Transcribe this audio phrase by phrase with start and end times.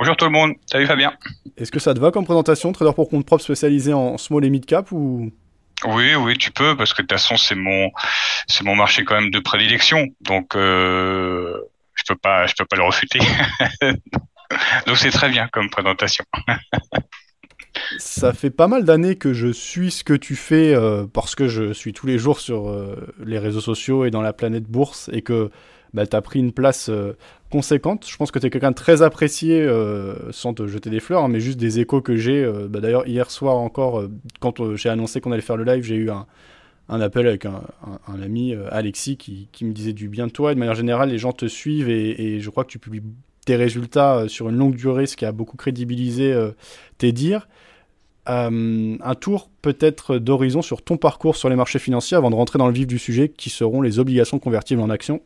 [0.00, 1.12] Bonjour tout le monde, salut Fabien.
[1.58, 4.48] Est-ce que ça te va comme présentation, trader pour compte propre spécialisé en small et
[4.48, 5.30] mid cap ou?
[5.84, 7.90] Oui, oui, tu peux parce que de toute façon c'est mon
[8.46, 11.54] c'est mon marché quand même de prédilection, donc euh,
[11.96, 13.18] je peux pas je peux pas le refuter.
[14.86, 16.24] donc c'est très bien comme présentation.
[17.98, 21.46] Ça fait pas mal d'années que je suis ce que tu fais euh, parce que
[21.46, 25.10] je suis tous les jours sur euh, les réseaux sociaux et dans la planète bourse
[25.12, 25.50] et que
[25.94, 27.16] bah, tu as pris une place euh,
[27.50, 28.06] conséquente.
[28.08, 29.68] Je pense que tu es quelqu'un de très apprécié,
[30.30, 32.48] sans te jeter des fleurs, hein, mais juste des échos que j'ai.
[32.68, 34.04] Bah, D'ailleurs, hier soir encore,
[34.38, 36.26] quand j'ai annoncé qu'on allait faire le live, j'ai eu un,
[37.00, 37.62] appel avec un,
[38.22, 40.54] ami, Alexis, qui, me disait du bien de toi.
[40.54, 43.02] De manière générale, les gens te suivent et, je crois que tu publies
[43.44, 46.32] tes résultats sur une longue durée, ce qui a beaucoup crédibilisé
[46.98, 47.48] tes dires.
[48.28, 52.58] Euh, un tour peut-être d'horizon sur ton parcours sur les marchés financiers avant de rentrer
[52.58, 55.20] dans le vif du sujet qui seront les obligations convertibles en actions.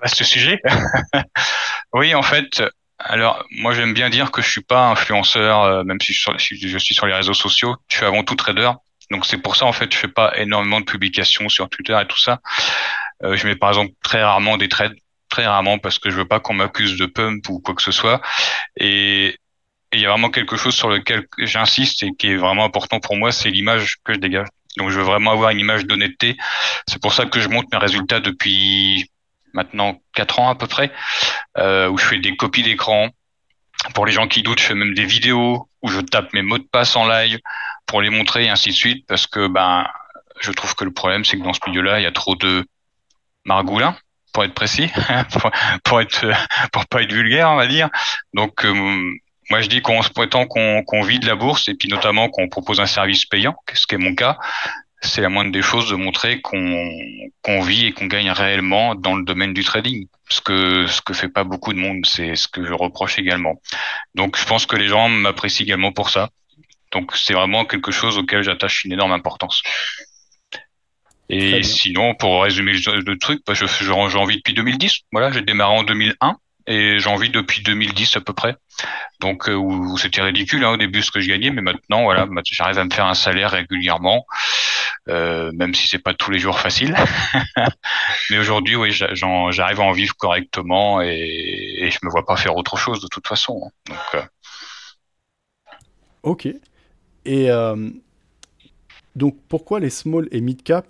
[0.00, 0.60] Vaste sujet.
[1.92, 2.62] oui, en fait,
[2.98, 6.18] alors moi j'aime bien dire que je suis pas influenceur, euh, même si je,
[6.78, 7.76] suis sur les réseaux sociaux.
[7.88, 8.70] Je suis avant tout trader.
[9.10, 12.06] Donc c'est pour ça en fait je fais pas énormément de publications sur Twitter et
[12.06, 12.40] tout ça.
[13.22, 14.96] Euh, je mets par exemple très rarement des trades,
[15.28, 17.92] très rarement parce que je veux pas qu'on m'accuse de pump ou quoi que ce
[17.92, 18.20] soit.
[18.76, 19.36] Et
[19.92, 23.16] il y a vraiment quelque chose sur lequel j'insiste et qui est vraiment important pour
[23.16, 24.48] moi, c'est l'image que je dégage.
[24.76, 26.36] Donc je veux vraiment avoir une image d'honnêteté.
[26.88, 29.08] C'est pour ça que je monte mes résultats depuis
[29.56, 30.92] maintenant quatre ans à peu près,
[31.58, 33.08] euh, où je fais des copies d'écran.
[33.94, 36.58] Pour les gens qui doutent, je fais même des vidéos où je tape mes mots
[36.58, 37.38] de passe en live
[37.86, 39.86] pour les montrer et ainsi de suite, parce que ben
[40.40, 42.64] je trouve que le problème c'est que dans ce milieu-là, il y a trop de
[43.44, 43.96] margoulins
[44.32, 44.90] pour être précis,
[45.84, 46.26] pour, être
[46.72, 47.88] pour pas être vulgaire, on va dire.
[48.34, 48.72] Donc euh,
[49.50, 52.48] moi, je dis qu'on se prétend qu'on vit de la bourse et puis notamment qu'on
[52.48, 54.38] propose un service payant, ce qui est mon cas.
[55.02, 59.24] C'est la moindre des choses de montrer qu'on vit et qu'on gagne réellement dans le
[59.24, 60.06] domaine du trading.
[60.28, 63.60] Ce que ce que fait pas beaucoup de monde, c'est ce que je reproche également.
[64.14, 66.30] Donc, je pense que les gens m'apprécient également pour ça.
[66.92, 69.62] Donc, c'est vraiment quelque chose auquel j'attache une énorme importance.
[71.28, 75.00] Et sinon, pour résumer le truc, bah, je j'ai envie depuis 2010.
[75.12, 78.56] Voilà, j'ai démarré en 2001 et j'en vis depuis 2010 à peu près.
[79.20, 82.26] Donc euh, où, c'était ridicule hein, au début ce que je gagnais, mais maintenant voilà,
[82.44, 84.26] j'arrive à me faire un salaire régulièrement,
[85.08, 86.96] euh, même si c'est pas tous les jours facile.
[88.30, 92.56] mais aujourd'hui, oui, j'arrive à en vivre correctement et, et, je me vois pas faire
[92.56, 93.62] autre chose de toute façon.
[93.64, 93.70] Hein.
[93.88, 94.22] Donc, euh...
[96.22, 96.46] Ok.
[96.46, 97.90] Et euh,
[99.14, 100.86] donc pourquoi les small et mid cap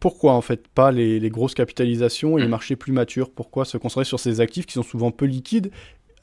[0.00, 2.50] pourquoi en fait pas les, grosses capitalisations et les mm.
[2.50, 3.30] marchés plus matures?
[3.30, 5.70] Pourquoi se concentrer sur ces actifs qui sont souvent peu liquides?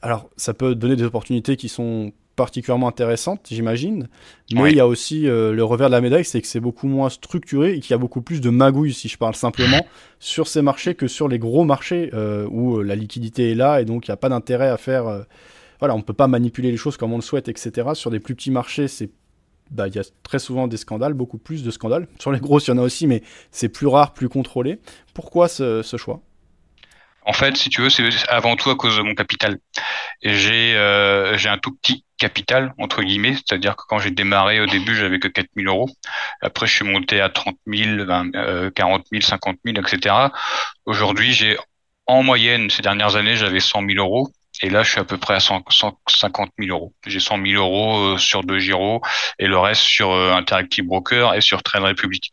[0.02, 4.08] Alors ça peut donner des opportunités qui sont particulièrement intéressantes, j'imagine,
[4.52, 6.88] mais il y a aussi euh, le revers de la médaille, c'est que c'est beaucoup
[6.88, 9.86] moins structuré et qu'il y a beaucoup plus de magouilles, si je parle simplement,
[10.18, 13.80] sur ces marchés que sur les gros marchés euh, où euh, la liquidité est là
[13.80, 15.04] et donc il n'y a pas d'intérêt à faire.
[15.78, 17.90] voilà, on ne peut pas manipuler les choses comme on le souhaite, etc.
[17.94, 19.10] Sur des plus petits marchés, c'est
[19.70, 22.06] bah, il y a très souvent des scandales, beaucoup plus de scandales.
[22.18, 24.78] Sur les grosses, il y en a aussi, mais c'est plus rare, plus contrôlé.
[25.14, 26.20] Pourquoi ce, choix?
[27.26, 29.58] En fait, si tu veux, c'est avant tout à cause de mon capital.
[30.22, 34.66] J'ai euh, j'ai un tout petit capital, entre guillemets, c'est-à-dire que quand j'ai démarré au
[34.66, 35.88] début, j'avais que 4 000 euros.
[36.40, 40.14] Après, je suis monté à 30 000, 20, 40 000, 50 000, etc.
[40.86, 41.56] Aujourd'hui, j'ai
[42.06, 44.30] en moyenne, ces dernières années, j'avais 100 000 euros.
[44.62, 46.94] Et là, je suis à peu près à 150 000 euros.
[47.06, 49.02] J'ai 100 000 euros euh, sur deux Giro
[49.38, 52.30] et le reste sur euh, Interactive Broker et sur Trade Republic.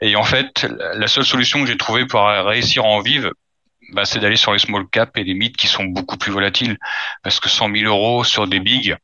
[0.00, 3.32] Et en fait, la seule solution que j'ai trouvée pour réussir en vivre,
[3.92, 6.78] bah, c'est d'aller sur les small cap et les mid qui sont beaucoup plus volatiles.
[7.24, 8.96] Parce que 100 000 euros sur des big,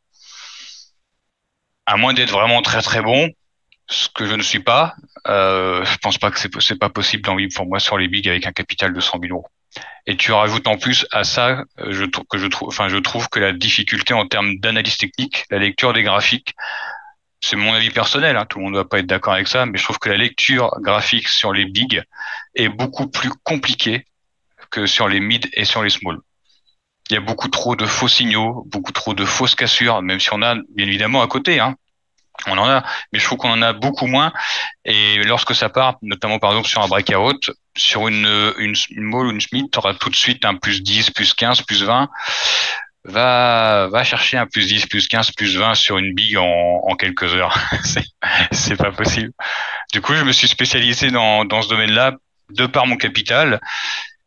[1.86, 3.30] à moins d'être vraiment très très bon,
[3.88, 4.94] ce que je ne suis pas,
[5.28, 8.28] euh, je pense pas que c'est pas possible d'en vivre pour moi sur les big
[8.28, 9.46] avec un capital de 100 000 euros.
[10.06, 12.96] Et tu rajoutes en plus à ça, euh, je trouve que je trouve, enfin je
[12.96, 16.54] trouve que la difficulté en termes d'analyse technique, la lecture des graphiques,
[17.40, 19.66] c'est mon avis personnel, hein, tout le monde ne va pas être d'accord avec ça,
[19.66, 22.02] mais je trouve que la lecture graphique sur les big
[22.54, 24.06] est beaucoup plus compliquée
[24.70, 26.18] que sur les mid et sur les small.
[27.10, 30.32] Il y a beaucoup trop de faux signaux, beaucoup trop de fausses cassures, même si
[30.32, 31.76] on a bien évidemment à côté, hein,
[32.46, 32.82] on en a,
[33.12, 34.32] mais je trouve qu'on en a beaucoup moins.
[34.84, 39.26] Et lorsque ça part, notamment par exemple sur un breakout, sur une, une, une mall
[39.26, 42.08] ou une Smith, tu auras tout de suite un plus 10, plus 15, plus 20.
[43.04, 46.94] Va, va chercher un plus 10, plus 15, plus 20 sur une big en, en
[46.94, 47.58] quelques heures.
[48.52, 49.32] c'est pas possible.
[49.92, 52.16] Du coup, je me suis spécialisé dans, dans ce domaine-là
[52.50, 53.60] de par mon capital.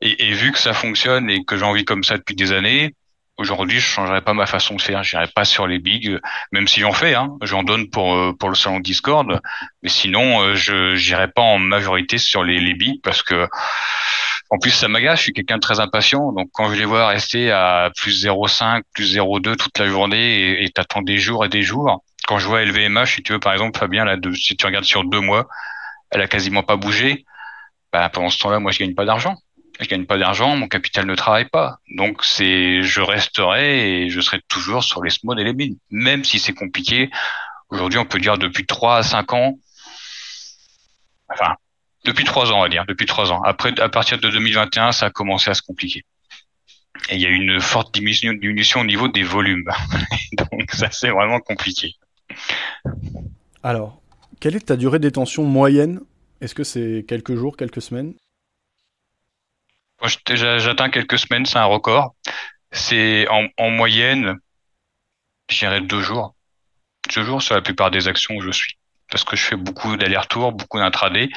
[0.01, 2.93] Et, et vu que ça fonctionne et que j'en vis comme ça depuis des années,
[3.37, 5.03] aujourd'hui, je changerais pas ma façon de faire.
[5.03, 6.19] J'irai pas sur les bigs,
[6.51, 7.15] même si j'en fais.
[7.15, 9.39] Hein, j'en donne pour euh, pour le salon Discord,
[9.83, 13.47] mais sinon, euh, je j'irai pas en majorité sur les les bigs parce que
[14.51, 15.19] En plus, ça m'agace.
[15.19, 16.31] Je suis quelqu'un de très impatient.
[16.31, 20.69] Donc, quand je les vois rester à plus 0,5, plus 0,2 toute la journée et
[20.69, 22.03] t'attends des jours et des jours.
[22.27, 24.85] Quand je vois LVMH, si tu veux, par exemple, Fabien, là, de, si tu regardes
[24.85, 25.47] sur deux mois,
[26.11, 27.25] elle a quasiment pas bougé.
[27.91, 29.35] Bah, pendant ce temps-là, moi, je gagne pas d'argent.
[29.80, 31.80] Je gagne pas d'argent, mon capital ne travaille pas.
[31.95, 35.77] Donc, c'est, je resterai et je serai toujours sur les small et les mines.
[35.89, 37.10] Même si c'est compliqué.
[37.69, 39.60] Aujourd'hui, on peut dire depuis trois à cinq ans.
[41.30, 41.56] Enfin,
[42.06, 43.42] depuis trois ans, on va dire, depuis trois ans.
[43.44, 46.04] Après, à partir de 2021, ça a commencé à se compliquer.
[47.10, 49.69] Et il y a une forte diminution, diminution au niveau des volumes.
[50.51, 51.95] Donc ça, c'est vraiment compliqué.
[53.63, 54.01] Alors,
[54.39, 56.00] quelle est ta durée de détention moyenne?
[56.39, 58.13] Est-ce que c'est quelques jours, quelques semaines?
[60.07, 62.15] J'atteins quelques semaines, c'est un record.
[62.71, 64.37] C'est en, en moyenne,
[65.49, 66.35] je dirais deux jours.
[67.15, 68.77] Deux jours sur la plupart des actions où je suis
[69.11, 71.29] parce que je fais beaucoup d'allers-retours, beaucoup d'intraday.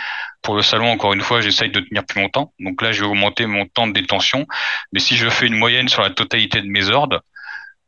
[0.42, 2.52] Pour le salon, encore une fois, j'essaye de tenir plus longtemps.
[2.58, 4.46] Donc là, je vais augmenter mon temps de détention.
[4.92, 7.22] Mais si je fais une moyenne sur la totalité de mes ordres,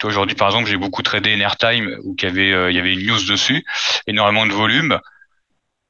[0.02, 2.78] aujourd'hui, par exemple, j'ai beaucoup tradé en airtime où il y avait, euh, il y
[2.78, 3.64] avait une news dessus,
[4.06, 5.00] énormément de volume.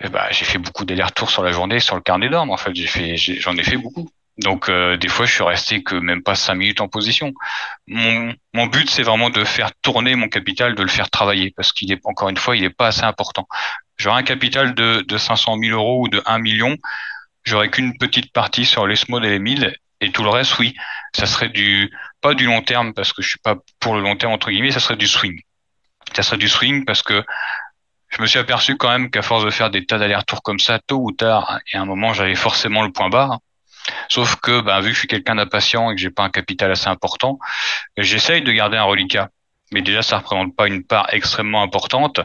[0.03, 2.53] Eh ben, j'ai fait beaucoup d'allers-retours sur la journée, sur le carnet d'ordre.
[2.53, 4.09] En j'ai fait, j'en ai fait beaucoup.
[4.41, 7.33] Donc euh, des fois, je suis resté que même pas cinq minutes en position.
[7.87, 11.73] Mon, mon but, c'est vraiment de faire tourner mon capital, de le faire travailler, parce
[11.73, 13.47] qu'il est encore une fois, il n'est pas assez important.
[13.99, 16.77] J'aurais un capital de, de 500 000 euros ou de 1 million,
[17.45, 20.75] j'aurais qu'une petite partie sur les small et les 1000, et tout le reste, oui,
[21.15, 21.93] ça serait du
[22.23, 24.71] pas du long terme parce que je suis pas pour le long terme entre guillemets,
[24.71, 25.41] ça serait du swing.
[26.15, 27.23] Ça serait du swing parce que
[28.09, 30.79] je me suis aperçu quand même qu'à force de faire des tas d'allers-retours comme ça,
[30.79, 33.39] tôt ou tard, et à un moment, j'avais forcément le point bas.
[34.09, 36.71] Sauf que, ben, vu que je suis quelqu'un d'impatient et que j'ai pas un capital
[36.71, 37.39] assez important,
[37.97, 39.29] j'essaye de garder un reliquat.
[39.73, 42.21] Mais déjà, ça représente pas une part extrêmement importante.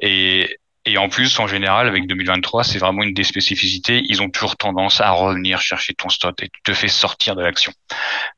[0.00, 4.02] Et, et en plus, en général, avec 2023, c'est vraiment une des spécificités.
[4.08, 7.42] Ils ont toujours tendance à revenir chercher ton stock et tu te fais sortir de
[7.42, 7.72] l'action.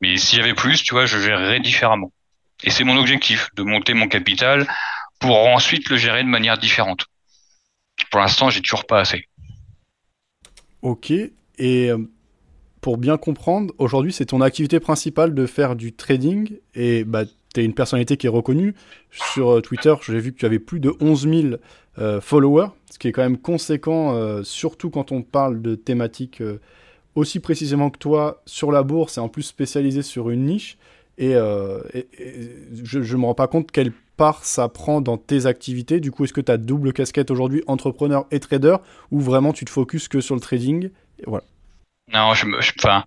[0.00, 2.12] Mais si j'avais plus, tu vois, je gérerais différemment.
[2.64, 4.66] Et c'est mon objectif, de monter mon capital
[5.20, 7.06] pour ensuite le gérer de manière différente.
[8.10, 9.28] Pour l'instant, j'ai toujours pas assez.
[10.82, 11.10] Ok.
[11.10, 11.98] Et euh,
[12.80, 17.24] pour bien comprendre, aujourd'hui, c'est ton activité principale de faire du trading et bah,
[17.54, 18.74] tu es une personnalité qui est reconnue.
[19.10, 21.54] Sur euh, Twitter, j'ai vu que tu avais plus de 11 000
[21.98, 26.42] euh, followers, ce qui est quand même conséquent, euh, surtout quand on parle de thématiques
[27.16, 30.78] aussi précisément que toi sur la bourse et en plus spécialisé sur une niche.
[31.18, 36.00] Et, je ne me rends pas compte quelle part ça prend dans tes activités.
[36.00, 38.76] Du coup, est-ce que tu as double casquette aujourd'hui, entrepreneur et trader,
[39.10, 40.88] ou vraiment tu te focuses que sur le trading?
[41.18, 41.44] Et voilà.
[42.12, 42.44] Non, je,
[42.78, 43.04] enfin,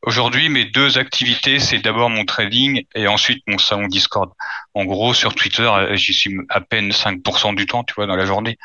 [0.00, 4.30] aujourd'hui, mes deux activités, c'est d'abord mon trading et ensuite mon salon Discord.
[4.72, 8.16] En gros, sur Twitter, euh, j'y suis à peine 5% du temps, tu vois, dans
[8.16, 8.56] la journée.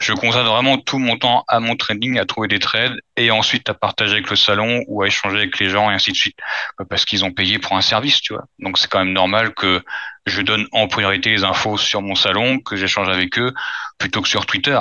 [0.00, 3.68] Je consacre vraiment tout mon temps à mon trading, à trouver des trades et ensuite
[3.68, 6.38] à partager avec le salon ou à échanger avec les gens et ainsi de suite.
[6.88, 8.44] Parce qu'ils ont payé pour un service, tu vois.
[8.60, 9.82] Donc c'est quand même normal que
[10.26, 13.52] je donne en priorité les infos sur mon salon, que j'échange avec eux
[13.98, 14.78] plutôt que sur Twitter.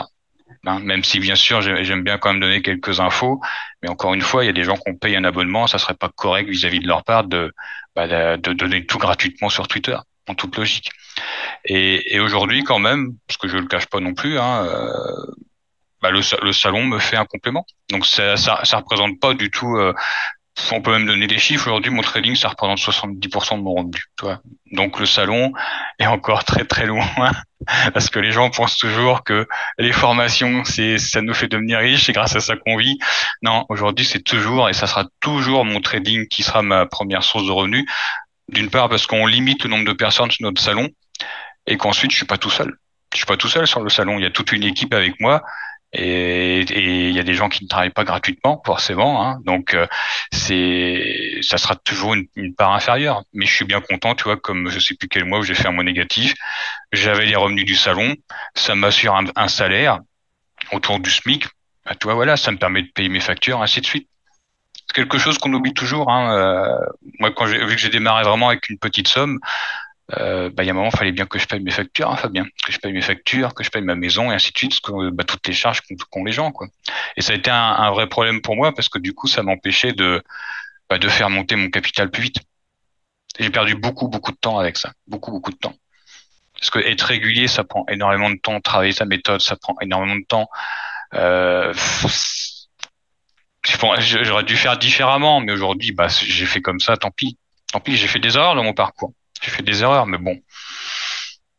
[0.66, 3.42] Hein, même si bien sûr j'aime bien quand même donner quelques infos,
[3.82, 5.80] mais encore une fois, il y a des gens qui ont payé un abonnement, ça
[5.80, 7.52] serait pas correct vis-à-vis de leur part de,
[7.96, 9.98] bah, de, donner tout gratuitement sur Twitter,
[10.28, 10.92] en toute logique.
[11.66, 15.32] Et, et aujourd'hui quand même, parce que je le cache pas non plus, hein, euh,
[16.02, 17.66] bah, le, le, salon me fait un complément.
[17.90, 19.94] Donc ça, ça, ça représente pas du tout euh,
[20.72, 21.68] on peut même donner des chiffres.
[21.68, 24.40] Aujourd'hui, mon trading, ça représente 70% de mon revenu.
[24.72, 25.52] Donc le salon
[26.00, 27.06] est encore très très loin
[27.94, 29.48] parce que les gens pensent toujours que
[29.78, 32.98] les formations, c'est ça nous fait devenir riches, c'est grâce à ça qu'on vit.
[33.42, 37.46] Non, aujourd'hui, c'est toujours et ça sera toujours mon trading qui sera ma première source
[37.46, 37.86] de revenus.
[38.50, 40.90] D'une part parce qu'on limite le nombre de personnes sur notre salon
[41.68, 42.76] et qu'ensuite je suis pas tout seul.
[43.14, 44.20] Je suis pas tout seul sur le salon.
[44.20, 45.42] Il y a toute une équipe avec moi
[45.94, 49.88] et il y a des gens qui ne travaillent pas gratuitement forcément hein, donc euh,
[50.32, 53.24] c'est ça sera toujours une, part inférieure.
[53.34, 55.56] Mais je suis bien content tu vois comme je sais plus quel mois où j'ai
[55.56, 56.34] fait un mois négatif.
[56.92, 58.16] J'avais les revenus du salon.
[58.56, 60.00] Ça m'assure un, salaire
[60.72, 61.46] autour du SMIC.
[61.86, 64.08] Bah, tu vois voilà ça me permet de payer mes factures ainsi de suite.
[64.88, 66.86] C'est quelque chose qu'on oublie toujours hein, euh,
[67.20, 69.40] moi quand j'ai vu que j'ai démarré vraiment avec une petite somme
[70.18, 72.10] euh, bah, il y a un moment, il fallait bien que je paye mes factures,
[72.10, 74.58] hein, Fabien, que je paye mes factures, que je paye ma maison et ainsi de
[74.58, 76.68] suite, parce que bah, toutes les charges qu'ont les gens, quoi.
[77.18, 79.44] Et ça a été un, un, vrai problème pour moi parce que du coup, ça
[79.44, 80.22] m'empêchait de
[80.90, 82.38] bah, de faire monter mon capital plus vite.
[83.40, 85.76] J'ai perdu beaucoup beaucoup de temps avec ça, beaucoup beaucoup de temps.
[86.60, 88.60] Parce que être régulier, ça prend énormément de temps.
[88.62, 90.50] Travailler sa méthode, ça prend énormément de temps.
[91.14, 91.74] Euh,
[94.00, 97.38] J'aurais dû faire différemment, mais aujourd'hui, bah, j'ai fait comme ça, tant pis.
[97.72, 100.40] Tant pis, j'ai fait des erreurs dans mon parcours j'ai fait des erreurs, mais bon.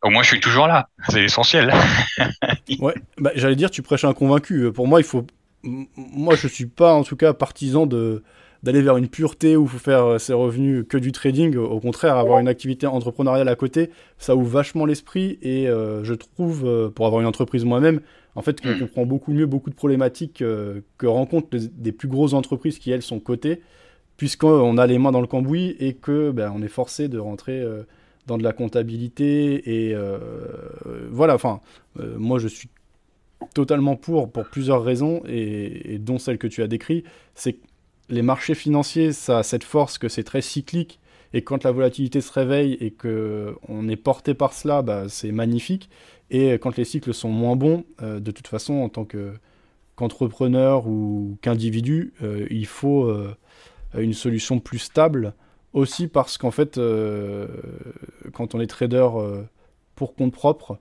[0.02, 0.88] Au moins, je suis toujours là.
[1.08, 1.72] C'est l'essentiel.
[2.80, 4.72] ouais, bah, j'allais dire, tu prêches un convaincu.
[4.72, 5.26] Pour moi, il faut.
[5.62, 8.22] Moi, je suis pas, en tout cas, partisan de
[8.64, 11.56] d'aller vers une pureté où il faut faire ses revenus que du trading.
[11.56, 16.92] Au contraire, avoir une activité entrepreneuriale à côté, ça ouvre vachement l'esprit et je trouve,
[16.94, 18.00] pour avoir une entreprise moi-même,
[18.36, 18.78] en fait, qu'on mm.
[18.78, 23.18] comprend beaucoup mieux beaucoup de problématiques que rencontrent des plus grosses entreprises qui, elles, sont
[23.18, 23.62] cotées,
[24.22, 27.60] puisqu'on a les mains dans le cambouis et que ben, on est forcé de rentrer
[28.28, 29.88] dans de la comptabilité.
[29.88, 29.96] Et
[31.10, 31.58] voilà, enfin,
[31.96, 32.68] moi, je suis
[33.52, 37.66] totalement pour, pour plusieurs raisons, et, dont celle que tu as décrite, c'est que
[38.10, 41.00] les marchés financiers, ça a cette force que c'est très cyclique,
[41.34, 45.90] et quand la volatilité se réveille et qu'on est porté par cela, bah, c'est magnifique.
[46.30, 51.36] Et quand les cycles sont moins bons, euh, de toute façon, en tant qu'entrepreneur ou
[51.42, 53.34] qu'individu, euh, il faut euh,
[53.94, 55.34] une solution plus stable.
[55.72, 56.78] Aussi parce qu'en fait,
[58.34, 59.08] quand on est trader
[59.94, 60.78] pour compte propre,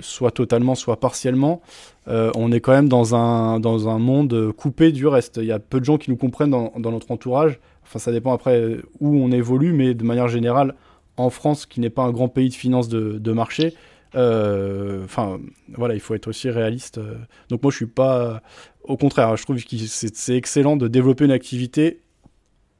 [0.00, 1.62] soit totalement, soit partiellement,
[2.08, 5.38] euh, on est quand même dans un, dans un monde coupé du reste.
[5.38, 7.60] Il y a peu de gens qui nous comprennent dans, notre entourage.
[7.84, 10.74] Enfin, ça dépend après où on évolue, mais de manière générale,
[11.16, 13.74] en France, qui n'est pas un grand pays de finances de, marché,
[14.14, 15.40] euh, enfin,
[15.74, 17.00] voilà, il faut être aussi réaliste.
[17.48, 18.42] Donc moi, je suis pas...
[18.84, 22.00] Au contraire, je trouve que c'est excellent de développer une activité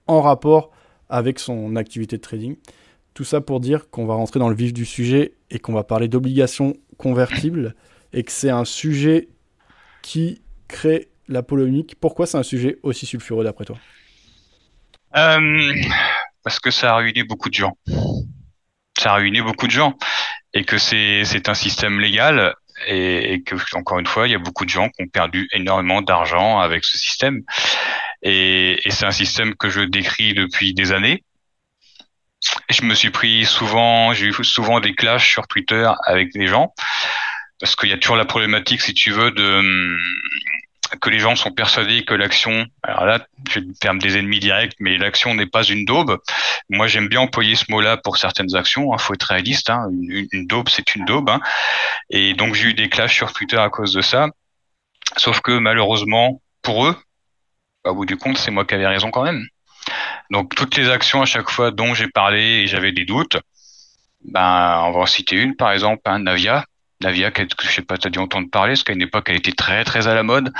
[0.07, 0.71] en rapport
[1.09, 2.57] avec son activité de trading.
[3.15, 5.85] Tout ça pour dire qu'on va rentrer dans le vif du sujet et qu'on va
[5.85, 7.75] parler d'obligations convertibles
[8.13, 9.29] et que c'est un sujet
[10.03, 11.97] qui crée la polémique.
[12.01, 13.77] Pourquoi c'est un sujet aussi sulfureux d'après toi?
[15.17, 15.73] Euh,
[16.43, 17.77] Parce que ça a ruiné beaucoup de gens.
[18.99, 19.97] Ça a ruiné beaucoup de gens
[20.53, 22.55] et que c'est un système légal
[22.87, 26.03] et, que encore une fois il y a beaucoup de gens qui ont perdu énormément
[26.03, 27.43] d'argent avec ce système
[28.25, 31.23] et c'est un système que je décris depuis des années
[32.69, 36.75] je me suis pris souvent, j'ai eu souvent des clashs sur Twitter avec des gens
[37.61, 39.99] parce qu'il y a toujours la problématique, si tu veux, de hum,
[41.01, 44.99] que les gens sont persuadés que l'action, alors là, je terme des ennemis directs, mais
[44.99, 46.21] l'action n'est pas une daube.
[46.69, 48.91] Moi, j'aime bien employer ce mot-là pour certaines actions.
[48.91, 49.71] Il hein, faut être réaliste.
[49.71, 49.89] Hein.
[49.91, 51.31] Une, une, daube, c'est une daube.
[51.31, 51.41] Hein.
[52.11, 54.29] Et donc, j'ai eu des clashs sur Twitter à cause de ça.
[55.17, 56.97] Sauf que malheureusement, pour eux,
[57.85, 59.47] au bout du compte, c'est moi qui avais raison quand même.
[60.31, 63.37] Donc toutes les actions à chaque fois dont j'ai parlé et j'avais des doutes,
[64.25, 66.65] ben on va en citer une par exemple, hein, Navia.
[67.01, 69.37] Navia, que je sais pas, tu as dû entendre parler, parce qu'à une époque elle
[69.37, 70.53] était très très à la mode.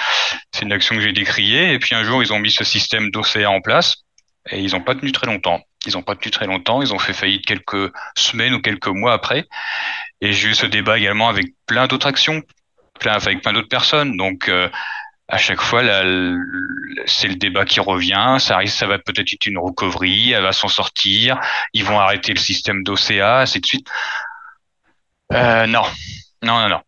[0.53, 3.11] C'est une action que j'ai décriée et puis un jour ils ont mis ce système
[3.11, 4.05] d'OCA en place
[4.51, 5.63] et ils n'ont pas tenu très longtemps.
[5.87, 9.13] Ils n'ont pas tenu très longtemps, ils ont fait faillite quelques semaines ou quelques mois
[9.13, 9.47] après.
[10.21, 12.43] Et j'ai eu ce débat également avec plein d'autres actions,
[13.05, 14.17] avec plein d'autres personnes.
[14.17, 14.69] Donc euh,
[15.29, 15.83] à chaque fois,
[17.07, 18.37] c'est le débat qui revient.
[18.39, 21.41] Ça risque, ça va peut-être être une recovery, elle va s'en sortir.
[21.73, 23.89] Ils vont arrêter le système d'OCA, ainsi de suite.
[25.33, 25.85] Euh, non,
[26.43, 26.81] non, non, non.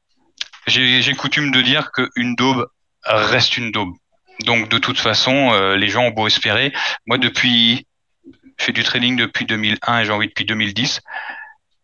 [0.66, 2.68] J'ai coutume de dire qu'une daube
[3.04, 3.94] reste une daube.
[4.44, 6.72] Donc de toute façon, euh, les gens ont beau espérer.
[7.06, 7.86] Moi, depuis,
[8.58, 11.00] je fais du trading depuis 2001 et j'ai envie depuis 2010.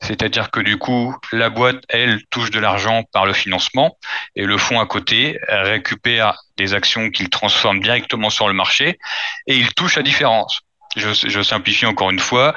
[0.00, 3.96] C'est-à-dire que du coup, la boîte, elle, touche de l'argent par le financement
[4.34, 8.98] et le fonds à côté récupère des actions qu'il transforme directement sur le marché
[9.46, 10.60] et il touche la différence.
[10.96, 12.54] Je, simplifie encore une fois.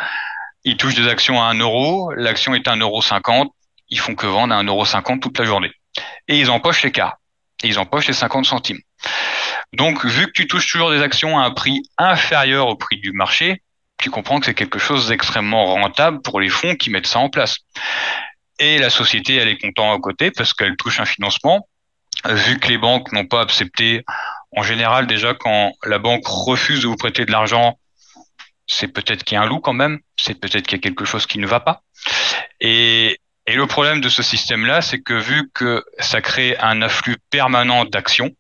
[0.64, 3.56] Il touche des actions à 1 euro, l'action est à 1,50 euro,
[3.90, 5.72] ils font que vendre à 1,50 euro toute la journée.
[6.28, 7.18] Et ils empochent l'écart.
[7.64, 8.80] Et ils empochent les 50 centimes.
[9.74, 13.12] Donc, vu que tu touches toujours des actions à un prix inférieur au prix du
[13.12, 13.62] marché,
[14.00, 17.30] tu comprends que c'est quelque chose d'extrêmement rentable pour les fonds qui mettent ça en
[17.30, 17.58] place.
[18.58, 21.68] Et la société, elle est contente à côté parce qu'elle touche un financement.
[22.26, 24.04] Vu que les banques n'ont pas accepté,
[24.56, 27.78] en général, déjà, quand la banque refuse de vous prêter de l'argent,
[28.68, 31.06] c'est peut-être qu'il y a un loup quand même, c'est peut-être qu'il y a quelque
[31.06, 31.82] chose qui ne va pas.
[32.60, 37.18] Et, et le problème de ce système-là, c'est que vu que ça crée un afflux
[37.30, 38.32] permanent d'actions,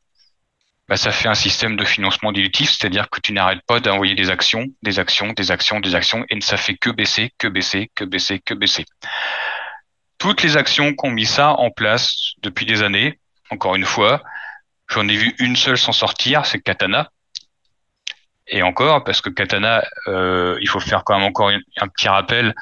[0.90, 4.32] bah, ça fait un système de financement dilutif, c'est-à-dire que tu n'arrêtes pas d'envoyer des
[4.32, 8.04] actions, des actions, des actions, des actions, et ça fait que baisser, que baisser, que
[8.06, 8.86] baisser, que baisser.
[10.18, 13.20] Toutes les actions qui ont mis ça en place depuis des années,
[13.52, 14.24] encore une fois,
[14.88, 17.12] j'en ai vu une seule s'en sortir, c'est Katana.
[18.48, 22.56] Et encore, parce que Katana, euh, il faut faire quand même encore un petit rappel,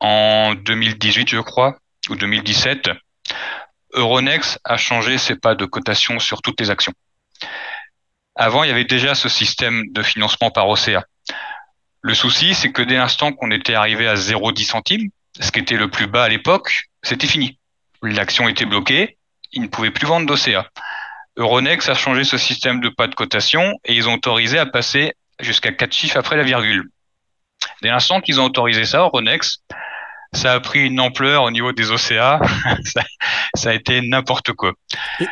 [0.00, 2.90] en 2018, je crois, ou 2017,
[3.92, 6.92] Euronext a changé ses pas de cotation sur toutes les actions.
[8.34, 11.04] Avant, il y avait déjà ce système de financement par OCA.
[12.02, 15.76] Le souci, c'est que dès l'instant qu'on était arrivé à 0,10 centimes, ce qui était
[15.76, 17.58] le plus bas à l'époque, c'était fini.
[18.02, 19.18] L'action était bloquée,
[19.52, 20.68] ils ne pouvaient plus vendre d'OCA.
[21.36, 25.14] Euronext a changé ce système de pas de cotation et ils ont autorisé à passer
[25.40, 26.88] jusqu'à 4 chiffres après la virgule.
[27.82, 29.62] Dès l'instant qu'ils ont autorisé ça, Euronext,
[30.32, 32.40] ça a pris une ampleur au niveau des OCA.
[33.54, 34.72] ça, a été n'importe quoi.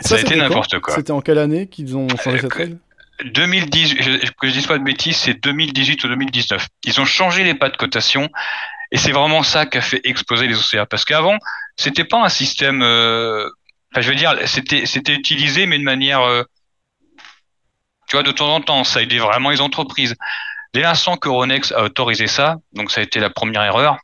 [0.00, 0.94] ça, a été n'importe quoi.
[0.94, 2.78] C'était en quelle année qu'ils ont changé cette règle?
[3.24, 6.66] 2010, je, que je dise pas de bêtises, c'est 2018 ou 2019.
[6.84, 8.28] Ils ont changé les pas de cotation
[8.92, 10.86] et c'est vraiment ça qui a fait exploser les OCA.
[10.86, 11.36] Parce qu'avant,
[11.76, 12.82] c'était pas un système.
[12.82, 13.48] Euh,
[13.92, 16.44] enfin, je veux dire, c'était c'était utilisé mais de manière, euh,
[18.08, 20.14] tu vois, de temps en temps, ça aidait vraiment les entreprises.
[20.74, 23.98] Dès l'instant que Ronex a autorisé ça, donc ça a été la première erreur.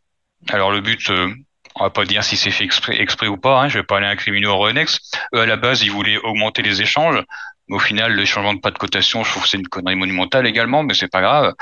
[0.50, 1.32] Alors le but, euh,
[1.76, 3.60] on va pas dire si c'est fait exprès, ou pas.
[3.60, 5.16] Hein, je vais pas aller incriminer Euronext.
[5.34, 7.22] Eux, à la base, ils voulaient augmenter les échanges.
[7.68, 9.96] Mais au final, le changement de pas de cotation, je trouve que c'est une connerie
[9.96, 11.54] monumentale également, mais c'est pas grave.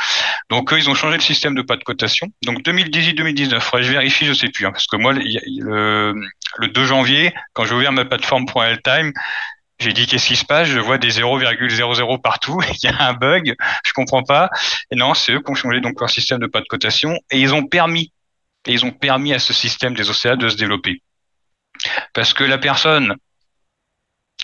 [0.51, 2.27] Donc eux, ils ont changé le système de pas de cotation.
[2.45, 6.15] Donc 2018-2019, je vérifie, je sais plus, hein, parce que moi, le,
[6.59, 9.13] le 2 janvier, quand j'ai ouvert ma plateforme pour Time,
[9.79, 10.69] j'ai dit qu'est-ce qui se passe?
[10.69, 12.61] Je vois des 0,00 partout.
[12.83, 13.55] Il y a un bug.
[13.85, 14.51] Je comprends pas.
[14.91, 17.41] Et non, c'est eux qui ont changé donc leur système de pas de cotation et
[17.41, 18.13] ils ont permis
[18.67, 21.03] et ils ont permis à ce système des océans de se développer.
[22.15, 23.17] Parce que la personne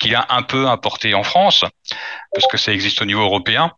[0.00, 1.64] qui a un peu importé en France,
[2.32, 3.72] parce que ça existe au niveau européen,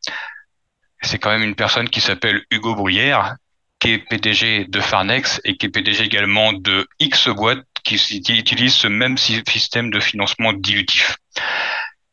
[1.02, 3.36] c'est quand même une personne qui s'appelle Hugo Bruyère,
[3.78, 8.74] qui est PDG de Farnex et qui est PDG également de X boîtes qui, utilisent
[8.74, 11.16] ce même système de financement dilutif.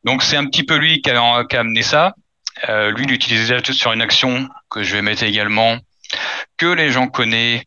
[0.05, 2.15] Donc c'est un petit peu lui qui a, amené ça.
[2.69, 5.77] Euh, lui, il utilisait sur une action que je vais mettre également,
[6.55, 7.63] que les gens connaissent,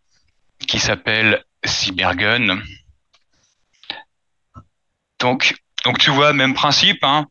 [0.67, 2.61] qui s'appelle Cybergun.
[5.19, 7.03] Donc, donc tu vois, même principe.
[7.03, 7.27] Hein.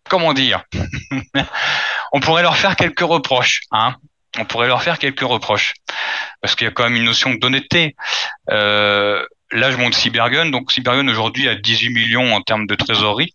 [0.09, 0.65] comment dire,
[2.13, 3.97] on pourrait leur faire quelques reproches, hein
[4.39, 5.75] on pourrait leur faire quelques reproches
[6.41, 7.95] parce qu'il y a quand même une notion d'honnêteté.
[8.51, 10.51] Euh, là, je monte Cybergun.
[10.51, 13.35] Donc, Cybergun aujourd'hui a 18 millions en termes de trésorerie.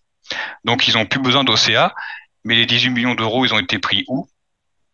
[0.65, 1.93] Donc, ils ont plus besoin d'OCA.
[2.43, 4.30] Mais les 18 millions d'euros, ils ont été pris où?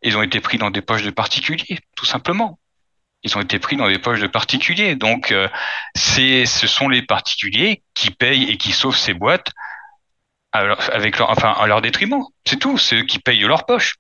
[0.02, 2.60] Ils ont été pris dans des poches de particuliers, tout simplement.
[3.24, 4.96] Ils ont été pris dans des poches de particuliers.
[4.96, 5.48] Donc, euh,
[5.96, 9.52] c'est, ce sont les particuliers qui payent et qui sauvent ces boîtes
[10.52, 12.24] avec leur, enfin, à leur détriment.
[12.46, 12.78] C'est tout.
[12.78, 13.96] C'est eux qui payent leur poche.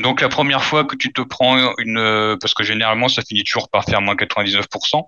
[0.00, 3.68] Donc, la première fois que tu te prends une, parce que généralement, ça finit toujours
[3.70, 5.02] par faire moins 99%.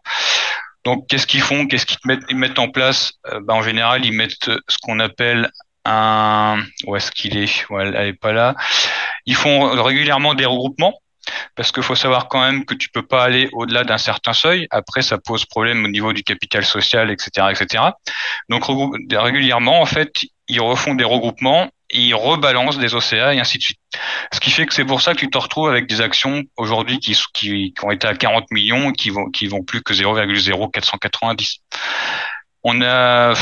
[0.85, 1.67] Donc, qu'est-ce qu'ils font?
[1.67, 3.15] Qu'est-ce qu'ils mettent, ils mettent en place?
[3.27, 5.51] Euh, ben, En général, ils mettent ce qu'on appelle
[5.85, 6.63] un...
[6.87, 8.55] Où est-ce qu'il est, ouais, Elle est pas là.
[9.25, 10.95] Ils font régulièrement des regroupements
[11.55, 14.67] parce qu'il faut savoir quand même que tu peux pas aller au-delà d'un certain seuil.
[14.71, 17.85] Après, ça pose problème au niveau du capital social, etc., etc.
[18.49, 18.65] Donc
[19.11, 20.13] régulièrement, en fait,
[20.49, 23.79] ils refont des regroupements, ils rebalancent des OCA et ainsi de suite.
[24.33, 26.99] Ce qui fait que c'est pour ça que tu te retrouves avec des actions aujourd'hui
[26.99, 31.59] qui, ont été à 40 millions et qui vont qui vont plus que 0,0490.
[32.65, 33.35] On a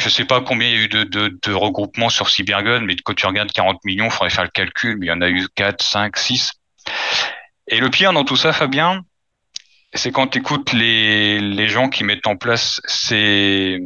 [0.00, 3.26] je sais pas combien il y a eu de, regroupements sur Cybergun, mais quand tu
[3.26, 5.82] regardes 40 millions, il faudrait faire le calcul, mais il y en a eu 4,
[5.82, 6.52] 5, 6.
[7.68, 9.02] Et le pire dans tout ça, Fabien,
[9.92, 13.78] c'est quand tu écoutes les, gens qui mettent en place ces,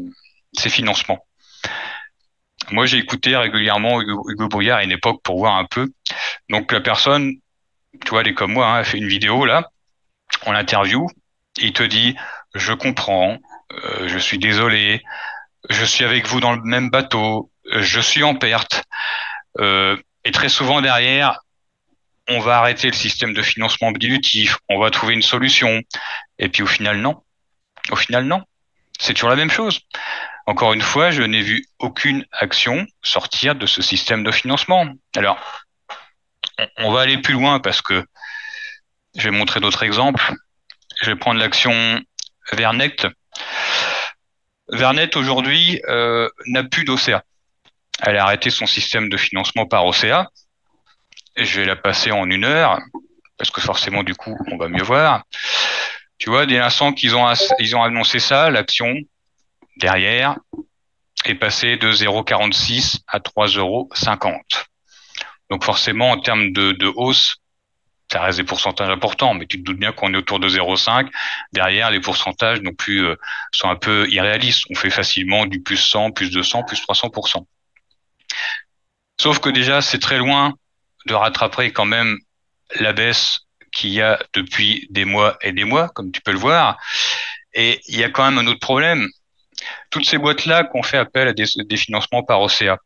[0.53, 1.27] ces financements.
[2.71, 5.91] Moi, j'ai écouté régulièrement Hugo, Hugo Brouillard à une époque pour voir un peu.
[6.49, 7.33] Donc la personne,
[8.05, 9.71] tu vois, elle est comme moi, hein, elle fait une vidéo là,
[10.47, 11.07] on l'interview,
[11.59, 12.17] il te dit,
[12.55, 13.39] je comprends,
[13.73, 15.03] euh, je suis désolé,
[15.71, 18.85] je suis avec vous dans le même bateau, je suis en perte.
[19.59, 21.41] Euh, et très souvent derrière,
[22.29, 25.83] on va arrêter le système de financement dilutif, on va trouver une solution.
[26.39, 27.23] Et puis au final, non.
[27.91, 28.43] Au final, non.
[28.99, 29.81] C'est toujours la même chose.
[30.47, 34.87] Encore une fois, je n'ai vu aucune action sortir de ce système de financement.
[35.17, 35.39] Alors,
[36.79, 38.05] on va aller plus loin parce que
[39.17, 40.35] je vais montrer d'autres exemples.
[41.03, 42.01] Je vais prendre l'action
[42.53, 43.07] Vernect.
[44.69, 47.23] Vernet aujourd'hui euh, n'a plus d'OCA.
[48.01, 50.31] Elle a arrêté son système de financement par OCA.
[51.37, 52.81] Je vais la passer en une heure,
[53.37, 55.25] parce que forcément du coup on va mieux voir.
[56.19, 58.95] Tu vois, dès l'instant qu'ils ont ils ont annoncé ça, l'action
[59.77, 60.37] derrière
[61.25, 64.41] est passée de 0,46 à 3,50
[65.51, 67.37] Donc forcément en termes de, de hausse,
[68.11, 71.09] ça reste des pourcentages importants, mais tu te doutes bien qu'on est autour de 0,5.
[71.53, 73.17] Derrière, les pourcentages non plus euh,
[73.53, 74.65] sont un peu irréalistes.
[74.71, 77.45] On fait facilement du plus 100, plus 200, plus 300%.
[79.21, 80.55] Sauf que déjà, c'est très loin
[81.07, 82.19] de rattraper quand même
[82.77, 83.41] la baisse
[83.73, 86.79] qu'il y a depuis des mois et des mois, comme tu peux le voir.
[87.55, 89.09] Et il y a quand même un autre problème.
[89.91, 92.79] Toutes ces boîtes-là qu'on fait appel à des, financements par OCA.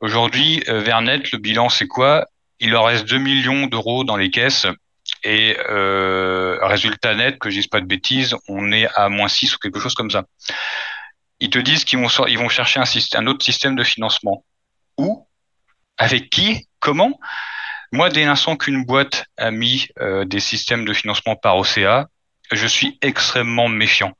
[0.00, 2.26] Aujourd'hui, euh, Vernet, le bilan, c'est quoi?
[2.60, 4.66] Il leur reste 2 millions d'euros dans les caisses
[5.24, 9.54] et euh, résultat net, que je dise pas de bêtises, on est à moins 6
[9.54, 10.24] ou quelque chose comme ça.
[11.40, 14.44] Ils te disent qu'ils vont, ils vont chercher un, autre système de financement.
[14.98, 15.26] Où?
[15.96, 16.68] Avec qui?
[16.80, 17.18] Comment?
[17.92, 22.08] Moi, dès l'instant qu'une boîte a mis euh, des systèmes de financement par OCA,
[22.52, 24.12] je suis extrêmement méfiant.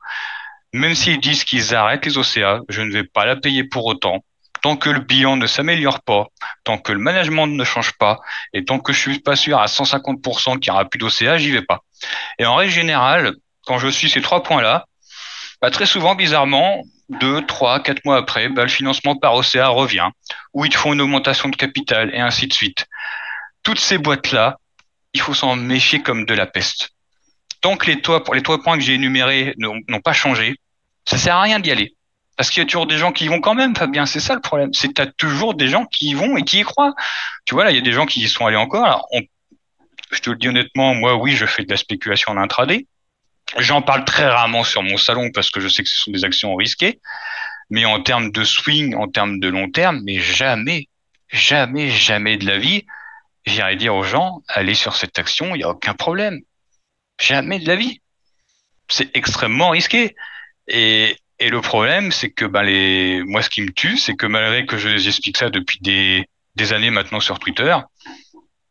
[0.73, 4.23] Même s'ils disent qu'ils arrêtent les OCA, je ne vais pas la payer pour autant
[4.61, 6.27] tant que le bilan ne s'améliore pas,
[6.63, 8.19] tant que le management ne change pas,
[8.53, 11.51] et tant que je suis pas sûr à 150% qu'il y aura plus d'OCA, j'y
[11.51, 11.79] vais pas.
[12.39, 13.33] Et en règle générale,
[13.65, 14.85] quand je suis ces trois points-là,
[15.61, 20.09] bah, très souvent, bizarrement, deux, trois, quatre mois après, bah, le financement par OCA revient,
[20.53, 22.87] ou ils font une augmentation de capital, et ainsi de suite.
[23.63, 24.57] Toutes ces boîtes-là,
[25.13, 26.89] il faut s'en méfier comme de la peste.
[27.61, 30.55] Tant que les, toits, les trois points que j'ai énumérés n'ont pas changé,
[31.05, 31.95] ça sert à rien d'y aller.
[32.41, 34.07] Parce qu'il y a toujours des gens qui y vont quand même, Fabien.
[34.07, 34.73] C'est ça le problème.
[34.73, 36.95] C'est que tu as toujours des gens qui y vont et qui y croient.
[37.45, 39.07] Tu vois, là, il y a des gens qui y sont allés encore.
[40.11, 42.87] je te le dis honnêtement, moi, oui, je fais de la spéculation en intraday.
[43.59, 46.25] J'en parle très rarement sur mon salon parce que je sais que ce sont des
[46.25, 46.99] actions risquées.
[47.69, 50.87] Mais en termes de swing, en termes de long terme, mais jamais,
[51.29, 52.87] jamais, jamais de la vie,
[53.45, 56.39] j'irai dire aux gens, allez sur cette action, il n'y a aucun problème.
[57.19, 58.01] Jamais de la vie.
[58.89, 60.15] C'est extrêmement risqué.
[60.67, 64.27] Et, et le problème, c'est que ben les, moi, ce qui me tue, c'est que
[64.27, 67.75] malgré que je les explique ça depuis des, des années maintenant sur Twitter,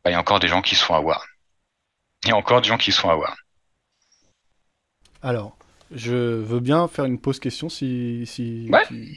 [0.04, 1.26] ben, il y a encore des gens qui se font avoir.
[2.24, 3.36] Il y a encore des gens qui se font avoir.
[5.20, 5.56] Alors,
[5.90, 8.70] je veux bien faire une pause question si, si,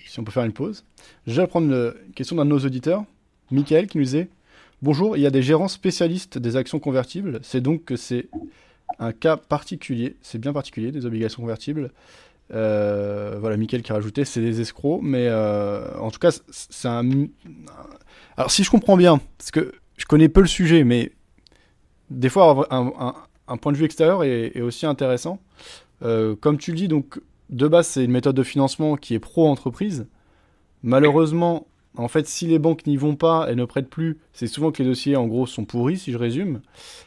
[0.07, 0.83] si, on peut faire une pause.
[1.27, 3.05] Je vais prendre une question d'un de nos auditeurs,
[3.51, 4.29] Michael, qui nous disait
[4.81, 7.39] Bonjour, il y a des gérants spécialistes des actions convertibles.
[7.43, 8.29] C'est donc que c'est
[8.97, 11.91] un cas particulier, c'est bien particulier, des obligations convertibles.
[12.51, 16.87] Euh, voilà, Mickaël qui a rajouté, c'est des escrocs, mais euh, en tout cas, c'est
[16.87, 17.09] un.
[18.37, 21.11] Alors, si je comprends bien, parce que je connais peu le sujet, mais
[22.09, 23.13] des fois, un,
[23.47, 25.39] un, point de vue extérieur est, aussi intéressant.
[26.03, 29.19] Euh, comme tu le dis, donc, de base, c'est une méthode de financement qui est
[29.19, 30.07] pro-entreprise.
[30.83, 34.71] Malheureusement, En fait, si les banques n'y vont pas et ne prêtent plus, c'est souvent
[34.71, 36.61] que les dossiers, en gros, sont pourris, si je résume.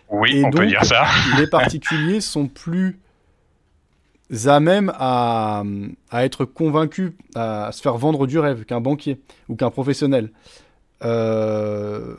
[0.09, 1.07] Oui, on peut dire ça.
[1.39, 3.01] les particuliers sont plus
[4.47, 5.63] à même à,
[6.13, 10.31] être convaincus, à se faire vendre du rêve qu'un banquier ou qu'un professionnel.
[11.05, 12.17] Euh,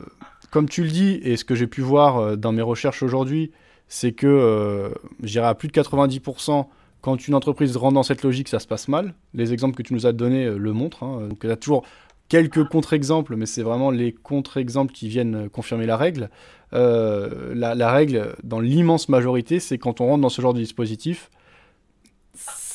[0.50, 3.50] comme tu le dis, et ce que j'ai pu voir euh, dans mes recherches aujourd'hui,
[3.88, 4.90] c'est que, euh,
[5.22, 6.66] j'irai à plus de 90%,
[7.00, 9.14] quand une entreprise rentre dans cette logique, ça se passe mal.
[9.34, 11.02] Les exemples que tu nous as donnés euh, le montrent.
[11.04, 11.28] Hein.
[11.28, 11.84] Donc il y a toujours
[12.28, 16.28] quelques contre-exemples, mais c'est vraiment les contre-exemples qui viennent confirmer la règle.
[16.72, 21.30] la, règle, dans l'immense majorité, c'est quand on rentre dans ce genre de dispositif,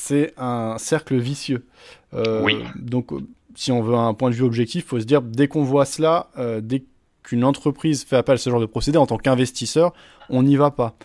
[0.04, 1.66] c'est un cercle vicieux.
[2.14, 2.64] oui.
[2.76, 3.12] Donc,
[3.56, 5.86] si on veut un point de vue objectif, il faut se dire, dès qu'on voit
[5.86, 6.30] cela,
[6.62, 6.84] dès
[7.24, 9.94] qu'une entreprise fait appel à ce genre de procédé, en tant qu'investisseur,
[10.30, 10.96] on n'y va pas.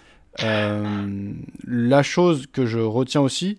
[0.42, 1.32] Euh,
[1.66, 3.58] la chose que je retiens aussi,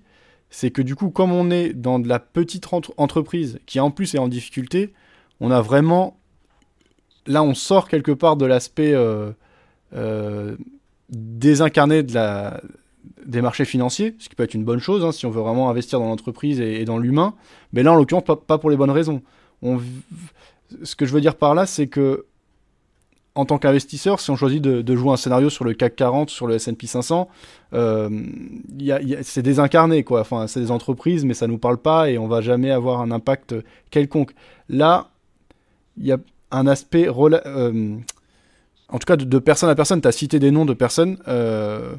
[0.49, 4.15] c'est que du coup, comme on est dans de la petite entreprise qui en plus
[4.15, 4.93] est en difficulté,
[5.39, 6.17] on a vraiment...
[7.27, 9.31] Là, on sort quelque part de l'aspect euh,
[9.93, 10.55] euh,
[11.09, 12.61] désincarné de la,
[13.25, 15.69] des marchés financiers, ce qui peut être une bonne chose hein, si on veut vraiment
[15.69, 17.33] investir dans l'entreprise et, dans l'humain.
[17.73, 19.21] Mais là, en l'occurrence, pas, pour les bonnes raisons.
[19.61, 19.79] On,
[20.83, 22.25] ce que je veux dire par là, c'est que
[23.35, 26.45] en tant qu'investisseur, si on choisit de, jouer un scénario sur le CAC 40, sur
[26.45, 27.29] le S&P 500,
[27.73, 28.09] euh,
[29.21, 30.21] c'est désincarné, quoi.
[30.21, 33.11] Enfin, c'est des entreprises, mais ça nous parle pas et on va jamais avoir un
[33.11, 33.55] impact
[33.91, 34.31] quelconque.
[34.67, 35.09] Là,
[35.97, 36.17] il y a
[36.51, 37.95] un aspect, euh,
[38.89, 40.01] en tout cas, de, personne à personne.
[40.01, 41.17] Tu as cité des noms de personnes.
[41.27, 41.93] Euh,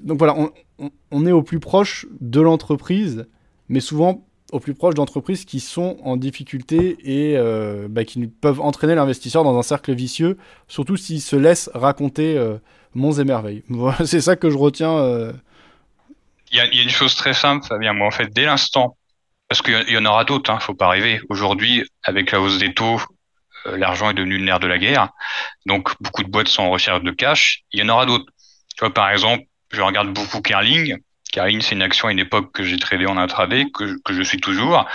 [0.00, 0.36] donc voilà,
[1.10, 3.26] on, est au plus proche de l'entreprise,
[3.68, 8.60] mais souvent au plus proche d'entreprises qui sont en difficulté et euh, bah, qui peuvent
[8.60, 12.56] entraîner l'investisseur dans un cercle vicieux, surtout s'il se laisse raconter euh,
[12.94, 13.62] monts et merveilles.
[14.04, 14.96] c'est ça que je retiens.
[14.96, 15.32] Euh.
[16.50, 17.92] Il y, a, une chose très simple, Fabien.
[17.92, 18.96] Moi, en fait, dès l'instant,
[19.48, 21.20] parce qu'il y en aura d'autres, hein, faut pas rêver.
[21.28, 22.98] Aujourd'hui, avec la hausse des taux,
[23.66, 25.10] l'argent est devenu le nerf de la guerre.
[25.66, 27.64] Donc, beaucoup de boîtes sont en recherche de cash.
[27.72, 28.32] Il y en aura d'autres.
[28.74, 30.98] Tu vois, par exemple, je regarde beaucoup Kerling
[31.32, 34.22] Karine, c'est une action à une époque que j'ai tradé en intraday, que, que je
[34.22, 34.86] suis toujours,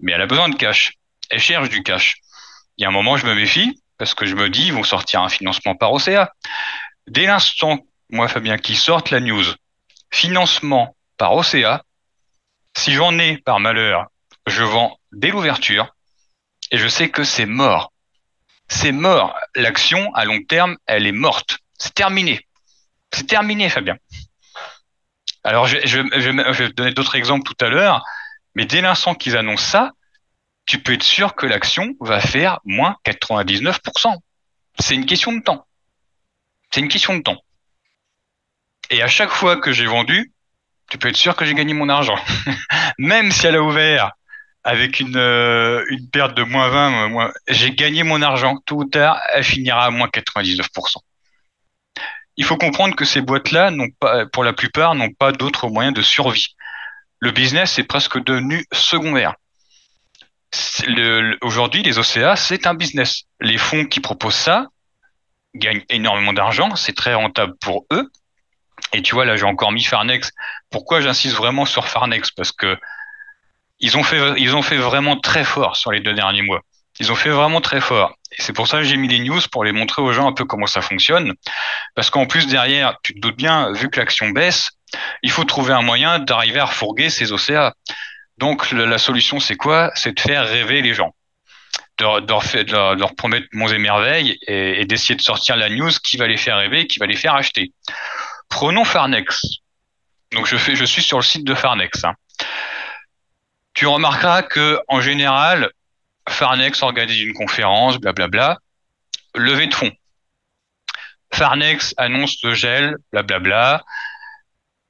[0.00, 0.94] mais elle a besoin de cash.
[1.30, 2.16] Elle cherche du cash.
[2.76, 4.84] Il y a un moment, je me méfie, parce que je me dis, ils vont
[4.84, 6.32] sortir un financement par OCA.
[7.06, 7.78] Dès l'instant,
[8.10, 9.44] moi, Fabien, qui sortent la news,
[10.10, 11.84] financement par OCA,
[12.76, 14.06] si j'en ai par malheur,
[14.46, 15.94] je vends dès l'ouverture,
[16.70, 17.92] et je sais que c'est mort.
[18.68, 19.36] C'est mort.
[19.56, 21.58] L'action, à long terme, elle est morte.
[21.78, 22.46] C'est terminé.
[23.12, 23.96] C'est terminé, Fabien.
[25.42, 28.04] Alors, je, je, je, vais donner d'autres exemples tout à l'heure,
[28.54, 29.92] mais dès l'instant qu'ils annoncent ça,
[30.66, 34.16] tu peux être sûr que l'action va faire moins 99%.
[34.78, 35.66] C'est une question de temps.
[36.70, 37.38] C'est une question de temps.
[38.90, 40.32] Et à chaque fois que j'ai vendu,
[40.90, 42.18] tu peux être sûr que j'ai gagné mon argent.
[42.98, 44.12] Même si elle a ouvert
[44.62, 48.58] avec une, euh, une perte de moins 20, j'ai gagné mon argent.
[48.66, 50.96] Tôt ou tard, elle finira à moins 99%
[52.40, 56.00] il faut comprendre que ces boîtes-là, pas, pour la plupart, n'ont pas d'autres moyens de
[56.00, 56.56] survie.
[57.18, 59.34] Le business est presque devenu secondaire.
[61.42, 63.24] Aujourd'hui, les OCA, c'est un business.
[63.42, 64.68] Les fonds qui proposent ça
[65.54, 68.10] gagnent énormément d'argent, c'est très rentable pour eux.
[68.94, 70.32] Et tu vois, là, j'ai encore mis Farnex.
[70.70, 72.30] Pourquoi j'insiste vraiment sur Farnex?
[72.30, 72.74] Parce que
[73.80, 76.62] ils ont fait vraiment très fort sur les deux derniers mois.
[77.00, 78.14] Ils ont fait vraiment très fort.
[78.30, 80.32] Et c'est pour ça que j'ai mis les news pour les montrer aux gens un
[80.32, 81.32] peu comment ça fonctionne.
[81.94, 84.70] Parce qu'en plus, derrière, tu te doutes bien, vu que l'action baisse,
[85.22, 87.74] il faut trouver un moyen d'arriver à refourguer ces OCA.
[88.36, 89.90] Donc, la solution, c'est quoi?
[89.94, 91.14] C'est de faire rêver les gens.
[91.98, 96.36] De, leur, promettre monts et merveilles et, d'essayer de sortir la news qui va les
[96.36, 97.72] faire rêver, qui va les faire acheter.
[98.50, 99.42] Prenons Farnex.
[100.32, 102.04] Donc, je suis sur le site de Farnex.
[102.04, 102.14] Hein.
[103.72, 105.70] Tu remarqueras que, en général,
[106.30, 108.58] Farnex organise une conférence, blablabla.
[109.34, 109.92] Levée de fonds.
[111.32, 113.82] Farnex annonce le gel, blablabla.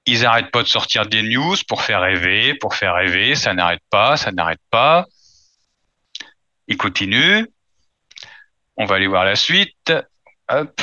[0.06, 3.34] Ils n'arrêtent pas de sortir des news pour faire rêver, pour faire rêver.
[3.34, 5.06] Ça n'arrête pas, ça n'arrête pas.
[6.68, 7.44] Ils continuent.
[8.76, 9.92] On va aller voir la suite.
[10.48, 10.82] Hop.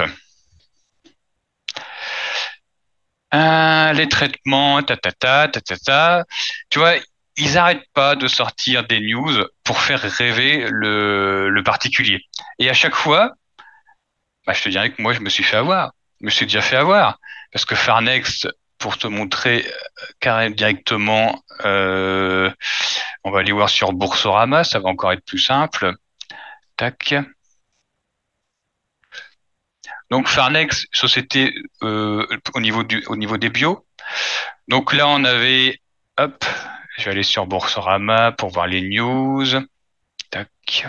[3.33, 6.25] Euh, les traitements, ta ta ta ta ta.
[6.69, 6.95] Tu vois,
[7.37, 12.25] ils n'arrêtent pas de sortir des news pour faire rêver le, particulier.
[12.59, 13.33] Et à chaque fois,
[14.45, 15.91] bah, je te dirais que moi, je me suis fait avoir.
[16.19, 17.19] Je me suis déjà fait avoir.
[17.51, 18.47] Parce que Farnex,
[18.79, 22.51] pour te montrer euh, carrément directement, euh,
[23.23, 25.93] on va aller voir sur Boursorama, ça va encore être plus simple.
[26.75, 27.15] Tac.
[30.09, 33.85] Donc Farnex, société euh, au niveau au niveau des bio.
[34.67, 35.81] Donc là on avait
[36.17, 36.45] hop,
[36.97, 39.45] je vais aller sur Boursorama pour voir les news.
[40.31, 40.87] Tac.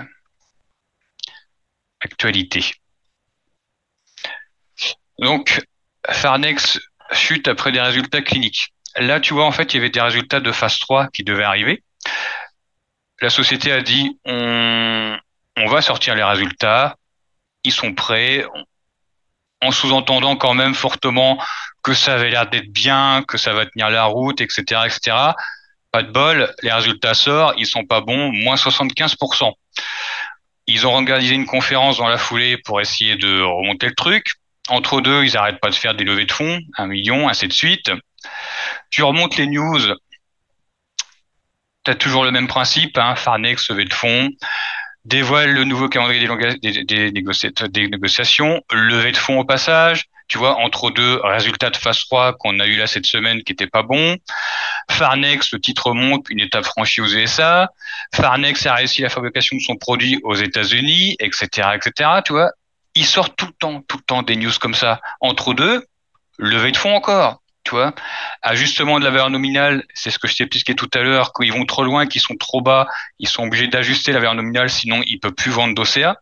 [2.01, 2.65] Actualité.
[5.19, 5.61] Donc,
[6.09, 6.79] Farnex
[7.13, 8.73] chute après des résultats cliniques.
[8.97, 11.45] Là, tu vois, en fait, il y avait des résultats de phase 3 qui devaient
[11.45, 11.83] arriver.
[13.21, 15.17] La société a dit, on,
[15.57, 16.97] on va sortir les résultats,
[17.65, 18.45] ils sont prêts,
[19.61, 21.43] en sous-entendant quand même fortement
[21.83, 25.17] que ça avait l'air d'être bien, que ça va tenir la route, etc., etc.
[25.91, 29.53] Pas de bol, les résultats sortent, ils sont pas bons, moins 75%.
[30.67, 34.27] Ils ont organisé une conférence dans la foulée pour essayer de remonter le truc.
[34.69, 37.53] Entre deux, ils arrêtent pas de faire des levées de fonds, un million, ainsi de
[37.55, 37.91] suite.
[38.91, 39.81] Tu remontes les news,
[41.85, 44.29] tu as toujours le même principe, hein, Farnex, levée de fonds,
[45.07, 50.57] dévoile le nouveau calendrier des, des, des, négociations, levée de fonds au passage, tu vois,
[50.59, 53.83] entre deux résultats de phase 3 qu'on a eu là cette semaine qui n'étaient pas
[53.83, 54.17] bons.
[54.91, 57.69] Farnex, le titre monte, une étape franchie aux USA.
[58.15, 62.11] Farnex a réussi la fabrication de son produit aux États-Unis, etc., etc.
[62.25, 62.51] Tu vois,
[62.95, 65.01] ils sortent tout le temps, tout le temps des news comme ça.
[65.21, 65.87] Entre deux,
[66.39, 67.43] levée de fonds encore.
[67.65, 67.95] Tu vois,
[68.41, 71.45] ajustement de la valeur nominale, c'est ce que je t'ai expliqué tout à l'heure, quand
[71.45, 72.87] ils vont trop loin, qu'ils sont trop bas,
[73.19, 76.17] ils sont obligés d'ajuster la valeur nominale, sinon ils peuvent plus vendre d'OCA.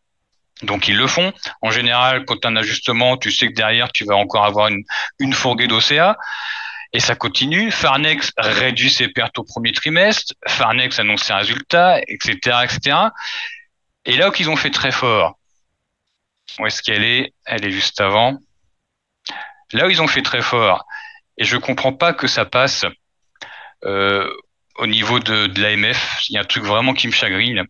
[0.62, 1.33] Donc ils le font.
[1.62, 4.69] En général, quand tu as un ajustement, tu sais que derrière, tu vas encore avoir
[4.69, 4.83] une,
[5.19, 6.16] une fourguée d'OCA.
[6.92, 7.71] Et ça continue.
[7.71, 10.35] Farnex réduit ses pertes au premier trimestre.
[10.49, 12.97] Farnex annonce ses résultats, etc., etc.
[14.07, 15.38] Et là où ils ont fait très fort,
[16.59, 17.35] où est-ce qu'elle est?
[17.45, 18.38] Elle est juste avant.
[19.73, 20.87] Là où ils ont fait très fort,
[21.37, 22.87] et je comprends pas que ça passe
[23.85, 24.33] euh,
[24.77, 26.21] au niveau de, de l'AMF.
[26.29, 27.64] Il y a un truc vraiment qui me chagrine.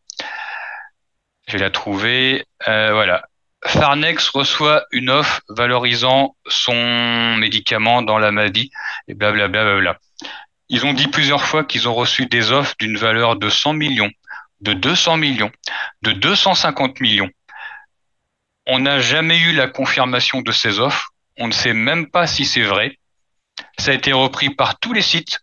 [1.47, 2.45] Je vais la trouver.
[2.69, 3.25] Euh, voilà.
[3.65, 8.71] Farnex reçoit une offre valorisant son médicament dans la maladie
[9.09, 9.49] et blablabla.
[9.49, 9.99] Bla, bla, bla.
[10.69, 14.11] Ils ont dit plusieurs fois qu'ils ont reçu des offres d'une valeur de 100 millions,
[14.61, 15.53] de 200 millions,
[16.03, 17.31] de 250 millions.
[18.67, 21.11] On n'a jamais eu la confirmation de ces offres.
[21.39, 22.99] On ne sait même pas si c'est vrai.
[23.79, 25.41] Ça a été repris par tous les sites.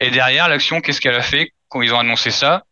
[0.00, 2.64] Et derrière, l'action, qu'est-ce qu'elle a fait quand ils ont annoncé ça?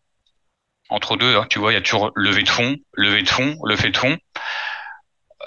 [0.88, 3.56] Entre deux, hein, tu vois, il y a toujours levée de fonds, levée de fonds,
[3.64, 4.18] levée de fonds,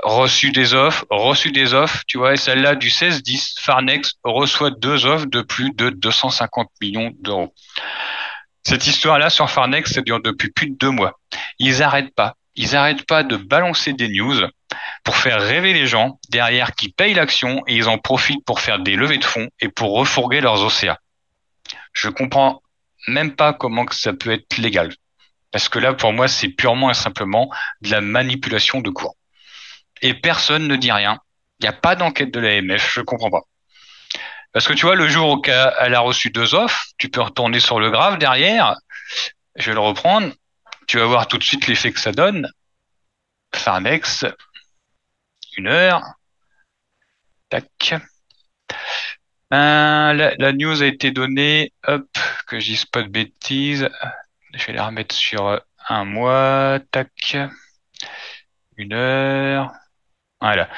[0.03, 5.05] reçu des offres, reçu des offres, tu vois, et celle-là du 16-10, Farnex reçoit deux
[5.05, 7.53] offres de plus de 250 millions d'euros.
[8.63, 11.19] Cette histoire-là sur Farnex, ça dure depuis plus de deux mois.
[11.59, 12.35] Ils arrêtent pas.
[12.55, 14.35] Ils arrêtent pas de balancer des news
[15.03, 18.79] pour faire rêver les gens derrière qui payent l'action et ils en profitent pour faire
[18.79, 20.99] des levées de fonds et pour refourguer leurs OCA.
[21.93, 22.61] Je comprends
[23.07, 24.91] même pas comment que ça peut être légal.
[25.51, 27.49] Parce que là, pour moi, c'est purement et simplement
[27.81, 29.15] de la manipulation de cours.
[30.01, 31.19] Et personne ne dit rien.
[31.59, 33.41] Il n'y a pas d'enquête de l'AMF, je comprends pas.
[34.53, 37.59] Parce que tu vois, le jour où elle a reçu deux offres, tu peux retourner
[37.59, 38.75] sur le graphe derrière.
[39.55, 40.33] Je vais le reprendre.
[40.87, 42.49] Tu vas voir tout de suite l'effet que ça donne.
[43.53, 44.25] Farnex,
[45.57, 46.01] une heure.
[47.49, 47.95] Tac.
[49.53, 52.07] Euh, la, la, news a été donnée, hop,
[52.47, 53.89] que je dise pas de bêtises.
[54.53, 56.79] Je vais la remettre sur un mois.
[56.91, 57.37] Tac.
[58.77, 59.71] Une heure.
[60.39, 60.69] Voilà.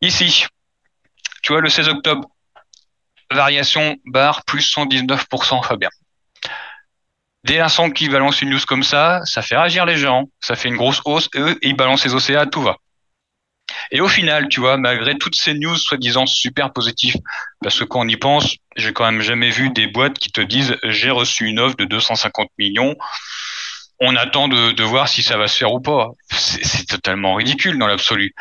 [0.00, 0.46] Ici,
[1.42, 2.28] tu vois le 16 octobre,
[3.30, 5.90] variation barre plus 119%, Fabien.
[7.44, 10.68] Dès l'instant qu'ils balancent une news comme ça, ça fait réagir les gens, ça fait
[10.68, 12.76] une grosse hausse, eux, ils balancent les OCA, tout va.
[13.90, 17.16] Et au final, tu vois, malgré toutes ces news soi-disant super positives,
[17.62, 20.40] parce que quand on y pense, j'ai quand même jamais vu des boîtes qui te
[20.40, 22.96] disent j'ai reçu une offre de 250 millions,
[24.00, 26.08] on attend de, de voir si ça va se faire ou pas.
[26.30, 28.34] C'est totalement ridicule dans l'absolu.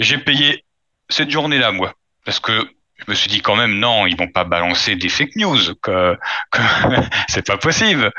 [0.00, 0.64] J'ai payé
[1.08, 4.44] cette journée-là, moi, parce que je me suis dit quand même non, ils vont pas
[4.44, 6.16] balancer des fake news, que,
[6.50, 6.60] que
[7.28, 8.12] c'est pas possible.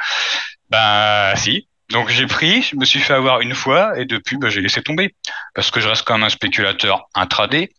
[0.70, 4.50] Ben si, donc j'ai pris, je me suis fait avoir une fois et depuis bah,
[4.50, 5.16] j'ai laissé tomber
[5.56, 7.72] parce que je reste comme un spéculateur intraday.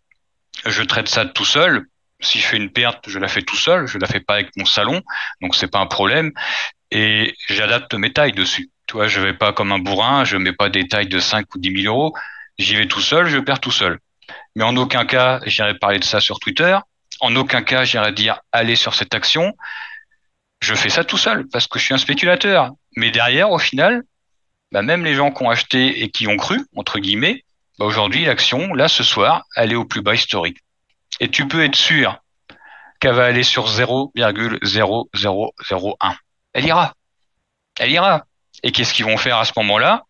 [0.67, 1.87] Je traite ça tout seul.
[2.21, 3.87] Si je fais une perte, je la fais tout seul.
[3.87, 5.01] Je la fais pas avec mon salon,
[5.41, 6.33] donc c'est pas un problème.
[6.91, 8.71] Et j'adapte mes tailles dessus.
[8.89, 11.55] Tu vois, je vais pas comme un bourrin, je mets pas des tailles de 5
[11.55, 12.13] ou 10 000 euros.
[12.59, 14.01] J'y vais tout seul, je perds tout seul.
[14.57, 16.77] Mais en aucun cas, j'irai parler de ça sur Twitter.
[17.21, 19.55] En aucun cas, j'irai dire allez sur cette action.
[20.61, 22.73] Je fais ça tout seul parce que je suis un spéculateur.
[22.97, 24.03] Mais derrière, au final,
[24.73, 27.45] bah, même les gens qui ont acheté et qui ont cru, entre guillemets,
[27.79, 30.59] bah, aujourd'hui, l'action, là, ce soir, elle est au plus bas historique.
[31.21, 32.19] Et tu peux être sûr
[33.01, 36.17] qu'elle va aller sur 0,0001.
[36.53, 36.95] Elle ira.
[37.79, 38.27] Elle ira.
[38.63, 40.05] Et qu'est-ce qu'ils vont faire à ce moment-là?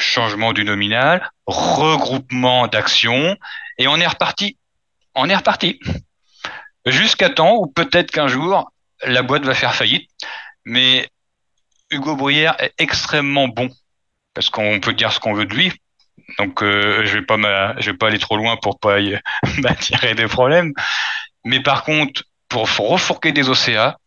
[0.00, 3.36] Changement du nominal, regroupement d'actions,
[3.78, 4.58] et on est reparti.
[5.14, 5.80] On est reparti.
[6.84, 8.70] Jusqu'à temps où peut-être qu'un jour,
[9.04, 10.10] la boîte va faire faillite.
[10.64, 11.08] Mais
[11.90, 13.68] Hugo Bruyère est extrêmement bon,
[14.34, 15.72] parce qu'on peut dire ce qu'on veut de lui.
[16.38, 17.36] Donc euh, je vais pas
[17.80, 18.98] je vais pas aller trop loin pour pas
[19.58, 20.72] m'attirer des problèmes.
[21.44, 23.98] Mais par contre, pour refourquer des OCA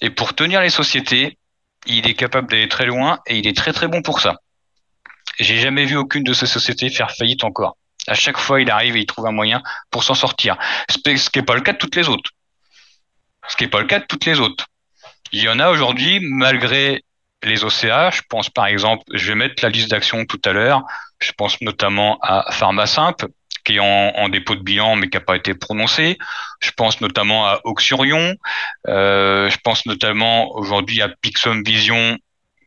[0.00, 1.38] et pour tenir les sociétés,
[1.86, 4.36] il est capable d'aller très loin et il est très très bon pour ça.
[5.38, 7.76] J'ai jamais vu aucune de ces sociétés faire faillite encore.
[8.06, 10.56] À chaque fois, il arrive et il trouve un moyen pour s'en sortir.
[10.88, 12.30] Ce qui n'est pas le cas de toutes les autres.
[13.48, 14.66] Ce qui n'est pas le cas de toutes les autres.
[15.30, 17.04] Il y en a aujourd'hui, malgré
[17.42, 20.82] les OCA, je pense par exemple, je vais mettre la liste d'actions tout à l'heure,
[21.20, 23.26] je pense notamment à PharmaSimple,
[23.64, 26.16] qui est en, dépôt de bilan mais qui n'a pas été prononcé.
[26.60, 28.34] Je pense notamment à Oxurion.
[28.88, 32.16] Euh, je pense notamment aujourd'hui à Pixum Vision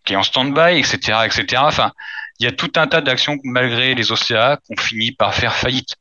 [0.06, 1.64] qui est en stand-by, etc., etc.
[1.66, 1.92] Enfin,
[2.40, 5.96] il y a tout un tas d'actions malgré les OCA qu'on finit par faire faillite.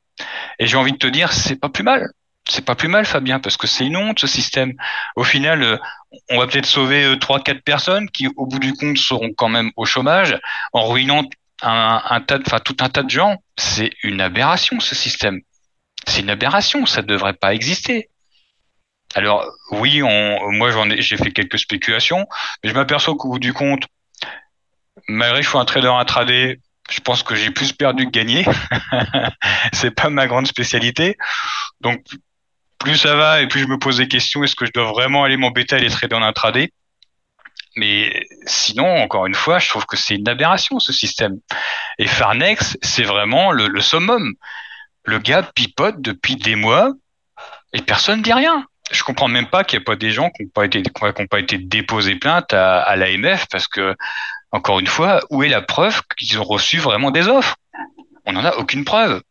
[0.59, 2.11] Et j'ai envie de te dire, c'est pas plus mal.
[2.51, 4.72] C'est pas plus mal, Fabien, parce que c'est une honte ce système.
[5.14, 5.78] Au final, euh,
[6.30, 9.48] on va peut-être sauver euh, trois, quatre personnes qui, au bout du compte, seront quand
[9.48, 10.36] même au chômage
[10.72, 11.22] en ruinant
[11.62, 13.36] un, tas, enfin tout un tas de gens.
[13.57, 15.40] C'est une aberration ce système.
[16.09, 16.86] C'est une aberration.
[16.86, 18.09] Ça ne devrait pas exister.
[19.14, 22.26] Alors oui, moi j'ai fait quelques spéculations,
[22.62, 23.84] mais je m'aperçois qu'au bout du compte,
[25.09, 28.44] malgré que je sois un trader intraday, je pense que j'ai plus perdu que gagné.
[29.72, 31.16] c'est pas ma grande spécialité.
[31.80, 32.03] Donc
[32.81, 35.22] plus ça va et plus je me pose des questions, est-ce que je dois vraiment
[35.22, 36.72] aller m'embêter à les trader en intraday?
[37.76, 41.39] Mais sinon, encore une fois, je trouve que c'est une aberration ce système.
[41.99, 44.35] Et Farnex, c'est vraiment le, summum.
[45.05, 46.91] Le gars pipote depuis des mois
[47.72, 50.31] et personne ne dit rien je comprends même pas qu'il n'y ait pas des gens
[50.31, 50.49] qui n'ont
[51.28, 53.95] pas été déposés plainte à l'AMF parce que
[54.53, 57.57] encore une fois, où est la preuve qu'ils ont reçu vraiment des offres?
[58.26, 59.22] On n'en a aucune preuve.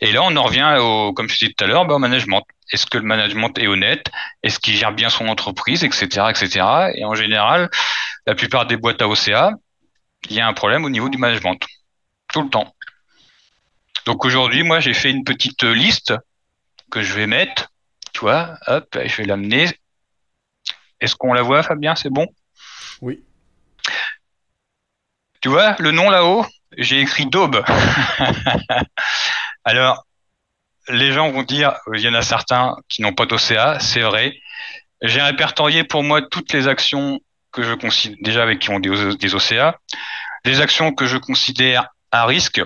[0.00, 2.42] Et là, on en revient au, comme je disais tout à l'heure, bah, au management.
[2.72, 4.06] Est-ce que le management est honnête?
[4.42, 6.66] Est-ce qu'il gère bien son entreprise, etc., etc.
[6.94, 7.70] Et en général,
[8.26, 9.52] la plupart des boîtes à OCA,
[10.30, 11.58] il y a un problème au niveau du management,
[12.32, 12.74] tout le temps.
[14.06, 16.14] Donc aujourd'hui, moi, j'ai fait une petite liste
[16.90, 17.72] que je vais mettre
[18.12, 19.68] tu vois, hop, je vais l'amener.
[21.00, 21.94] Est-ce qu'on la voit, Fabien?
[21.94, 22.26] C'est bon?
[23.00, 23.24] Oui.
[25.40, 27.64] Tu vois, le nom là-haut, j'ai écrit Daube.
[29.64, 30.06] Alors,
[30.88, 34.34] les gens vont dire, il y en a certains qui n'ont pas d'OCA, c'est vrai.
[35.02, 37.20] J'ai répertorié pour moi toutes les actions
[37.52, 39.78] que je considère, déjà avec qui ont des, OCA,
[40.44, 42.62] les actions que je considère à risque.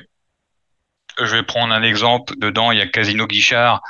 [1.18, 2.34] Je vais prendre un exemple.
[2.36, 3.82] Dedans, il y a Casino Guichard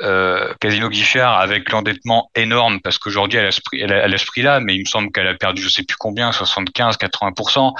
[0.00, 3.60] euh, Casino Guichard avec l'endettement énorme parce qu'aujourd'hui elle a ce
[4.26, 7.72] prix, là, mais il me semble qu'elle a perdu je sais plus combien, 75, 80%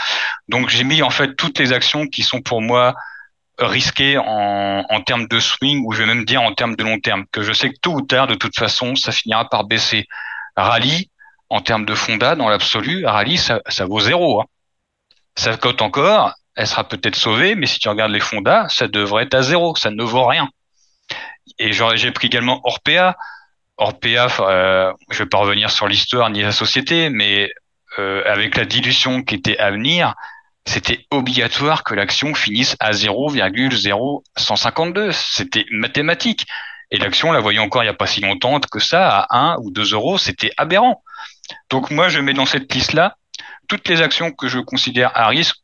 [0.49, 2.97] Donc j'ai mis en fait toutes les actions qui sont pour moi
[3.59, 6.99] risquées en, en termes de swing ou je vais même dire en termes de long
[7.01, 10.07] terme, que je sais que tôt ou tard de toute façon ça finira par baisser.
[10.57, 11.11] Rallye
[11.51, 14.41] en termes de fonda dans l'absolu, Rallye ça, ça vaut zéro.
[14.41, 14.47] Hein.
[15.37, 19.25] Ça cote encore, elle sera peut-être sauvée, mais si tu regardes les fondas, ça devrait
[19.25, 20.49] être à zéro, ça ne vaut rien
[21.59, 23.17] et j'ai pris également Orpea.
[23.77, 27.51] Orpea, euh, je vais pas revenir sur l'histoire ni la société, mais
[27.99, 30.15] euh, avec la dilution qui était à venir,
[30.69, 35.13] c'était obligatoire que l'action finisse à 0,0152.
[35.13, 36.47] C'était mathématique.
[36.91, 39.57] Et l'action, la voyait encore il n'y a pas si longtemps que ça, à 1
[39.61, 41.03] ou 2 euros, c'était aberrant.
[41.71, 43.17] Donc moi, je mets dans cette liste-là
[43.69, 45.57] toutes les actions que je considère à risque,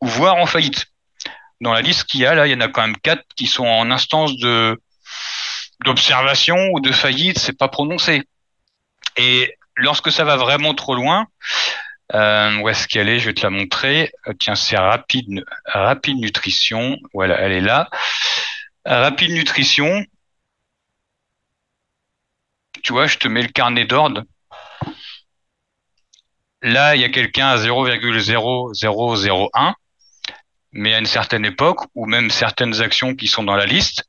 [0.00, 0.86] voire en faillite.
[1.60, 3.46] Dans la liste qu'il y a là, il y en a quand même quatre qui
[3.46, 4.80] sont en instance de
[5.84, 8.22] d'observation ou de faillite, c'est pas prononcé.
[9.16, 11.26] Et lorsque ça va vraiment trop loin,
[12.14, 13.18] euh, où est-ce qu'elle est?
[13.18, 14.12] Je vais te la montrer.
[14.26, 16.96] Euh, tiens, c'est rapide, rapide nutrition.
[17.14, 17.88] Voilà, elle est là.
[18.84, 20.04] Rapide nutrition.
[22.82, 24.24] Tu vois, je te mets le carnet d'ordre.
[26.62, 29.74] Là, il y a quelqu'un à 0,0001,
[30.72, 34.04] mais à une certaine époque, ou même certaines actions qui sont dans la liste,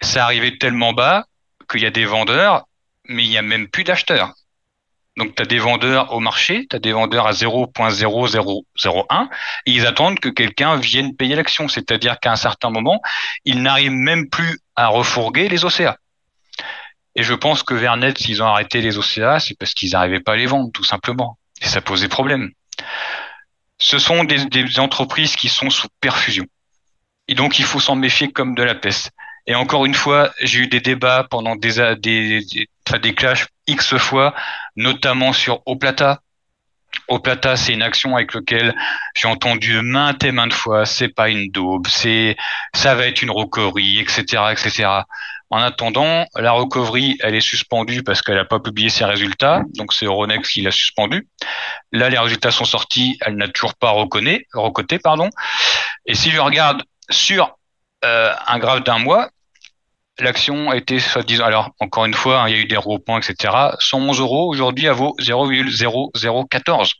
[0.00, 1.26] c'est arrivé tellement bas
[1.70, 2.66] qu'il y a des vendeurs,
[3.04, 4.34] mais il n'y a même plus d'acheteurs.
[5.18, 9.28] Donc tu as des vendeurs au marché, tu as des vendeurs à 0.0001
[9.66, 11.66] et ils attendent que quelqu'un vienne payer l'action.
[11.66, 13.02] C'est-à-dire qu'à un certain moment,
[13.44, 15.96] ils n'arrivent même plus à refourguer les OCA.
[17.16, 20.34] Et je pense que Vernet, s'ils ont arrêté les OCA, c'est parce qu'ils n'arrivaient pas
[20.34, 21.36] à les vendre, tout simplement.
[21.60, 22.52] Et ça posait problème.
[23.78, 26.44] Ce sont des, entreprises qui sont sous perfusion.
[27.26, 29.10] Et donc il faut s'en méfier comme de la peste.
[29.48, 34.34] Et encore une fois, j'ai eu des débats pendant des, des, des clashs X fois,
[34.76, 36.20] notamment sur Oplata.
[37.08, 38.74] Oplata, c'est une action avec laquelle
[39.14, 42.36] j'ai entendu maintes et maintes fois, c'est pas une daube, c'est,
[42.74, 45.02] ça va être une roquerie, etc., etc.
[45.50, 49.62] En attendant, la recovery, elle est suspendue parce qu'elle n'a pas publié ses résultats.
[49.76, 51.26] Donc c'est Euronext qui l'a suspendue.
[51.90, 53.18] Là, les résultats sont sortis.
[53.22, 55.30] Elle n'a toujours pas reconnu, recoté, pardon.
[56.04, 57.56] Et si je regarde sur
[58.04, 59.30] euh, un graphe d'un mois,
[60.20, 63.18] l'action a été, soi-disant, alors encore une fois, hein, il y a eu des regroupements,
[63.18, 63.54] etc.
[63.78, 64.48] 111 euros.
[64.48, 66.92] Aujourd'hui, elle vaut 0,0014.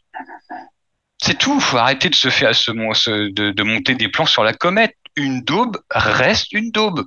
[1.20, 1.60] C'est tout.
[1.60, 4.94] Faut arrêter de se faire de, de monter des plans sur la comète.
[5.16, 7.04] Une daube reste une daube.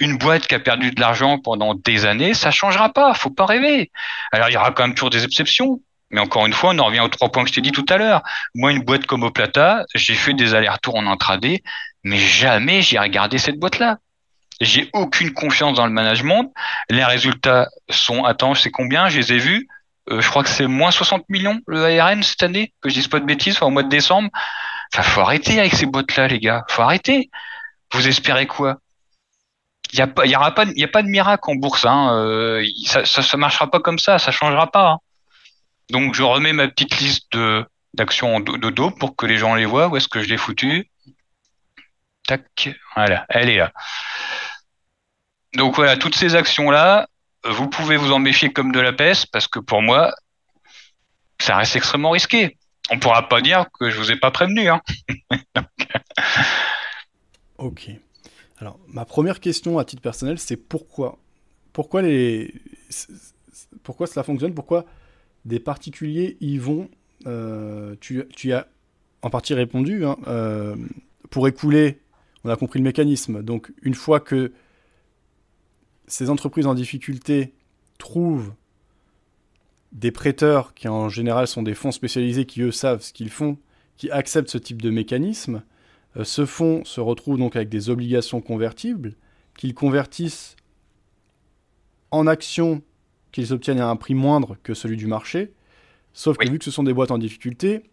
[0.00, 3.12] Une boîte qui a perdu de l'argent pendant des années, ça changera pas.
[3.12, 3.90] Faut pas rêver.
[4.32, 5.80] Alors il y aura quand même toujours des exceptions.
[6.10, 7.86] Mais encore une fois, on en revient aux trois points que je t'ai dit tout
[7.88, 8.22] à l'heure.
[8.54, 11.62] Moi, une boîte comme Oplata, j'ai fait des allers-retours en intraday,
[12.04, 13.98] mais jamais j'ai regardé cette boîte-là.
[14.62, 16.52] J'ai aucune confiance dans le management.
[16.88, 19.68] Les résultats sont, attends, je sais combien, je les ai vus.
[20.10, 23.08] Euh, je crois que c'est moins 60 millions le ARN cette année, que je dise
[23.08, 24.30] pas de bêtises, au mois de décembre.
[24.92, 26.64] Enfin, faut arrêter avec ces boîtes-là, les gars.
[26.68, 27.28] Faut arrêter.
[27.92, 28.78] Vous espérez quoi?
[29.92, 31.84] Il y a pas, aura pas, a pas de miracle en bourse.
[31.84, 32.14] Hein.
[32.14, 34.90] Euh, ça, ça, ça, marchera pas comme ça, ça changera pas.
[34.92, 34.98] Hein.
[35.90, 39.66] Donc, je remets ma petite liste de d'actions de dos pour que les gens les
[39.66, 39.88] voient.
[39.88, 40.88] Où est-ce que je l'ai foutu
[42.26, 43.72] Tac, voilà, elle est là.
[45.54, 47.08] Donc voilà, toutes ces actions-là,
[47.44, 50.14] vous pouvez vous en méfier comme de la peste parce que pour moi,
[51.40, 52.56] ça reste extrêmement risqué.
[52.90, 54.68] On pourra pas dire que je vous ai pas prévenu.
[54.68, 54.80] Hein.
[57.58, 57.90] ok.
[58.58, 61.18] Alors, ma première question à titre personnel, c'est pourquoi
[61.72, 62.54] Pourquoi les
[63.82, 64.54] pourquoi cela fonctionne?
[64.54, 64.84] Pourquoi
[65.44, 66.88] des particuliers y vont?
[67.26, 68.66] Euh, tu, tu, as
[69.22, 70.04] en partie répondu.
[70.04, 70.76] Hein, euh,
[71.30, 72.00] pour écouler,
[72.44, 73.42] on a compris le mécanisme.
[73.42, 74.52] Donc, une fois que
[76.12, 77.54] ces entreprises en difficulté
[77.96, 78.52] trouvent
[79.92, 83.56] des prêteurs qui en général sont des fonds spécialisés qui eux savent ce qu'ils font,
[83.96, 85.62] qui acceptent ce type de mécanisme,
[86.18, 89.14] euh, ce fonds se retrouve donc avec des obligations convertibles
[89.56, 90.56] qu'ils convertissent
[92.10, 92.82] en actions
[93.32, 95.54] qu'ils obtiennent à un prix moindre que celui du marché.
[96.12, 97.84] Sauf que vu que ce sont des boîtes en difficulté,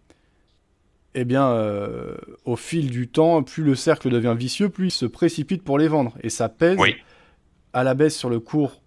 [1.15, 5.05] eh bien, euh, au fil du temps, plus le cercle devient vicieux, plus ils se
[5.05, 6.17] précipitent pour les vendre.
[6.21, 6.77] Et ça pèse
[7.73, 8.81] à la baisse sur le cours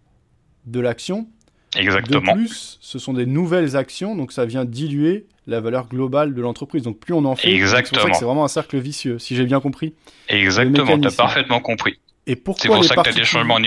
[0.66, 1.28] de l'action.
[1.76, 2.34] Exactement.
[2.34, 6.42] De plus, ce sont des nouvelles actions, donc ça vient diluer la valeur globale de
[6.42, 6.82] l'entreprise.
[6.82, 8.12] Donc plus on en fait, Exactement.
[8.12, 9.94] c'est vraiment un cercle vicieux, si j'ai bien compris.
[10.28, 11.98] Exactement, tu as parfaitement compris.
[12.26, 13.62] Et pourquoi C'est pour ça que tu as des changements en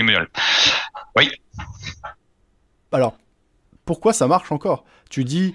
[1.16, 1.30] Oui.
[2.92, 3.18] Alors,
[3.84, 4.84] pourquoi ça marche encore?
[5.10, 5.54] Tu dis,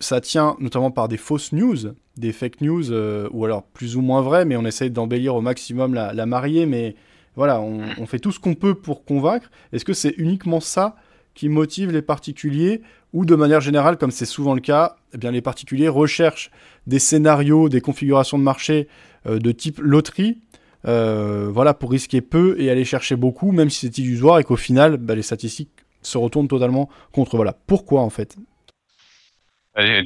[0.00, 4.02] ça tient notamment par des fausses news, des fake news, euh, ou alors plus ou
[4.02, 6.94] moins vraies, mais on essaie d'embellir au maximum la, la mariée, mais
[7.36, 9.50] voilà, on, fait tout ce qu'on peut pour convaincre.
[9.72, 10.96] Est-ce que c'est uniquement ça
[11.34, 12.82] qui motive les particuliers
[13.12, 16.50] ou de manière générale, comme c'est souvent le cas, eh bien les particuliers recherchent
[16.86, 18.88] des scénarios, des configurations de marché
[19.26, 20.38] euh, de type loterie,
[20.86, 24.56] euh, voilà, pour risquer peu et aller chercher beaucoup, même si c'est illusoire et qu'au
[24.56, 25.70] final, bah, les statistiques
[26.02, 27.36] se retournent totalement contre.
[27.36, 28.36] Voilà, pourquoi en fait?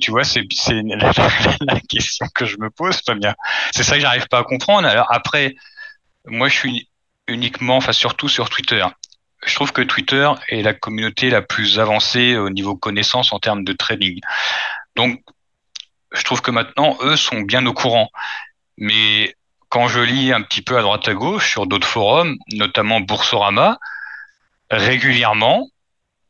[0.01, 1.13] Tu vois, c'est la,
[1.61, 3.35] la, question que je me pose, Fabien.
[3.75, 4.89] C'est ça que j'arrive pas à comprendre.
[4.89, 5.57] Alors après,
[6.27, 6.88] moi, je suis
[7.29, 8.85] uniquement, enfin surtout sur Twitter.
[9.47, 13.65] Je trouve que Twitter est la communauté la plus avancée au niveau connaissance en termes
[13.65, 14.21] de trading.
[14.97, 15.21] Donc,
[16.13, 18.11] je trouve que maintenant, eux sont bien au courant.
[18.79, 19.35] Mais
[19.69, 23.79] quand je lis un petit peu à droite à gauche sur d'autres forums, notamment Boursorama,
[24.71, 25.69] régulièrement,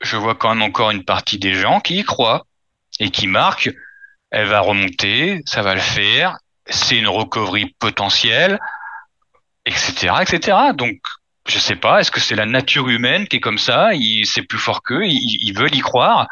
[0.00, 2.46] je vois quand même encore une partie des gens qui y croient
[3.00, 3.70] et qui marquent,
[4.30, 6.36] elle va remonter, ça va le faire,
[6.66, 8.58] c'est une recovery potentielle,
[9.68, 10.72] etc..
[10.74, 10.98] Donc,
[11.48, 13.90] je sais pas, est-ce que c'est la nature humaine qui est comme ça?
[14.24, 16.28] C'est plus fort qu'eux, ils, veulent y croire.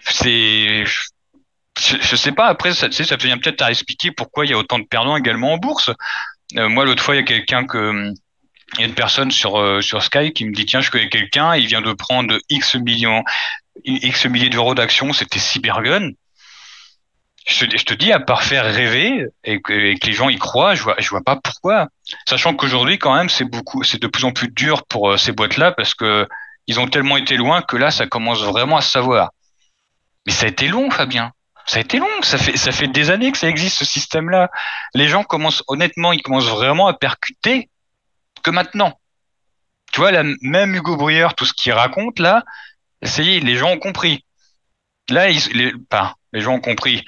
[0.00, 2.46] C'est, je, je, sais pas.
[2.46, 5.52] Après, ça, ça vient peut-être à expliquer pourquoi il y a autant de perdants également
[5.52, 5.90] en bourse.
[6.56, 8.12] Euh, moi, l'autre fois, il y a quelqu'un que,
[8.74, 11.08] il y a une personne sur euh, sur Sky qui me dit tiens, je connais
[11.08, 13.24] quelqu'un, il vient de prendre X millions,
[13.84, 16.12] X milliers d'euros d'actions, c'était Cybergun
[17.48, 20.96] je, te dis, à part faire rêver et que, les gens y croient, je vois,
[20.98, 21.88] je vois pas pourquoi.
[22.28, 25.32] Sachant qu'aujourd'hui, quand même, c'est beaucoup, c'est de plus en plus dur pour euh, ces
[25.32, 26.28] boîtes-là parce que
[26.66, 29.30] ils ont tellement été loin que là, ça commence vraiment à se savoir.
[30.26, 31.32] Mais ça a été long, Fabien.
[31.66, 32.22] Ça a été long.
[32.22, 34.50] Ça fait, ça fait des années que ça existe ce système-là.
[34.94, 37.70] Les gens commencent, honnêtement, ils commencent vraiment à percuter
[38.42, 38.98] que maintenant.
[39.94, 42.44] Tu vois, là, même Hugo Bruyère, tout ce qu'il raconte là,
[43.02, 44.26] ça y est, les gens ont compris.
[45.08, 47.06] Là, ils, les, pas, les gens ont compris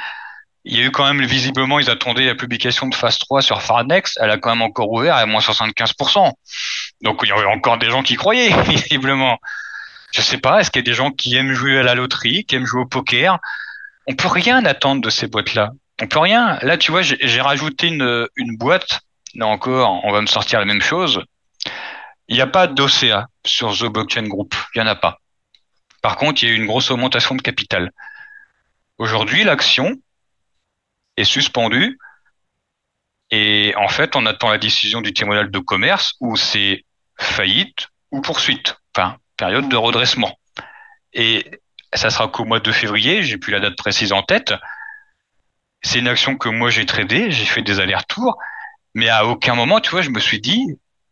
[0.65, 3.63] il y a eu quand même visiblement ils attendaient la publication de phase 3 sur
[3.63, 6.33] Farnex, elle a quand même encore ouvert à moins 75%.
[7.03, 9.39] Donc il y avait encore des gens qui croyaient visiblement.
[10.13, 12.45] Je sais pas, est-ce qu'il y a des gens qui aiment jouer à la loterie,
[12.45, 13.39] qui aiment jouer au poker?
[14.07, 15.71] On peut rien attendre de ces boîtes-là.
[16.03, 16.59] On peut rien.
[16.63, 19.01] Là, tu vois, j'ai rajouté une, une boîte.
[19.35, 21.23] Là encore, on va me sortir la même chose.
[22.27, 24.55] Il n'y a pas d'OCA sur The Blockchain Group.
[24.75, 25.19] Il n'y en a pas.
[26.03, 27.93] Par contre, il y a eu une grosse augmentation de capital.
[28.99, 29.97] Aujourd'hui, l'action
[31.21, 31.99] est suspendue
[33.31, 36.85] et en fait, on attend la décision du tribunal de commerce où c'est
[37.17, 38.77] faillite ou poursuite.
[38.95, 40.39] Enfin, période de redressement.
[41.13, 41.61] Et
[41.93, 44.55] ça sera qu'au mois de février, j'ai plus la date précise en tête.
[45.83, 48.37] C'est une action que moi j'ai tradée, j'ai fait des allers-retours,
[48.95, 50.63] mais à aucun moment, tu vois, je me suis dit,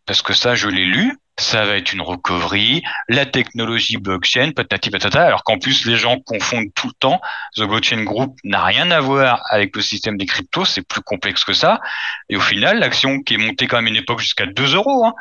[0.04, 4.90] parce que ça, je l'ai lu, ça va être une recovery, la technologie blockchain, patati
[4.90, 7.20] patata, alors qu'en plus les gens confondent tout le temps.
[7.56, 11.44] The Blockchain Group n'a rien à voir avec le système des cryptos, c'est plus complexe
[11.44, 11.80] que ça.
[12.28, 15.14] Et au final, l'action qui est montée quand même une époque jusqu'à 2 euros, hein,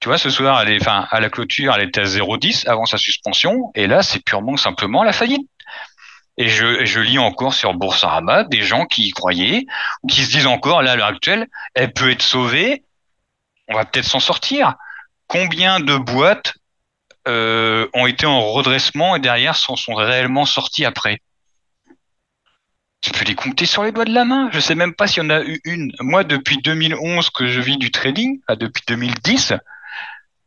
[0.00, 2.84] tu vois, ce soir, elle est, enfin, à la clôture, elle était à 0,10 avant
[2.84, 5.48] sa suspension, et là, c'est purement simplement la faillite.
[6.36, 9.64] Et je, je lis encore sur Boursorama des gens qui y croyaient,
[10.02, 12.84] ou qui se disent encore, là, à l'heure actuelle, elle peut être sauvée,
[13.68, 14.74] on va peut-être s'en sortir.
[15.26, 16.54] Combien de boîtes
[17.26, 21.20] euh, ont été en redressement et derrière s'en sont réellement sorties après?
[23.00, 24.50] Tu peux les compter sur les doigts de la main.
[24.52, 25.92] Je sais même pas s'il y en a eu une.
[26.00, 29.54] Moi, depuis 2011 que je vis du trading, depuis 2010,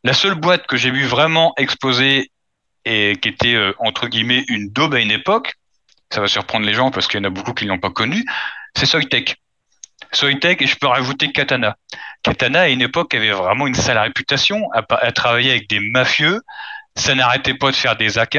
[0.04, 2.30] la seule boîte que j'ai vu vraiment exploser
[2.84, 5.54] et qui était euh, entre guillemets une daube à une époque,
[6.10, 8.24] ça va surprendre les gens parce qu'il y en a beaucoup qui l'ont pas connu,
[8.74, 9.36] c'est Soitec.
[10.12, 11.76] Soitec je peux rajouter Katana.
[12.22, 16.40] Katana à une époque avait vraiment une sale réputation à, travailler avec des mafieux,
[16.96, 18.38] ça n'arrêtait pas de faire des AK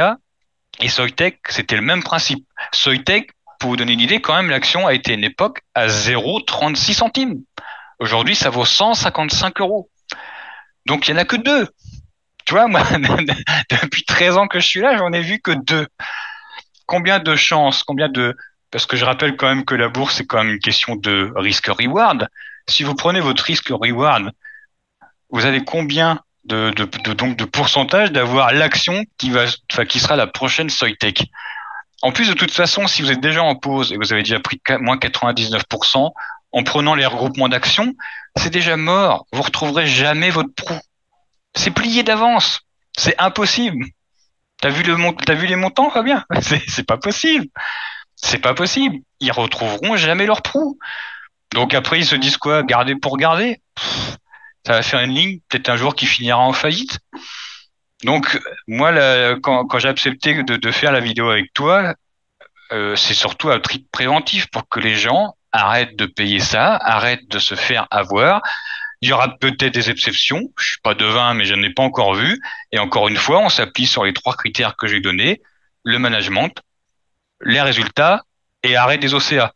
[0.80, 2.46] et Soitec c'était le même principe.
[2.74, 5.86] Soitec pour vous donner une idée, quand même, l'action a été à une époque à
[5.86, 7.44] 0,36 centimes.
[8.00, 9.90] Aujourd'hui, ça vaut 155 euros.
[10.88, 11.70] Donc il y en a que deux.
[12.46, 12.82] Tu vois, moi,
[13.70, 15.88] depuis 13 ans que je suis là, j'en ai vu que deux.
[16.88, 18.36] Combien de chances, combien de...
[18.72, 21.32] Parce que je rappelle quand même que la bourse, c'est quand même une question de
[21.36, 22.30] risque-reward.
[22.68, 24.32] Si vous prenez votre risque-reward,
[25.30, 29.46] vous avez combien de, de, de, donc de pourcentage d'avoir l'action qui va,
[29.88, 31.26] qui sera la prochaine Soitec.
[32.02, 34.40] En plus, de toute façon, si vous êtes déjà en pause et vous avez déjà
[34.40, 36.12] pris moins 99%,
[36.54, 37.94] en prenant les regroupements d'actions,
[38.36, 39.26] c'est déjà mort.
[39.32, 40.78] Vous retrouverez jamais votre prou.
[41.56, 42.62] C'est plié d'avance.
[42.98, 43.86] C'est impossible.
[44.62, 44.96] T'as vu le
[45.36, 46.24] vu les montants, Fabien?
[46.68, 47.48] C'est pas possible.
[48.22, 48.98] C'est pas possible.
[49.20, 50.78] Ils retrouveront jamais leur prou.
[51.54, 52.64] Donc après ils se disent quoi?
[52.64, 53.62] Garder pour garder?
[54.66, 57.00] Ça va faire une ligne peut-être un jour qui finira en faillite.
[58.04, 58.92] Donc moi
[59.42, 61.96] quand, j'ai accepté de, faire la vidéo avec toi,
[62.72, 67.28] euh, c'est surtout un truc préventif pour que les gens arrête de payer ça, arrête
[67.28, 68.42] de se faire avoir.
[69.02, 70.42] Il y aura peut-être des exceptions.
[70.60, 72.40] Je suis pas devin, mais je n'en ai pas encore vu.
[72.72, 75.42] Et encore une fois, on s'appuie sur les trois critères que j'ai donnés
[75.84, 76.62] le management,
[77.44, 78.24] les résultats
[78.64, 79.54] et arrêt des OCA.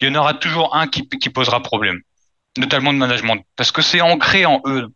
[0.00, 2.00] Il y en aura toujours un qui, posera problème,
[2.58, 4.88] notamment de management, parce que c'est ancré en eux.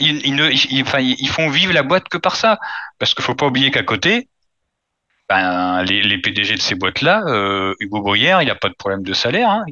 [0.00, 2.58] Ils, ne, font vivre la boîte que par ça,
[2.98, 4.28] parce qu'il faut pas oublier qu'à côté,
[5.28, 9.12] ben, les, PDG de ces boîtes-là, euh, Hugo Boyer, il n'a pas de problème de
[9.12, 9.50] salaire.
[9.50, 9.64] Hein.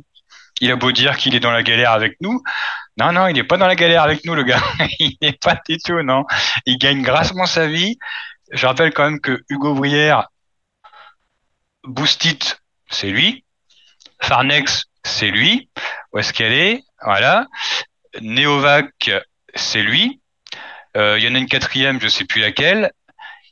[0.61, 2.43] Il a beau dire qu'il est dans la galère avec nous.
[2.99, 4.63] Non, non, il n'est pas dans la galère avec nous, le gars.
[4.99, 6.25] il n'est pas du tout, non.
[6.67, 7.99] Il gagne grassement sa vie.
[8.51, 10.17] Je rappelle quand même que Hugo Boyer,
[11.87, 12.39] Boostit,
[12.91, 13.45] c'est lui.
[14.21, 15.69] Farnex, c'est lui.
[16.13, 16.83] Où est-ce qu'elle est?
[17.03, 17.47] Voilà.
[18.21, 19.11] Neovac,
[19.55, 20.21] c'est lui.
[20.97, 22.91] Euh, il y en a une quatrième, je sais plus laquelle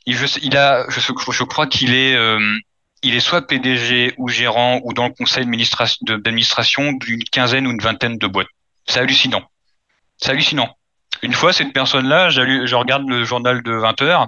[0.05, 2.39] il, je, crois qu'il est, euh,
[3.03, 5.45] est soit PDG ou gérant ou dans le conseil
[6.01, 8.47] d'administration d'une quinzaine ou une vingtaine de boîtes.
[8.87, 9.43] C'est hallucinant.
[10.17, 10.75] C'est hallucinant.
[11.21, 14.27] Une fois, cette personne-là, je regarde le journal de 20 heures,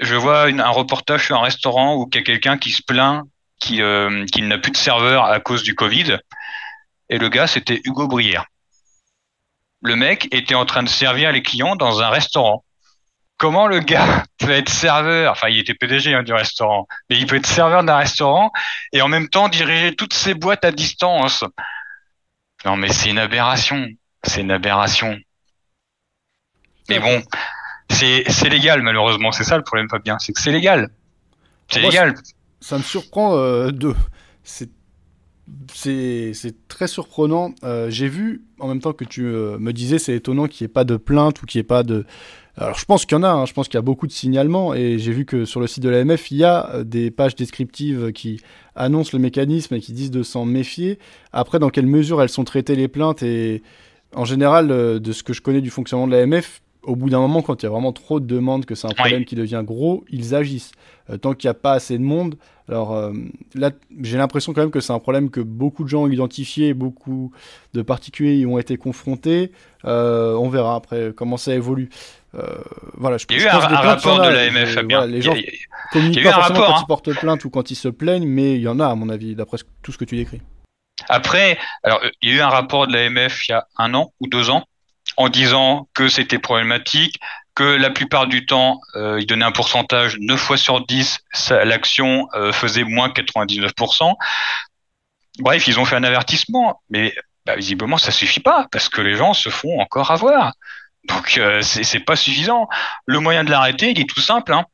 [0.00, 2.82] je vois une, un reportage sur un restaurant où il y a quelqu'un qui se
[2.82, 3.24] plaint
[3.60, 6.18] qu'il euh, n'a plus de serveur à cause du Covid.
[7.08, 8.46] Et le gars, c'était Hugo Brière.
[9.82, 12.64] Le mec était en train de servir les clients dans un restaurant
[13.36, 17.26] comment le gars peut être serveur, enfin il était PDG hein, du restaurant, mais il
[17.26, 18.50] peut être serveur d'un restaurant
[18.92, 21.44] et en même temps diriger toutes ces boîtes à distance.
[22.64, 23.86] Non mais c'est une aberration,
[24.22, 25.18] c'est une aberration.
[26.88, 27.22] Mais bon,
[27.90, 30.90] c'est c'est légal malheureusement, c'est ça le problème Fabien, c'est que c'est légal.
[31.68, 32.14] C'est légal.
[32.60, 33.94] Ça me surprend euh, de
[34.42, 34.70] c'est
[35.74, 37.54] c'est très surprenant.
[37.64, 40.70] Euh, j'ai vu, en même temps que tu euh, me disais, c'est étonnant qu'il n'y
[40.70, 42.06] ait pas de plainte ou qu'il n'y ait pas de,
[42.56, 43.44] alors je pense qu'il y en a, hein.
[43.44, 45.82] je pense qu'il y a beaucoup de signalements et j'ai vu que sur le site
[45.82, 48.40] de l'AMF, il y a des pages descriptives qui
[48.74, 50.98] annoncent le mécanisme et qui disent de s'en méfier.
[51.32, 53.62] Après, dans quelle mesure elles sont traitées les plaintes et
[54.14, 57.42] en général, de ce que je connais du fonctionnement de l'AMF, au bout d'un moment,
[57.42, 60.04] quand il y a vraiment trop de demandes, que c'est un problème qui devient gros,
[60.08, 60.72] ils agissent.
[61.10, 62.36] Euh, tant qu'il n'y a pas assez de monde,
[62.68, 63.12] alors euh,
[63.54, 63.70] là,
[64.00, 67.32] j'ai l'impression quand même que c'est un problème que beaucoup de gens ont identifié, beaucoup
[67.74, 69.52] de particuliers y ont été confrontés.
[69.84, 71.90] Euh, on verra après comment ça évolue.
[72.94, 74.76] voilà, je, il y a eu un, rapport de l'AMF.
[75.08, 75.34] les gens
[75.92, 76.84] communiquent pas forcément quand ils hein.
[76.88, 79.34] portent plainte ou quand ils se plaignent, mais il y en a à mon avis,
[79.34, 80.40] d'après tout ce que tu décris.
[81.08, 84.12] Après, alors il y a eu un rapport de l'AMF il y a un an
[84.20, 84.64] ou deux ans
[85.16, 87.20] en disant que c'était problématique,
[87.54, 91.18] que la plupart du temps, euh, ils donnaient un pourcentage 9 fois sur 10,
[91.50, 94.14] l'action euh, faisait moins 99%.
[95.38, 97.14] Bref, ils ont fait un avertissement, mais
[97.46, 100.52] bah, visiblement ça suffit pas parce que les gens se font encore avoir.
[101.08, 102.68] Donc euh, c'est pas suffisant.
[103.06, 104.52] Le moyen de l'arrêter, il est tout simple.
[104.52, 104.64] Hein.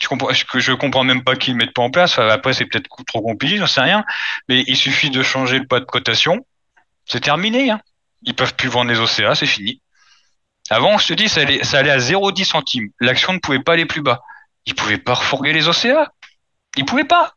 [0.00, 2.18] Je comprends, je, comprends même pas qu'ils le mettent pas en place.
[2.18, 4.04] après, c'est peut-être trop compliqué, j'en sais rien.
[4.48, 6.46] Mais il suffit de changer le pas de cotation.
[7.04, 7.70] C'est terminé.
[7.70, 7.80] Hein.
[8.22, 9.80] Ils peuvent plus vendre les OCA, c'est fini.
[10.70, 12.88] Avant, je te dis, ça allait, ça allait à 0,10 centimes.
[13.00, 14.20] L'action ne pouvait pas aller plus bas.
[14.66, 16.12] Ils pouvaient pas refourguer les OCA.
[16.76, 17.34] Ils pouvaient pas.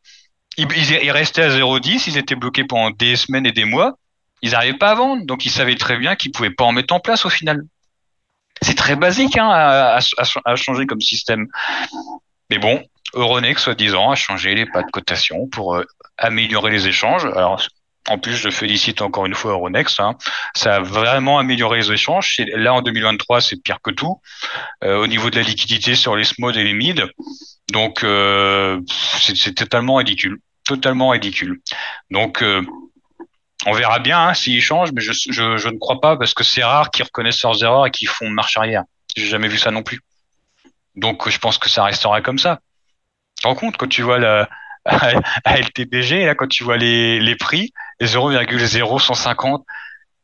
[0.58, 3.98] Ils, restaient à 0,10, ils étaient bloqués pendant des semaines et des mois.
[4.42, 6.94] Ils n'arrivaient pas à vendre, donc ils savaient très bien qu'ils pouvaient pas en mettre
[6.94, 7.64] en place au final.
[8.62, 10.00] C'est très basique hein, à,
[10.46, 11.48] à, changer comme système.
[12.50, 15.86] Mais bon, Euronext, soi-disant, a changé les pas de cotation pour euh,
[16.18, 17.26] améliorer les échanges.
[17.26, 17.62] Alors,
[18.10, 20.00] en plus, je félicite encore une fois Euronext.
[20.00, 20.18] Hein.
[20.56, 22.42] Ça a vraiment amélioré les échanges.
[22.56, 24.20] Là, en 2023, c'est pire que tout.
[24.84, 27.06] Euh, au niveau de la liquidité sur les small et les mid.
[27.72, 28.80] Donc, euh,
[29.20, 30.40] c'est totalement ridicule.
[30.66, 31.62] Totalement ridicule.
[32.10, 32.66] Donc, euh,
[33.68, 35.12] on verra bien hein, s'ils changent, mais je,
[35.70, 38.58] ne crois pas parce que c'est rare qu'ils reconnaissent leurs erreurs et qu'ils font marche
[38.58, 38.84] arrière.
[39.16, 40.02] J'ai jamais vu ça non plus.
[40.96, 42.60] Donc, je pense que ça restera comme ça.
[43.44, 44.50] Tu compte quand tu vois la,
[44.86, 47.72] à LTBG, là, quand tu vois les, prix,
[48.06, 49.64] 0,0150,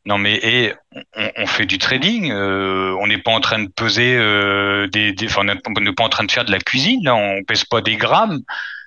[0.05, 0.73] non mais et
[1.15, 5.11] on, on, fait du trading, euh, on n'est pas en train de peser euh, des,
[5.11, 7.65] des enfin, on n'est pas en train de faire de la cuisine, là, on pèse
[7.65, 8.39] pas des grammes.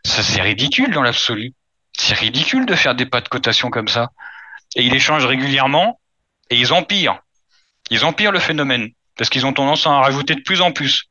[0.05, 1.53] Ça c'est ridicule dans l'absolu.
[1.97, 4.11] C'est ridicule de faire des pas de cotation comme ça.
[4.77, 6.01] Et ils échangent régulièrement
[6.49, 7.19] et ils empirent.
[7.91, 11.11] Ils empirent le phénomène parce qu'ils ont tendance à en rajouter de plus en plus.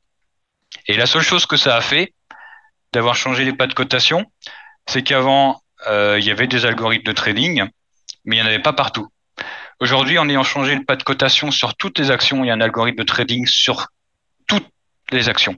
[0.88, 2.14] Et la seule chose que ça a fait,
[2.94, 4.26] d'avoir changé les pas de cotation,
[4.88, 7.64] c'est qu'avant, il y avait des algorithmes de trading,
[8.26, 9.08] mais il n'y en avait pas partout.
[9.80, 12.54] Aujourd'hui, en ayant changé le pas de cotation sur toutes les actions, il y a
[12.54, 13.88] un algorithme de trading sur
[14.48, 14.68] toutes
[15.12, 15.56] les actions.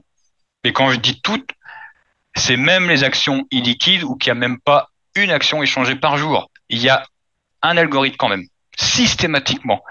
[0.64, 1.50] Et quand je dis toutes,
[2.36, 6.16] c'est même les actions illiquides ou qu'il n'y a même pas une action échangée par
[6.16, 6.50] jour.
[6.68, 7.04] Il y a
[7.62, 8.46] un algorithme quand même,
[8.76, 9.82] systématiquement.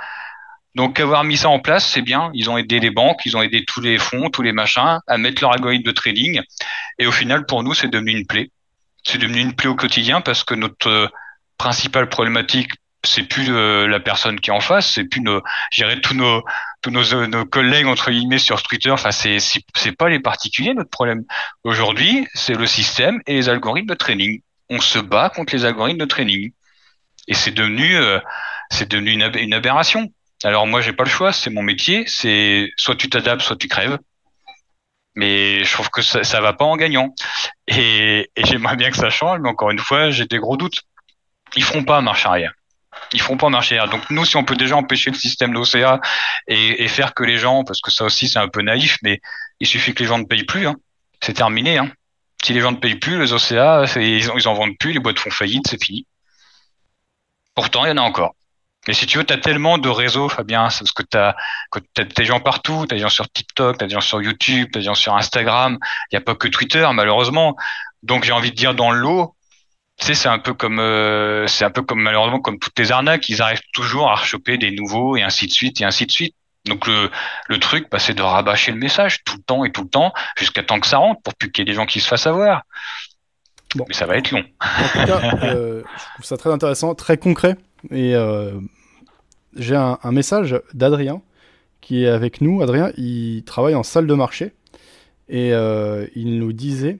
[0.75, 2.31] Donc avoir mis ça en place, c'est bien.
[2.33, 5.17] Ils ont aidé les banques, ils ont aidé tous les fonds, tous les machins à
[5.17, 6.41] mettre leur algorithme de trading.
[6.97, 8.49] Et au final, pour nous, c'est devenu une plaie.
[9.03, 11.07] C'est devenu une plaie au quotidien parce que notre euh,
[11.57, 12.71] principale problématique,
[13.03, 15.41] c'est plus euh, la personne qui est en face, c'est plus nos,
[15.71, 16.43] gérer tous nos
[16.83, 18.91] tous nos, euh, nos collègues entre guillemets sur Twitter.
[18.91, 21.23] Enfin, c'est c'est pas les particuliers notre problème.
[21.63, 24.41] Aujourd'hui, c'est le système et les algorithmes de trading.
[24.69, 26.51] On se bat contre les algorithmes de trading.
[27.27, 27.97] Et c'est devenu
[28.69, 30.11] c'est devenu une, une aberration.
[30.43, 33.67] Alors moi, j'ai pas le choix, c'est mon métier, c'est soit tu t'adaptes, soit tu
[33.67, 33.97] crèves.
[35.15, 37.13] Mais je trouve que ça, ça va pas en gagnant.
[37.67, 40.81] Et, et j'aimerais bien que ça change, mais encore une fois, j'ai des gros doutes.
[41.55, 42.53] Ils feront pas marche arrière.
[43.13, 43.89] Ils feront pas marche arrière.
[43.89, 45.99] Donc nous, si on peut déjà empêcher le système d'OCA
[46.47, 49.19] et, et, faire que les gens, parce que ça aussi c'est un peu naïf, mais
[49.59, 50.65] il suffit que les gens ne payent plus.
[50.65, 50.75] Hein.
[51.21, 51.77] C'est terminé.
[51.77, 51.91] Hein.
[52.43, 55.19] Si les gens ne payent plus, les OCA, ils, ils en vendent plus, les boîtes
[55.19, 56.07] font faillite, c'est fini.
[57.53, 58.33] Pourtant, il y en a encore.
[58.87, 61.35] Mais si tu veux, tu as tellement de réseaux, Fabien, parce que tu as,
[62.15, 64.69] des gens partout, tu as des gens sur TikTok, tu as des gens sur YouTube,
[64.71, 65.77] tu as des gens sur Instagram,
[66.11, 67.55] il n'y a pas que Twitter, malheureusement.
[68.01, 69.35] Donc j'ai envie de dire dans l'eau,
[69.99, 72.91] tu sais, c'est un peu comme euh, c'est un peu comme malheureusement comme toutes les
[72.91, 76.11] arnaques, ils arrivent toujours à choper des nouveaux et ainsi de suite et ainsi de
[76.11, 76.35] suite.
[76.65, 77.11] Donc le,
[77.47, 80.13] le truc, bah, c'est de rabâcher le message tout le temps et tout le temps
[80.37, 82.27] jusqu'à temps que ça rentre pour plus qu'il y ait des gens qui se fassent
[82.27, 82.63] avoir.
[83.75, 83.85] Bon.
[83.87, 84.43] Mais ça va être long.
[84.59, 87.55] En tout cas, euh, je trouve ça très intéressant, très concret.
[87.89, 88.59] Et euh,
[89.55, 91.21] j'ai un, message d'Adrien
[91.81, 92.61] qui est avec nous.
[92.61, 94.53] Adrien, il travaille en salle de marché
[95.29, 96.99] et euh, il nous disait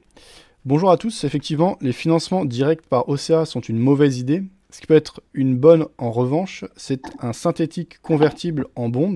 [0.66, 4.44] Bonjour à tous, effectivement, les financements directs par OCA sont une mauvaise idée.
[4.70, 9.16] Ce qui peut être une bonne en revanche, c'est un synthétique convertible en bonds,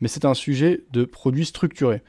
[0.00, 2.02] mais c'est un sujet de produits structurés.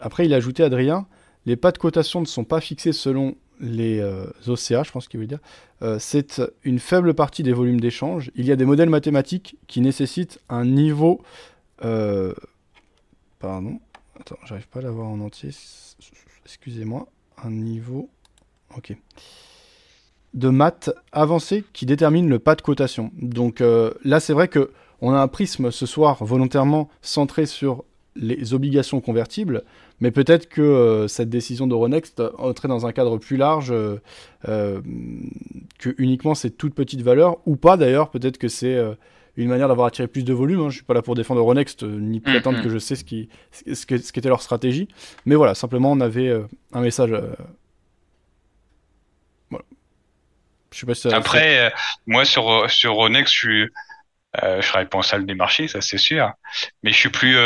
[0.00, 1.06] Après, il a ajouté Adrien
[1.46, 5.20] les pas de cotation ne sont pas fixés selon les euh, OCA, je pense qu'il
[5.20, 5.40] veut dire,
[5.82, 8.30] euh, c'est une faible partie des volumes d'échange.
[8.34, 11.22] Il y a des modèles mathématiques qui nécessitent un niveau...
[11.84, 12.34] Euh,
[13.38, 13.80] pardon,
[14.18, 15.50] attends, j'arrive pas à l'avoir en entier.
[16.44, 17.08] Excusez-moi,
[17.42, 18.08] un niveau...
[18.76, 18.96] Ok.
[20.34, 23.12] De maths avancé qui détermine le pas de cotation.
[23.14, 27.84] Donc là, c'est vrai que on a un prisme ce soir volontairement centré sur
[28.16, 29.62] les obligations convertibles,
[30.00, 34.00] mais peut-être que euh, cette décision d'Euronext entrait dans un cadre plus large euh,
[34.48, 34.80] euh,
[35.78, 38.78] que uniquement ces toutes petites valeurs, ou pas d'ailleurs, peut-être que c'est
[39.36, 40.60] une manière d'avoir attiré plus de volume.
[40.60, 40.64] Hein.
[40.64, 42.62] Je ne suis pas là pour défendre Euronext, ni prétendre mm-hmm.
[42.62, 44.88] que je sais ce qui ce, qu'était leur stratégie,
[45.26, 46.32] mais voilà, simplement on avait
[46.72, 47.10] un message.
[49.50, 49.64] Voilà.
[50.72, 51.72] Je sais pas si Après,
[52.06, 53.68] moi sur, sur Euronext, je suis
[54.42, 56.32] je serai en salle des marchés, ça c'est sûr.
[56.82, 57.36] Mais je suis plus,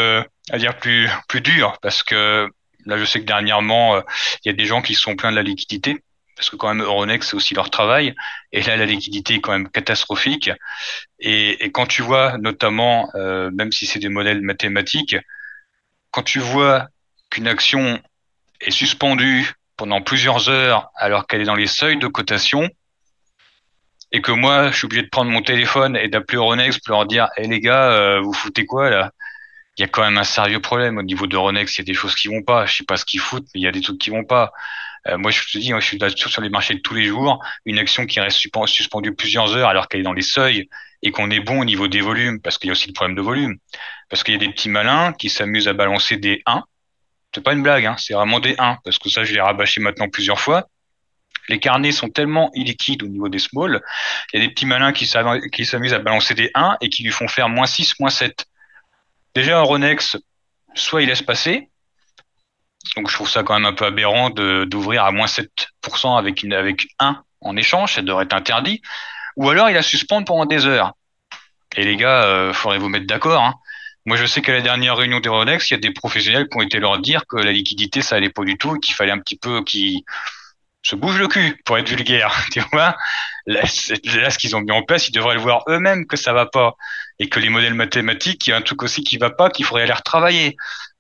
[0.51, 2.49] à dire plus, plus dur parce que
[2.87, 4.01] là, je sais que dernièrement, euh,
[4.45, 6.03] il y a des gens qui sont pleins de la liquidité
[6.37, 8.15] parce que quand même Euronext c'est aussi leur travail.
[8.53, 10.51] Et là la liquidité est quand même catastrophique.
[11.19, 15.17] Et, et quand tu vois notamment euh, même si c'est des modèles mathématiques
[16.11, 16.89] quand tu vois
[17.31, 18.01] qu'une action
[18.61, 22.69] est suspendue pendant plusieurs heures alors qu'elle est dans les seuils de cotation
[24.11, 27.07] et que moi, je suis obligé de prendre mon téléphone et d'appeler Euronext pour leur
[27.07, 29.13] dire, hé les gars, euh, vous foutez quoi là?
[29.79, 31.77] Il y a quand même un sérieux problème au niveau d'Euronext.
[31.77, 32.67] Il y a des choses qui vont pas.
[32.67, 34.53] Je sais pas ce qu'ils foutent, mais il y a des trucs qui vont pas.
[35.07, 37.45] Euh, moi, je te dis, je suis sur les marchés de tous les jours.
[37.65, 40.69] Une action qui reste suspendue plusieurs heures alors qu'elle est dans les seuils
[41.03, 43.17] et qu'on est bon au niveau des volumes, parce qu'il y a aussi le problème
[43.17, 43.57] de volume.
[44.09, 46.65] Parce qu'il y a des petits malins qui s'amusent à balancer des 1.
[47.33, 49.81] C'est pas une blague, hein, c'est vraiment des 1, parce que ça, je l'ai rabâché
[49.81, 50.67] maintenant plusieurs fois
[51.49, 53.81] les carnets sont tellement illiquides au niveau des small,
[54.33, 57.11] il y a des petits malins qui s'amusent à balancer des 1 et qui lui
[57.11, 58.47] font faire moins 6, moins 7.
[59.39, 60.17] Déjà, un Ronex,
[60.75, 61.71] soit il laisse passer,
[62.97, 66.53] donc je trouve ça quand même un peu aberrant d'ouvrir à moins 7% avec, une,
[66.53, 68.83] avec 1 en échange, ça devrait être interdit,
[69.37, 70.95] ou alors il la suspend pendant des heures.
[71.77, 73.41] Et les gars, euh, faudrait vous mettre d'accord.
[73.41, 73.55] Hein.
[74.07, 76.59] Moi, je sais qu'à la dernière réunion des Ronex, il y a des professionnels qui
[76.59, 79.13] ont été leur dire que la liquidité, ça allait pas du tout et qu'il fallait
[79.13, 80.03] un petit peu qu'ils
[80.83, 82.97] se bouge le cul, pour être vulgaire, tu vois.
[83.47, 86.47] Là, ce qu'ils ont mis en place, ils devraient le voir eux-mêmes que ça va
[86.47, 86.75] pas.
[87.19, 89.65] Et que les modèles mathématiques, il y a un truc aussi qui va pas, qu'il
[89.65, 90.57] faudrait aller retravailler.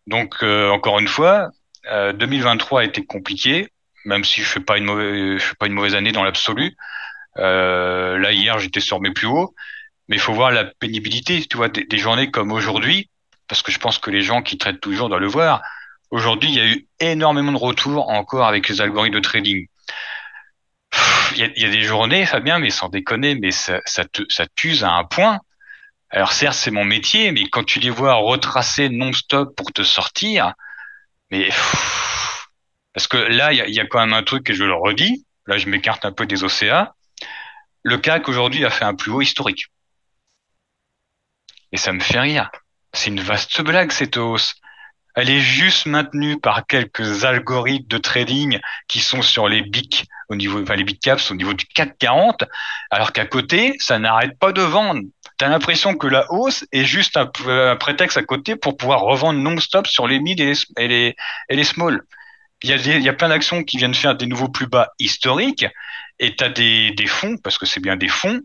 [0.06, 1.50] Donc, euh, encore une fois,
[1.84, 3.68] 2023 euh, a été compliqué,
[4.04, 6.76] même si je fais pas une mauvaise, fais pas une mauvaise année dans l'absolu.
[7.38, 9.54] Euh, là, hier, j'étais sur mes plus hauts.
[10.08, 13.10] Mais il faut voir la pénibilité, tu vois, des, des journées comme aujourd'hui,
[13.46, 15.60] parce que je pense que les gens qui traitent toujours doivent le voir.
[16.10, 19.66] Aujourd'hui, il y a eu énormément de retours encore avec les algorithmes de trading.
[21.36, 24.92] Il y, a, des journées, Fabien, mais sans déconner, mais ça, ça, ça t'use à
[24.92, 25.38] un point.
[26.10, 30.54] Alors certes, c'est mon métier, mais quand tu les vois retracer non-stop pour te sortir,
[31.30, 31.50] mais
[32.94, 35.24] parce que là, il y a, quand même un truc que je le redis.
[35.46, 36.94] Là, je m'écarte un peu des OCA.
[37.82, 39.66] Le CAC aujourd'hui a fait un plus haut historique.
[41.72, 42.50] Et ça me fait rire.
[42.92, 44.54] C'est une vaste blague cette hausse
[45.18, 50.36] elle est juste maintenue par quelques algorithmes de trading qui sont sur les big au
[50.36, 52.44] niveau, enfin les big caps au niveau du 440,
[52.92, 55.00] alors qu'à côté, ça n'arrête pas de vendre.
[55.38, 57.26] Tu as l'impression que la hausse est juste un,
[57.76, 60.54] prétexte à côté pour pouvoir revendre non-stop sur les mid et
[60.88, 61.16] les,
[61.48, 62.02] et small.
[62.62, 65.66] Il y, a plein d'actions qui viennent faire des nouveaux plus bas historiques
[66.18, 68.40] et tu as des, fonds, parce que c'est bien des fonds,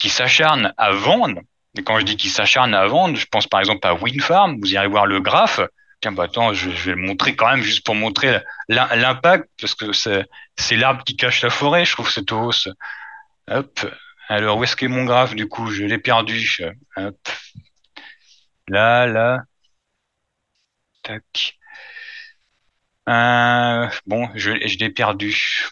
[0.00, 1.40] qui s'acharnent à vendre.
[1.78, 4.74] Et quand je dis qu'ils s'acharnent à vendre, je pense par exemple à Winfarm, vous
[4.74, 5.60] irez voir le graphe,
[6.00, 9.92] tiens, bah attends, je, vais le montrer quand même juste pour montrer l'impact, parce que
[9.92, 12.68] c'est l'arbre qui cache la forêt, je trouve cette hausse.
[13.48, 13.86] Hop.
[14.28, 15.66] Alors, où est-ce qu'est mon graphe, du coup?
[15.70, 16.58] Je l'ai perdu.
[16.96, 17.28] Hop.
[18.68, 19.44] Là, là.
[21.02, 21.58] Tac.
[23.08, 25.68] Euh, bon, je, l'ai perdu.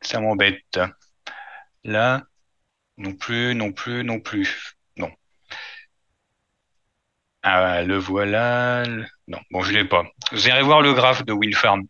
[0.00, 0.80] Ça m'embête.
[1.84, 2.22] Là,
[2.96, 4.76] non plus, non plus, non plus.
[7.42, 8.84] Ah, le voilà.
[9.26, 10.04] Non, bon, je l'ai pas.
[10.30, 11.82] Vous irez voir le graphe de Winfarm.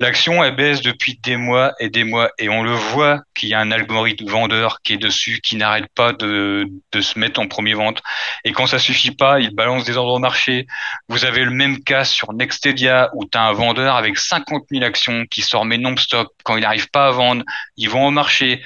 [0.00, 3.54] L'action, elle baisse depuis des mois et des mois et on le voit qu'il y
[3.54, 7.48] a un algorithme vendeur qui est dessus, qui n'arrête pas de, de se mettre en
[7.48, 8.00] premier vente.
[8.44, 10.68] Et quand ça suffit pas, il balance des ordres au marché.
[11.08, 14.84] Vous avez le même cas sur Nextedia où tu as un vendeur avec 50 000
[14.84, 16.28] actions qui sort mes non-stop.
[16.44, 17.44] Quand il n'arrive pas à vendre,
[17.76, 18.62] ils vont au marché.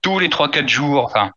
[0.00, 1.32] Tous les 3-4 jours, enfin,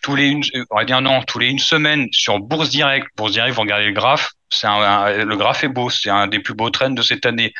[0.00, 3.08] tous les une, on va dire non, tous les une semaine sur Bourse Direct.
[3.16, 6.38] Bourse Direct, vous regardez le graphe, c'est un, le graphe est beau, c'est un des
[6.38, 7.52] plus beaux trends de cette année.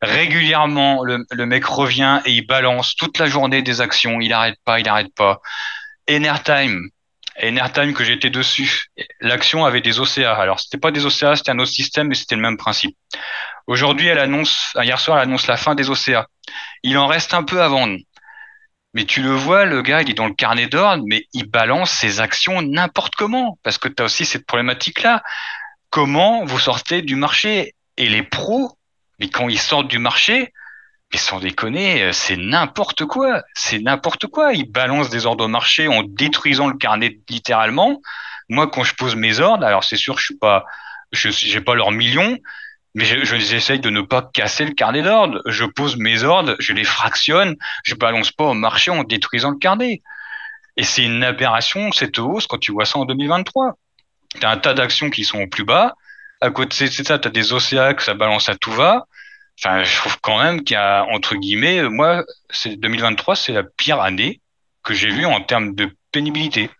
[0.00, 4.20] Régulièrement, le, le, mec revient et il balance toute la journée des actions.
[4.20, 5.40] Il n'arrête pas, il n'arrête pas.
[6.08, 6.88] Enertime,
[7.40, 8.90] Enertime que j'étais dessus,
[9.20, 10.34] l'action avait des OCA.
[10.34, 12.96] Alors c'était pas des OCA, c'était un autre système, mais c'était le même principe.
[13.66, 16.26] Aujourd'hui, elle annonce, hier soir, elle annonce la fin des OCA.
[16.82, 17.96] Il en reste un peu à vendre.
[18.94, 21.90] Mais tu le vois, le gars, il est dans le carnet d'ordre, mais il balance
[21.90, 23.58] ses actions n'importe comment.
[23.62, 25.22] Parce que tu as aussi cette problématique-là.
[25.90, 27.74] Comment vous sortez du marché?
[27.96, 28.77] Et les pros,
[29.18, 30.52] mais quand ils sortent du marché,
[31.12, 33.42] Mais sans déconner, c'est n'importe quoi.
[33.54, 34.52] C'est n'importe quoi.
[34.52, 38.00] Ils balancent des ordres au marché en détruisant le carnet littéralement.
[38.50, 40.64] Moi, quand je pose mes ordres, alors c'est sûr, je suis pas,
[41.12, 42.36] je j'ai pas leurs millions,
[42.94, 45.40] mais j'essaye de ne pas casser le carnet d'ordre.
[45.46, 49.58] Je pose mes ordres, je les fractionne, je balance pas au marché en détruisant le
[49.58, 50.02] carnet.
[50.76, 53.78] Et c'est une aberration, cette hausse, quand tu vois ça en 2023.
[54.40, 55.94] Tu as un tas d'actions qui sont au plus bas.
[56.40, 59.06] À côté de ça, tu as des que ça balance à tout va.
[59.58, 63.64] Enfin, je trouve quand même qu'il y a, entre guillemets, moi, c'est 2023, c'est la
[63.64, 64.40] pire année
[64.84, 66.70] que j'ai vue en termes de pénibilité.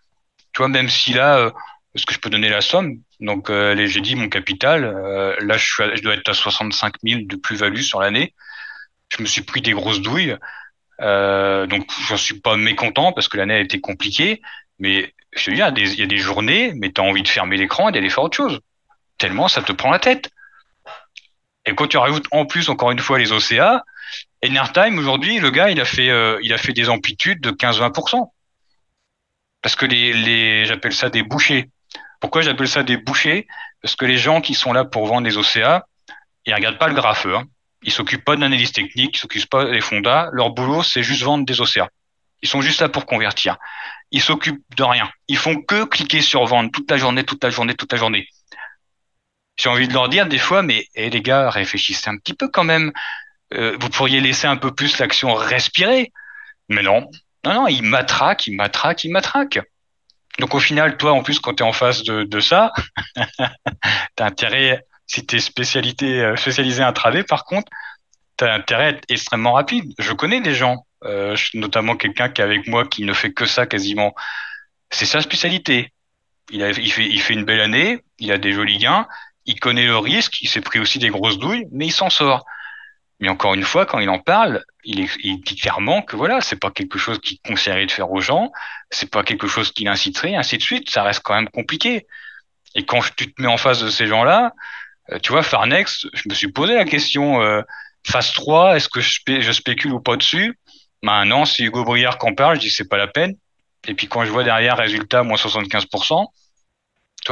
[0.53, 1.51] Tu vois, même si là, euh,
[1.95, 4.85] est-ce que je peux donner la somme Donc, euh, j'ai dit mon capital.
[4.85, 8.33] Euh, là, je, suis je dois être à 65 000 de plus-value sur l'année.
[9.09, 10.37] Je me suis pris des grosses douilles.
[11.01, 14.41] Euh, donc, j'en suis pas mécontent parce que l'année a été compliquée.
[14.79, 17.01] Mais je te dis, il y a des, il y a des journées, mais tu
[17.01, 18.59] as envie de fermer l'écran et d'aller faire autre chose.
[19.19, 20.31] Tellement ça te prend la tête.
[21.65, 23.83] Et quand tu rajoutes en plus, encore une fois, les OCA,
[24.43, 26.39] Enertime, aujourd'hui, le gars, il a fait, euh,
[26.73, 28.31] des amplitudes de 15-20%.
[29.61, 31.69] Parce que les, les j'appelle ça des bouchers.
[32.21, 33.45] Pourquoi j'appelle ça des bouchers?
[33.81, 35.85] Parce que les gens qui sont là pour vendre des OCA,
[36.45, 37.39] ils regardent pas le graffeur.
[37.39, 37.45] Hein.
[37.83, 40.29] Ils s'occupent pas d'analyse technique, ils s'occupent pas des fondas.
[40.31, 41.89] Leur boulot, c'est juste vendre des OCA.
[42.41, 43.57] Ils sont juste là pour convertir.
[44.11, 45.09] Ils s'occupent de rien.
[45.27, 48.27] Ils font que cliquer sur vendre toute la journée, toute la journée, toute la journée
[49.59, 52.47] j'ai envie de leur dire des fois, mais eh, les gars, réfléchissez un petit peu
[52.47, 52.93] quand même.
[53.53, 56.13] Euh, vous pourriez laisser un peu plus l'action respirer.
[56.69, 57.09] Mais non,
[57.43, 59.59] non, non, ils matraquent, ils matraquent, ils matraquent.
[60.39, 62.71] Donc au final, toi, en plus, quand tu es en face de, de ça,
[63.15, 63.23] tu
[64.23, 67.69] as intérêt, si tu es spécialité, euh, spécialisé intraday, par contre,
[68.37, 69.93] tu as intérêt à être extrêmement rapide.
[69.99, 73.45] Je connais des gens, euh, notamment quelqu'un qui est avec moi qui ne fait que
[73.45, 74.15] ça quasiment.
[74.89, 75.91] C'est sa spécialité.
[76.49, 79.05] Il, a, il, fait, il fait une belle année, il a des jolis gains,
[79.49, 82.45] il connaît le risque, il s'est pris aussi des grosses douilles, mais il s'en sort.
[83.19, 85.07] Mais encore une fois, quand il en parle, il,
[85.41, 88.51] dit clairement que voilà, c'est pas quelque chose qu'il conseillerait de faire aux gens,
[88.91, 90.91] c'est pas quelque chose qu'il inciterait, ainsi de suite.
[90.91, 92.05] Ça reste quand même compliqué.
[92.75, 94.53] Et quand tu te mets en face de ces gens-là,
[95.11, 97.63] euh, tu vois, Farnex, je me suis posé la question, euh,
[98.05, 100.59] phase 3, est-ce que je, spécule ou pas dessus?
[101.01, 103.33] Ben non, c'est Hugo Briard qui en parle, je dis c'est pas la peine.
[103.87, 106.27] Et puis quand je vois derrière résultat moins 75%,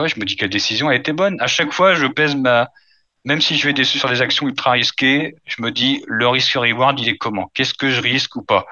[0.05, 1.41] je me dis que la décision a été bonne.
[1.41, 2.69] À chaque fois, je pèse ma,
[3.25, 6.53] même si je vais déçu sur des actions ultra risquées, je me dis le risque
[6.53, 7.51] reward, il est comment?
[7.53, 8.65] Qu'est-ce que je risque ou pas?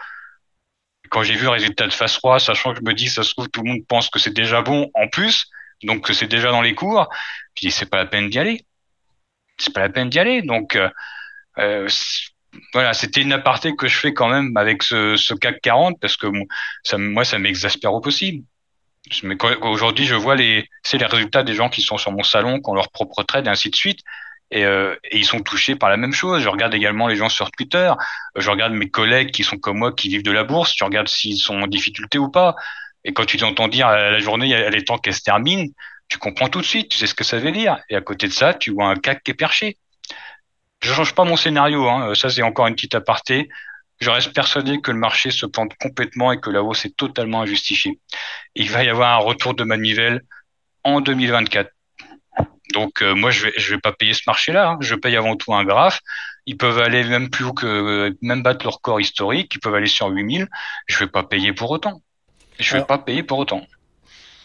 [1.09, 3.31] Quand j'ai vu le résultat de phase 3, sachant que je me dis, ça se
[3.31, 5.47] trouve, tout le monde pense que c'est déjà bon en plus,
[5.83, 7.09] donc que c'est déjà dans les cours,
[7.55, 8.65] je dis, c'est pas la peine d'y aller.
[9.57, 10.41] C'est pas la peine d'y aller.
[10.41, 10.89] Donc, euh,
[11.57, 11.87] euh
[12.73, 16.27] voilà, c'était une aparté que je fais quand même avec ce, CAC 40 parce que
[16.97, 18.45] moi, ça m'exaspère au possible.
[19.23, 22.59] Mais aujourd'hui, je vois les, c'est les résultats des gens qui sont sur mon salon,
[22.59, 23.99] qui ont leur propre trade et ainsi de suite.
[24.51, 26.41] Et, euh, et, ils sont touchés par la même chose.
[26.41, 27.91] Je regarde également les gens sur Twitter.
[28.35, 30.73] Je regarde mes collègues qui sont comme moi, qui vivent de la bourse.
[30.73, 32.55] Tu regardes s'ils sont en difficulté ou pas.
[33.03, 35.71] Et quand tu t'entends dire la journée, elle est temps qu'elle se termine,
[36.07, 36.89] tu comprends tout de suite.
[36.89, 37.77] Tu sais ce que ça veut dire.
[37.89, 39.77] Et à côté de ça, tu vois un CAC qui est perché.
[40.81, 41.87] Je change pas mon scénario.
[41.87, 42.13] Hein.
[42.15, 43.49] Ça, c'est encore une petite aparté.
[43.99, 47.41] Je reste persuadé que le marché se plante complètement et que la hausse est totalement
[47.41, 47.99] injustifiée.
[48.55, 50.21] Il va y avoir un retour de manivelle
[50.83, 51.71] en 2024.
[52.73, 54.71] Donc euh, moi je vais je vais pas payer ce marché-là.
[54.71, 54.77] Hein.
[54.81, 56.01] Je paye avant tout un graphe.
[56.45, 59.53] Ils peuvent aller même plus haut que même battre leur corps historique.
[59.55, 60.47] Ils peuvent aller sur 8000.
[60.87, 62.01] Je vais pas payer pour autant.
[62.59, 63.65] Je vais pas payer pour autant.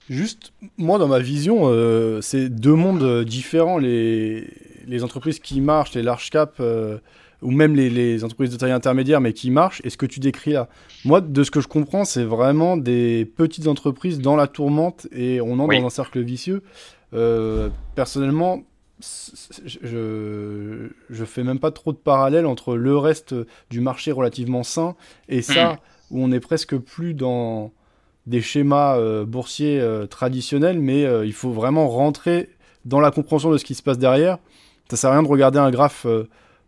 [0.09, 3.79] Juste, moi dans ma vision, euh, c'est deux mondes différents.
[3.79, 4.49] Les,
[4.87, 6.99] les entreprises qui marchent, les large cap, euh,
[7.43, 10.53] ou même les, entreprises de taille intermédiaire, mais qui marchent, et ce que tu décris
[10.53, 10.69] là.
[11.05, 15.41] Moi, de ce que je comprends, c'est vraiment des petites entreprises dans la tourmente, et
[15.41, 16.63] on entre dans un cercle vicieux.
[17.15, 18.63] Euh, personnellement,
[19.01, 23.35] je, je fais même pas trop de parallèles entre le reste
[23.71, 24.95] du marché relativement sain
[25.29, 25.77] et ça, hmm.
[26.11, 27.73] où on est presque plus dans
[28.27, 32.51] des schémas euh, boursiers euh, traditionnels, mais il faut vraiment rentrer
[32.85, 34.39] dans la compréhension de ce qui se passe derrière.
[34.91, 36.07] Ça sert à rien de regarder un graphe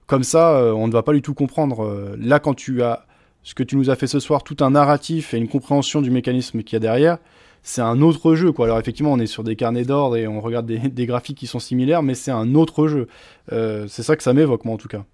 [0.06, 1.84] comme ça, euh, on ne va pas du tout comprendre.
[1.84, 3.06] Euh, là, quand tu as
[3.42, 6.10] ce que tu nous as fait ce soir, tout un narratif et une compréhension du
[6.10, 7.18] mécanisme qu'il y a derrière,
[7.62, 8.52] c'est un autre jeu.
[8.52, 8.66] Quoi.
[8.66, 11.58] Alors effectivement, on est sur des carnets d'ordre et on regarde des, graphiques qui sont
[11.58, 13.08] similaires, mais c'est un autre jeu.
[13.52, 15.04] Euh, c'est ça que ça m'évoque, moi, en tout cas.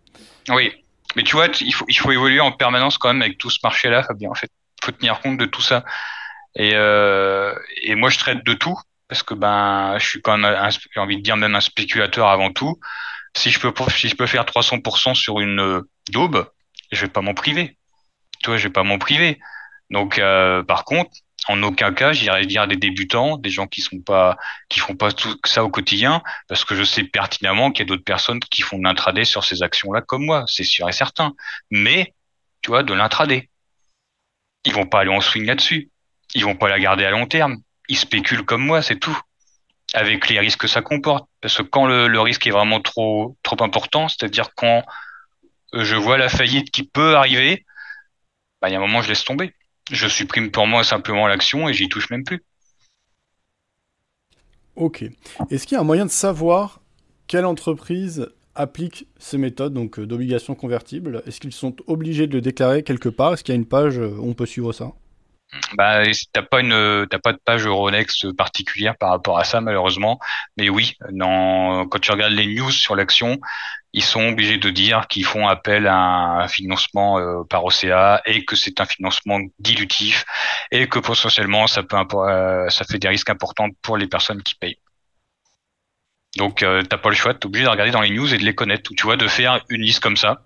[0.48, 0.72] Oui,
[1.16, 3.60] mais tu vois, il faut, il faut évoluer en permanence quand même avec tout ce
[3.62, 4.30] marché-là, Fabien.
[4.30, 4.50] En fait,
[4.82, 5.84] il faut tenir compte de tout ça.
[6.54, 8.76] Et, et moi, je traite de tout
[9.08, 12.52] parce que ben, je suis quand même, j'ai envie de dire même un spéculateur avant
[12.52, 12.78] tout
[13.38, 16.50] si je peux, si je peux faire 300% sur une euh, daube,
[16.92, 17.76] je vais pas m'en priver.
[18.42, 19.38] Tu vois, je vais pas m'en priver.
[19.90, 21.10] Donc, euh, par contre,
[21.46, 24.36] en aucun cas, j'irais dire des débutants, des gens qui sont pas,
[24.68, 27.88] qui font pas tout ça au quotidien, parce que je sais pertinemment qu'il y a
[27.88, 31.34] d'autres personnes qui font de l'intraday sur ces actions-là comme moi, c'est sûr et certain.
[31.70, 32.14] Mais,
[32.60, 33.48] tu vois, de l'intraday.
[34.64, 35.90] Ils vont pas aller en swing là-dessus.
[36.34, 37.56] Ils vont pas la garder à long terme.
[37.88, 39.18] Ils spéculent comme moi, c'est tout.
[39.94, 41.28] Avec les risques que ça comporte.
[41.40, 44.84] Parce que quand le, risque est vraiment trop, trop important, c'est-à-dire quand
[45.72, 47.64] je vois la faillite qui peut arriver,
[48.60, 49.54] bah, il y a un moment, je laisse tomber
[49.90, 52.44] je supprime pour moi simplement l'action et j'y touche même plus.
[54.76, 55.04] Ok.
[55.50, 56.80] Est-ce qu'il y a un moyen de savoir
[57.26, 61.22] quelle entreprise applique ces méthodes donc euh, d'obligation convertible?
[61.26, 63.34] Est-ce qu'ils sont obligés de le déclarer quelque part?
[63.34, 64.92] Est-ce qu'il y a une page où on peut suivre ça?
[65.74, 70.18] Bah, t'as pas une, t'as pas de page Euronext particulière par rapport à ça malheureusement,
[70.56, 73.38] mais oui, dans, quand tu regardes les news sur l'action,
[73.92, 78.44] ils sont obligés de dire qu'ils font appel à un financement euh, par OCA et
[78.44, 80.24] que c'est un financement dilutif
[80.70, 84.54] et que potentiellement ça peut, euh, ça fait des risques importants pour les personnes qui
[84.54, 84.78] payent.
[86.36, 88.44] Donc, euh, t'as pas le choix, t'es obligé de regarder dans les news et de
[88.44, 90.42] les connaître, ou tu vois, de faire une liste comme ça.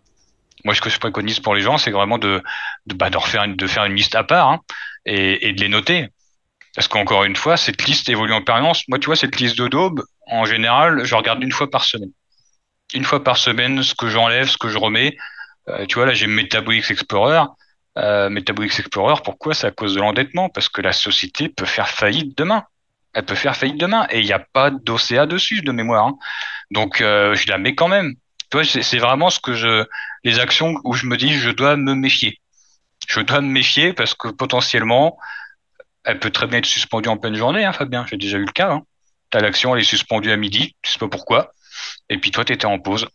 [0.64, 2.42] Moi, ce que je préconise pour les gens, c'est vraiment de,
[2.86, 4.48] bah, de refaire une, de faire une liste à part.
[4.48, 4.60] Hein
[5.04, 6.08] et, de les noter.
[6.74, 8.86] Parce qu'encore une fois, cette liste évolue en permanence.
[8.88, 9.68] Moi, tu vois, cette liste de
[10.28, 12.10] en général, je regarde une fois par semaine.
[12.94, 15.16] Une fois par semaine, ce que j'enlève, ce que je remets.
[15.68, 17.44] Euh, tu vois, là, j'ai Metabolics Explorer.
[17.98, 19.54] Euh, Metabolics Explorer, pourquoi?
[19.54, 20.48] C'est à cause de l'endettement.
[20.48, 22.64] Parce que la société peut faire faillite demain.
[23.12, 24.06] Elle peut faire faillite demain.
[24.10, 26.06] Et il n'y a pas d'OCA dessus, de mémoire.
[26.06, 26.16] Hein.
[26.70, 28.14] Donc, euh, je la mets quand même.
[28.52, 29.84] Tu vois, c'est vraiment ce que je,
[30.22, 32.38] les actions où je me dis, je dois me méfier
[33.08, 35.18] je dois me méfier parce que potentiellement,
[36.04, 38.06] elle peut très bien être suspendue en pleine journée, hein, Fabien.
[38.08, 38.72] J'ai déjà eu le cas.
[38.72, 38.82] Hein.
[39.30, 41.52] T'as l'action, elle est suspendue à midi, tu sais pas pourquoi.
[42.08, 43.06] Et puis toi, tu étais en pause.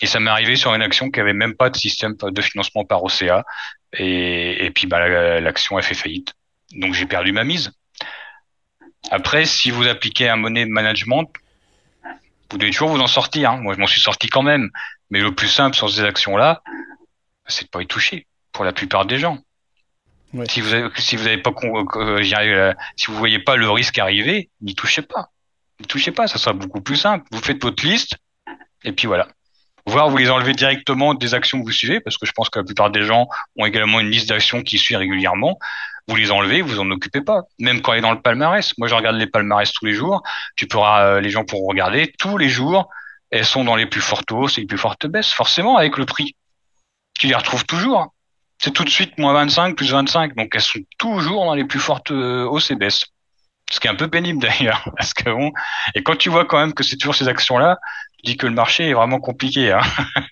[0.00, 2.84] Et ça m'est arrivé sur une action qui avait même pas de système de financement
[2.84, 3.44] par OCA.
[3.92, 6.32] Et, et puis bah, l'action a fait faillite.
[6.72, 7.72] Donc j'ai perdu ma mise.
[9.10, 11.28] Après, si vous appliquez un money management,
[12.52, 13.50] vous devez toujours vous en sortir.
[13.50, 13.56] Hein.
[13.56, 14.70] Moi, je m'en suis sorti quand même.
[15.10, 16.62] Mais le plus simple sur ces actions-là,
[17.46, 19.38] c'est de pas y toucher pour la plupart des gens.
[20.48, 23.98] Si vous avez, si vous avez pas, euh, euh, si vous voyez pas le risque
[23.98, 25.30] arriver, n'y touchez pas.
[25.80, 27.26] N'y touchez pas, ça sera beaucoup plus simple.
[27.32, 28.16] Vous faites votre liste,
[28.84, 29.28] et puis voilà.
[29.86, 32.58] Voire vous les enlevez directement des actions que vous suivez, parce que je pense que
[32.58, 35.58] la plupart des gens ont également une liste d'actions qui suit régulièrement.
[36.08, 37.42] Vous les enlevez, vous en occupez pas.
[37.58, 38.76] Même quand elle est dans le palmarès.
[38.78, 40.22] Moi, je regarde les palmarès tous les jours.
[40.56, 42.88] Tu pourras, euh, les gens pourront regarder tous les jours.
[43.30, 46.06] Elles sont dans les plus fortes hausses et les plus fortes baisses, forcément avec le
[46.06, 46.36] prix.
[47.18, 48.12] Tu les retrouves toujours
[48.62, 50.36] c'est tout de suite moins 25, plus 25.
[50.36, 53.04] Donc elles sont toujours dans les plus fortes euh, hausses et baisses.
[53.70, 54.88] Ce qui est un peu pénible d'ailleurs.
[54.96, 55.52] Parce que bon,
[55.94, 57.78] et quand tu vois quand même que c'est toujours ces actions-là,
[58.22, 59.72] tu dis que le marché est vraiment compliqué.
[59.72, 59.80] Hein.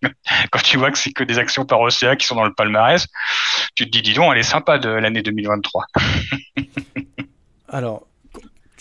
[0.51, 3.07] quand tu vois que c'est que des actions par OCA qui sont dans le palmarès,
[3.75, 5.87] tu te dis, dis donc, elle est sympa de l'année 2023.
[7.69, 8.07] Alors,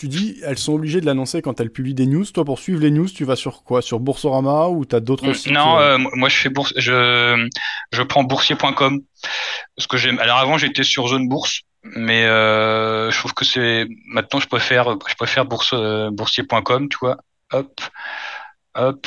[0.00, 2.24] tu dis, elles sont obligées de l'annoncer quand elles publient des news.
[2.24, 3.82] Toi, pour suivre les news, tu vas sur quoi?
[3.82, 7.46] Sur Boursorama ou tu as d'autres mm, sites Non, euh, moi je fais bourse, je,
[7.92, 9.00] je prends boursier.com.
[9.76, 10.18] Parce que j'aime.
[10.18, 13.86] Alors avant, j'étais sur Zone Bourse, mais euh, je trouve que c'est.
[14.06, 17.18] Maintenant, je préfère, je préfère bourse, euh, boursier.com, tu vois.
[17.52, 17.80] Hop,
[18.80, 19.06] hop,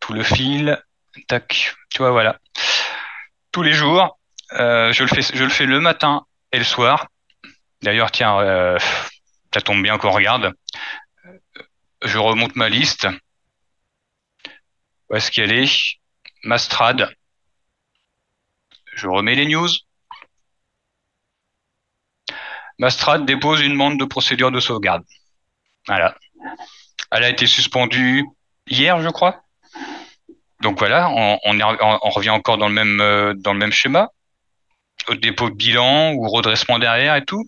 [0.00, 0.82] tout le fil,
[1.28, 2.38] tac, tu vois, voilà.
[3.50, 4.18] Tous les jours,
[4.50, 7.08] je le fais, je le fais le matin et le soir.
[7.82, 8.78] D'ailleurs, tiens,
[9.52, 10.52] ça tombe bien qu'on regarde.
[12.02, 13.08] Je remonte ma liste.
[15.08, 15.98] Où est-ce qu'elle est?
[16.44, 17.14] Mastrad.
[18.94, 19.68] Je remets les news.
[22.78, 25.04] Mastrad dépose une demande de procédure de sauvegarde.
[25.86, 26.16] Voilà.
[27.10, 28.24] Elle a été suspendue
[28.66, 29.42] hier, je crois.
[30.60, 31.48] Donc voilà, on,
[32.10, 34.10] revient encore dans le même euh, dans le même schéma
[35.08, 37.44] au dépôt de bilan ou redressement derrière et tout,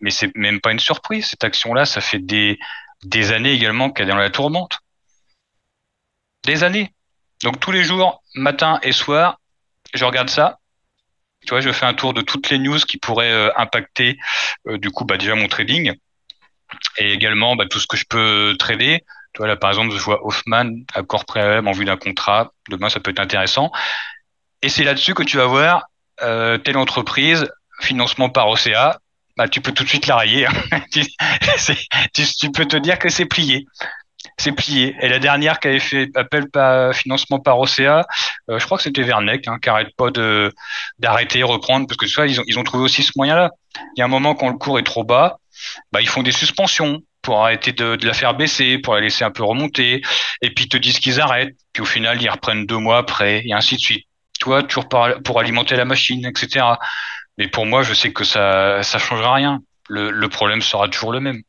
[0.00, 1.26] mais c'est même pas une surprise.
[1.26, 2.58] Cette action-là, ça fait des
[3.04, 4.78] des années également qu'elle est dans la tourmente.
[6.44, 6.92] Des années.
[7.42, 9.40] Donc tous les jours, matin et soir,
[9.92, 10.58] je regarde ça.
[11.44, 14.18] Tu vois, je fais un tour de toutes les news qui pourraient euh, impacter
[14.66, 15.92] euh, du coup bah, déjà mon trading
[16.96, 19.04] et également bah, tout ce que je peux trader.
[19.34, 22.52] Tu vois là par exemple, je vois Hoffman accord préalable en vue d'un contrat.
[22.70, 23.70] Demain, ça peut être intéressant.
[24.62, 25.84] Et c'est là-dessus que tu vas voir
[26.22, 27.48] euh, telle entreprise,
[27.80, 29.00] financement par OCA,
[29.36, 30.46] bah, tu peux tout de suite la rayer.
[30.46, 30.80] Hein.
[32.14, 33.66] tu, peux te dire que c'est plié.
[34.38, 34.96] C'est plié.
[35.00, 38.06] Et la dernière qui avait fait appel par financement par OCA,
[38.48, 40.52] euh, je crois que c'était Vernec, hein, qui arrête pas de
[40.98, 43.50] d'arrêter, reprendre, parce que tu vois, ils ont, ils ont trouvé aussi ce moyen-là.
[43.96, 45.38] Il y a un moment quand le cours est trop bas,
[45.92, 49.30] bah, ils font des suspensions pour arrêter de, la faire baisser, pour la laisser un
[49.30, 50.02] peu remonter,
[50.42, 53.42] et puis ils te disent qu'ils arrêtent, puis au final ils reprennent deux mois après,
[53.44, 54.06] et ainsi de suite
[54.38, 56.66] tu vois, toujours pour alimenter la machine, etc.
[57.38, 59.62] Mais pour moi, je sais que ça ça changera rien.
[59.88, 61.42] Le, problème sera toujours le même.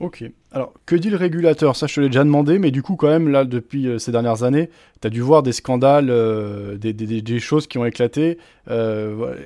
[0.00, 0.24] Ok.
[0.52, 1.76] Alors, que dit le régulateur?
[1.76, 4.10] Ça, je te l'ai déjà demandé, mais du coup, quand même, là, depuis euh, ces
[4.10, 4.70] dernières années,
[5.00, 8.38] tu as dû voir des scandales, euh, des, choses qui ont éclaté.
[8.68, 9.36] Euh,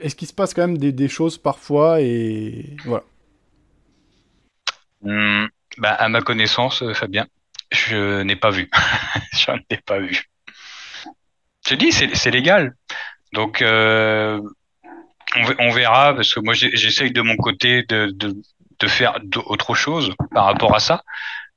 [0.00, 3.04] Est-ce qu'il se passe quand même des, des choses parfois et voilà
[5.02, 7.26] Bah, à ma connaissance, euh, Fabien,
[7.70, 8.70] je n'ai pas vu.
[9.32, 10.24] J'en ai pas vu.
[11.68, 12.74] Je dis, c'est légal.
[13.32, 14.40] Donc, euh,
[15.36, 18.14] on, ve- on verra, parce que moi, j'essaye de mon côté de,
[18.86, 21.02] faire autre chose par rapport à ça.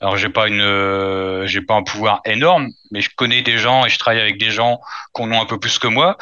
[0.02, 3.86] Alors, j'ai pas une, euh, j'ai pas un pouvoir énorme, mais je connais des gens
[3.86, 4.82] et je travaille avec des gens
[5.16, 6.18] qui en ont un peu plus que moi.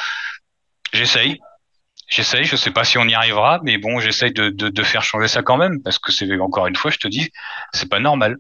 [0.93, 1.39] J'essaye.
[2.09, 5.03] J'essaye, je sais pas si on y arrivera, mais bon, j'essaye de, de, de faire
[5.03, 7.29] changer ça quand même, parce que c'est encore une fois, je te dis,
[7.73, 8.37] c'est pas normal.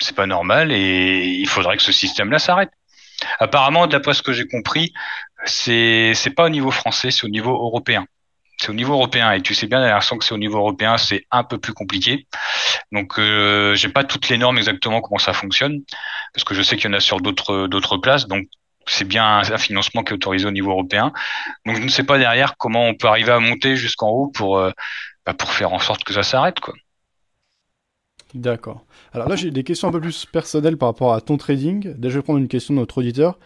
[0.00, 2.70] C'est pas normal et il faudrait que ce système-là s'arrête.
[3.38, 4.92] Apparemment, d'après ce que j'ai compris,
[5.44, 8.06] c'est c'est pas au niveau français, c'est au niveau européen.
[8.58, 10.96] C'est au niveau européen et tu sais bien, la fois que c'est au niveau européen,
[10.98, 12.26] c'est un peu plus compliqué.
[12.92, 15.80] Donc, euh, j'ai pas toutes les normes exactement comment ça fonctionne,
[16.34, 18.26] parce que je sais qu'il y en a sur d'autres d'autres places.
[18.26, 18.46] Donc,
[18.86, 21.12] c'est bien un, un financement qui est autorisé au niveau européen.
[21.66, 24.58] Donc, je ne sais pas derrière comment on peut arriver à monter jusqu'en haut pour
[24.58, 24.70] euh,
[25.26, 26.74] bah, pour faire en sorte que ça s'arrête, quoi.
[28.34, 28.84] D'accord.
[29.12, 31.94] Alors là, j'ai des questions un peu plus personnelles par rapport à ton trading.
[31.98, 33.38] Déjà, je vais prendre une question de notre auditeur.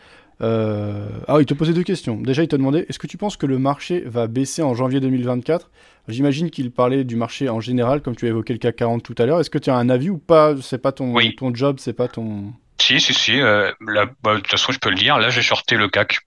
[0.42, 2.20] Euh, Ah, il te posait deux questions.
[2.20, 5.00] Déjà, il te demandait, est-ce que tu penses que le marché va baisser en janvier
[5.00, 5.70] 2024?
[6.08, 9.14] J'imagine qu'il parlait du marché en général, comme tu as évoqué le CAC 40 tout
[9.18, 9.40] à l'heure.
[9.40, 10.54] Est-ce que tu as un avis ou pas?
[10.62, 12.52] C'est pas ton, Oui, ton job, c'est pas ton...
[12.80, 13.40] si, si, si.
[13.40, 15.18] euh, là, bah, de toute façon, je peux le dire.
[15.18, 16.18] Là, j'ai shorté le CAC.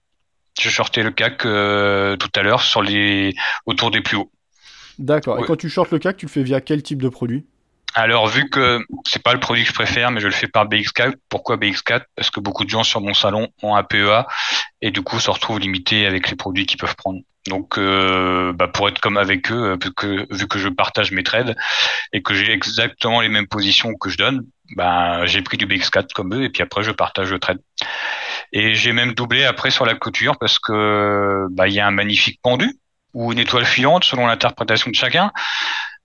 [0.60, 3.34] J'ai shorté le CAC euh, tout à l'heure sur les
[3.66, 4.30] autour des plus hauts.
[4.98, 5.38] D'accord.
[5.40, 7.46] Et quand tu shortes le CAC, tu le fais via quel type de produit?
[7.94, 10.68] Alors, vu que c'est pas le produit que je préfère, mais je le fais par
[10.68, 11.14] BX4.
[11.28, 12.02] Pourquoi BX4?
[12.14, 14.26] Parce que beaucoup de gens sur mon salon ont un PEA
[14.80, 17.20] et du coup se retrouvent limités avec les produits qu'ils peuvent prendre.
[17.48, 21.10] Donc, euh, bah, pour être comme avec eux, euh, vu que, vu que je partage
[21.10, 21.56] mes trades
[22.12, 24.44] et que j'ai exactement les mêmes positions que je donne,
[24.76, 27.60] bah, j'ai pris du BX4 comme eux et puis après je partage le trade.
[28.52, 31.92] Et j'ai même doublé après sur la clôture parce que bah, il y a un
[31.92, 32.78] magnifique pendu
[33.14, 35.32] ou une étoile filante selon l'interprétation de chacun.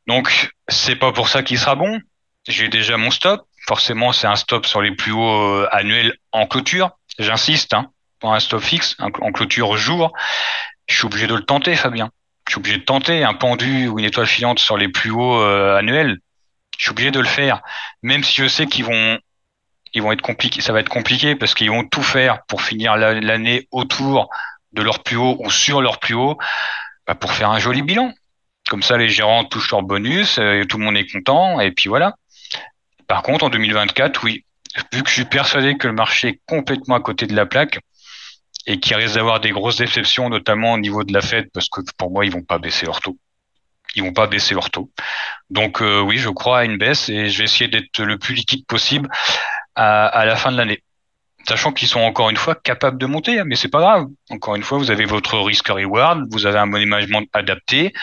[0.08, 2.00] Donc, c'est pas pour ça qu'il sera bon.
[2.48, 3.48] J'ai déjà mon stop.
[3.68, 6.92] Forcément, c'est un stop sur les plus hauts euh, annuels en clôture.
[7.18, 7.90] J'insiste, hein,
[8.20, 10.14] pour un stop fixe, en clôture jour.
[10.88, 12.12] Je suis obligé de le tenter, Fabien.
[12.48, 15.42] Je suis obligé de tenter un pendu ou une étoile filante sur les plus hauts
[15.42, 16.20] euh, annuels.
[16.78, 17.62] Je suis obligé de le faire,
[18.02, 19.20] même si je sais qu'ils vont,
[19.94, 20.62] ils vont être compliqués.
[20.62, 24.30] Ça va être compliqué parce qu'ils vont tout faire pour finir la- l'année autour
[24.74, 26.38] de leur plus haut ou sur leur plus haut,
[27.08, 28.14] bah, pour faire un joli bilan.
[28.70, 31.72] Comme ça, les gérants touchent leur bonus, euh, et tout le monde est content, et
[31.72, 32.16] puis voilà.
[33.08, 34.44] Par contre, en 2024, oui,
[34.92, 37.80] vu que je suis persuadé que le marché est complètement à côté de la plaque
[38.66, 41.82] et qu'il risque d'avoir des grosses déceptions, notamment au niveau de la Fed, parce que
[41.98, 43.18] pour moi, ils vont pas baisser leur taux.
[43.96, 44.90] Ils vont pas baisser leur taux.
[45.50, 48.36] Donc euh, oui, je crois à une baisse et je vais essayer d'être le plus
[48.36, 49.10] liquide possible
[49.76, 50.84] à, à la fin de l'année.
[51.48, 54.08] Sachant qu'ils sont encore une fois capables de monter, hein, mais c'est pas grave.
[54.32, 57.94] Encore une fois, vous avez votre risque reward, vous avez un money management adapté,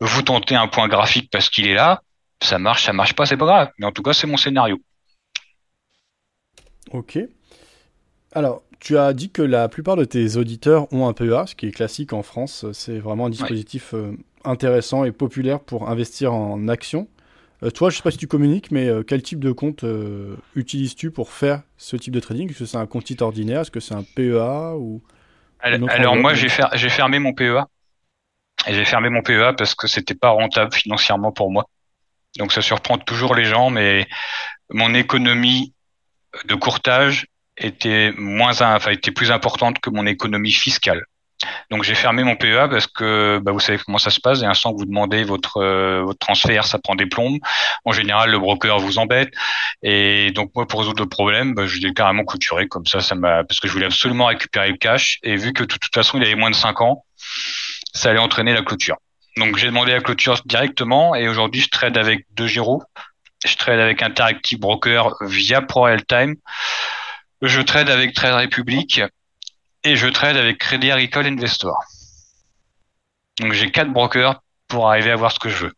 [0.00, 2.02] vous tentez un point graphique parce qu'il est là,
[2.40, 3.70] ça marche, ça marche pas, c'est pas grave.
[3.78, 4.80] Mais en tout cas, c'est mon scénario.
[6.92, 7.18] Ok.
[8.34, 11.66] Alors, tu as dit que la plupart de tes auditeurs ont un PEA, ce qui
[11.66, 12.66] est classique en France.
[12.72, 17.08] C'est vraiment un dispositif euh, intéressant et populaire pour investir en actions.
[17.62, 20.36] Euh, toi, je sais pas si tu communiques, mais euh, quel type de compte euh,
[20.56, 22.50] utilises-tu pour faire ce type de trading?
[22.50, 23.60] Est-ce que c'est un compte titre ordinaire?
[23.62, 25.02] Est-ce que c'est un PEA ou
[25.88, 27.66] Alors moi, j'ai fer- j'ai fermé mon PEA
[28.68, 31.66] et j'ai fermé mon PEA parce que c'était pas rentable financièrement pour moi.
[32.38, 34.06] Donc ça surprend toujours les gens, mais
[34.70, 35.74] mon économie
[36.46, 41.04] de courtage était moins, enfin était plus importante que mon économie fiscale.
[41.70, 44.42] Donc j'ai fermé mon PEA parce que bah, vous savez comment ça se passe.
[44.42, 47.38] Et instant que vous demandez votre euh, votre transfert, ça prend des plombes.
[47.84, 49.32] En général, le broker vous embête.
[49.82, 53.00] Et donc moi, pour résoudre le problème, bah, je l'ai carrément clôturé comme ça.
[53.00, 55.18] Ça m'a parce que je voulais absolument récupérer le cash.
[55.22, 57.04] Et vu que de toute façon, il avait moins de 5 ans,
[57.92, 58.96] ça allait entraîner la clôture.
[59.36, 61.14] Donc j'ai demandé la clôture directement.
[61.14, 62.82] Et aujourd'hui, je trade avec deux Giro.
[63.44, 66.36] Je trade avec Interactive Broker via ProRealTime.
[67.42, 69.02] Je trade avec Trade Republic
[69.84, 71.76] et je trade avec Crédit Agricole Investor.
[73.40, 75.72] Donc j'ai quatre brokers pour arriver à voir ce que je veux.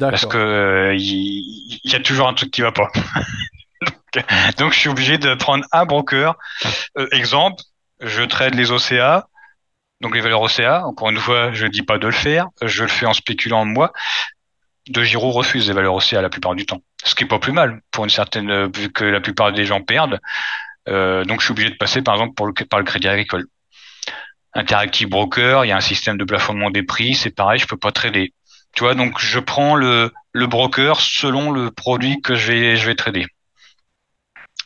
[0.00, 2.90] Parce que euh, il y, a toujours un truc qui va pas.
[4.58, 6.36] Donc je suis obligé de prendre un broker.
[6.98, 7.62] Euh, exemple,
[8.00, 9.28] je trade les OCA,
[10.00, 10.84] donc les valeurs OCA.
[10.86, 12.48] Encore une fois, je dis pas de le faire.
[12.62, 13.92] Je le fais en spéculant moi.
[14.88, 16.82] De Giro refuse les valeurs OCA la plupart du temps.
[17.04, 19.64] Ce qui est pas plus mal pour une certaine, euh, vu que la plupart des
[19.64, 20.20] gens perdent.
[20.88, 23.46] Euh, donc je suis obligé de passer par exemple pour le, par le Crédit Agricole.
[24.54, 27.76] Interactive Broker, il y a un système de plafonnement des prix, c'est pareil, je peux
[27.76, 28.32] pas trader.
[28.74, 32.86] Tu vois, donc je prends le, le broker selon le produit que je vais, je
[32.86, 33.26] vais trader.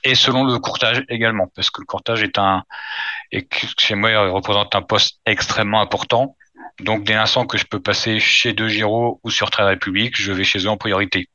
[0.05, 2.64] Et selon le courtage également, parce que le courtage est un,
[3.32, 3.47] et
[3.78, 6.36] chez moi, il représente un poste extrêmement important.
[6.80, 10.32] Donc, dès l'instant que je peux passer chez De Giro ou sur Trade Republic, je
[10.32, 11.28] vais chez eux en priorité.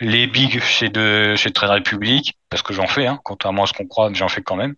[0.00, 3.72] Les bigs chez de, chez Trade Republic, parce que j'en fais, hein, contrairement à ce
[3.72, 4.74] qu'on croit, j'en fais quand même.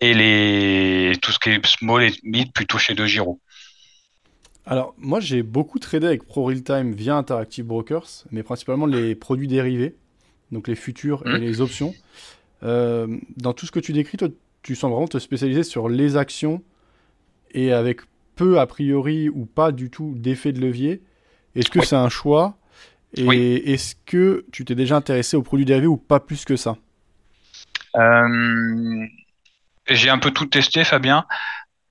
[0.00, 3.40] Et les, tout ce qui est small et mid, plutôt chez De Giro.
[4.64, 9.14] Alors, moi, j'ai beaucoup tradé avec Pro Real Time via Interactive Brokers, mais principalement les
[9.16, 9.96] produits dérivés,
[10.52, 11.36] donc les futurs et mmh.
[11.36, 11.94] les options.
[12.62, 14.28] Euh, dans tout ce que tu décris, toi,
[14.62, 16.62] tu sens vraiment te spécialiser sur les actions
[17.50, 18.02] et avec
[18.36, 21.02] peu, a priori, ou pas du tout d'effet de levier.
[21.56, 22.56] Est-ce que c'est un choix
[23.14, 26.76] Et est-ce que tu t'es déjà intéressé aux produits dérivés ou pas plus que ça
[27.96, 29.06] euh,
[29.86, 31.26] J'ai un peu tout testé, Fabien.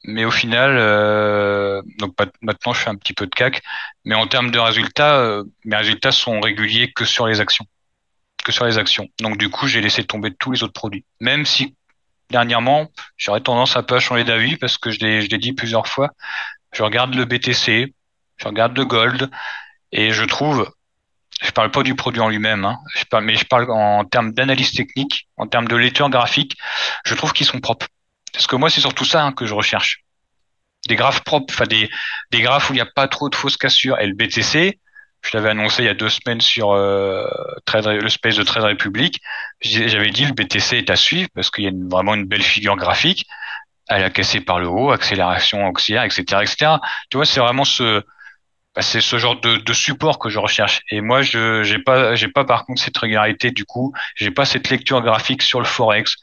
[0.04, 3.62] Mais au final, euh, donc maintenant je fais un petit peu de CAC,
[4.04, 7.66] mais en termes de résultats, euh, mes résultats sont réguliers que sur les actions,
[8.44, 9.10] que sur les actions.
[9.20, 11.76] Donc du coup, j'ai laissé tomber tous les autres produits, même si
[12.32, 16.10] dernièrement, j'aurais tendance à peu à changer d'avis parce que je l'ai dit plusieurs fois.
[16.72, 17.94] Je regarde le BTC,
[18.38, 19.30] je regarde le gold
[19.92, 20.72] et je trouve,
[21.42, 22.78] je parle pas du produit en lui-même, hein,
[23.22, 26.56] mais je parle en termes d'analyse technique, en termes de lecture graphique,
[27.04, 27.88] je trouve qu'ils sont propres.
[28.32, 30.04] Parce que moi, c'est surtout ça hein, que je recherche.
[30.88, 31.90] Des graphes propres, enfin des,
[32.32, 34.00] des graphes où il n'y a pas trop de fausses cassures.
[34.00, 34.80] Et le BTC,
[35.22, 37.28] je l'avais annoncé il y a deux semaines sur euh,
[37.76, 39.22] le space de Trade Republic.
[39.62, 42.76] J'avais dit le BTC est à suivre parce qu'il y a vraiment une belle figure
[42.76, 43.26] graphique.
[43.90, 46.72] Elle a cassé par le haut, accélération auxiliaire, etc., etc.
[47.10, 48.04] Tu vois, c'est vraiment ce,
[48.76, 50.82] bah, c'est ce genre de, support que je recherche.
[50.92, 53.52] Et moi, je j'ai pas, j'ai pas par contre cette régularité.
[53.52, 56.16] Du coup, j'ai pas cette lecture graphique sur le forex.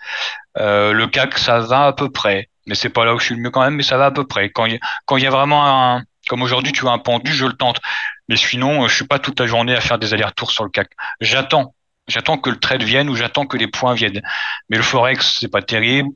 [0.58, 3.34] Euh, le CAC, ça va à peu près, mais c'est pas là où je suis
[3.34, 4.50] le mieux quand même, mais ça va à peu près.
[4.50, 7.46] Quand il quand il y a vraiment un, comme aujourd'hui, tu vois un pendu, je
[7.46, 7.80] le tente.
[8.28, 10.88] Mais sinon, je suis pas toute la journée à faire des allers-retours sur le CAC.
[11.20, 11.74] J'attends.
[12.08, 14.22] J'attends que le trade vienne ou j'attends que les points viennent.
[14.70, 16.08] Mais le forex, c'est pas terrible.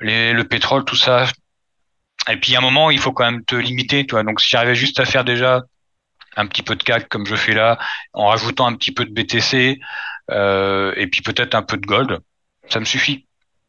[0.00, 1.26] Le pétrole, tout ça.
[2.30, 4.22] Et puis à un moment, il faut quand même te limiter, toi.
[4.22, 5.62] Donc si j'arrivais juste à faire déjà
[6.36, 7.78] un petit peu de CAC comme je fais là,
[8.12, 9.80] en rajoutant un petit peu de BTC
[10.30, 12.20] euh, et puis peut-être un peu de gold,
[12.68, 13.26] ça me suffit.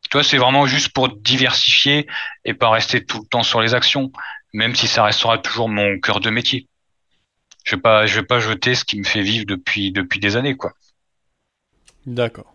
[0.10, 2.08] Toi, c'est vraiment juste pour diversifier
[2.46, 4.12] et pas rester tout le temps sur les actions,
[4.54, 6.68] même si ça restera toujours mon cœur de métier
[7.64, 10.36] je vais pas, je vais pas jeter ce qui me fait vivre depuis, depuis des
[10.36, 10.74] années, quoi.
[12.06, 12.54] D'accord.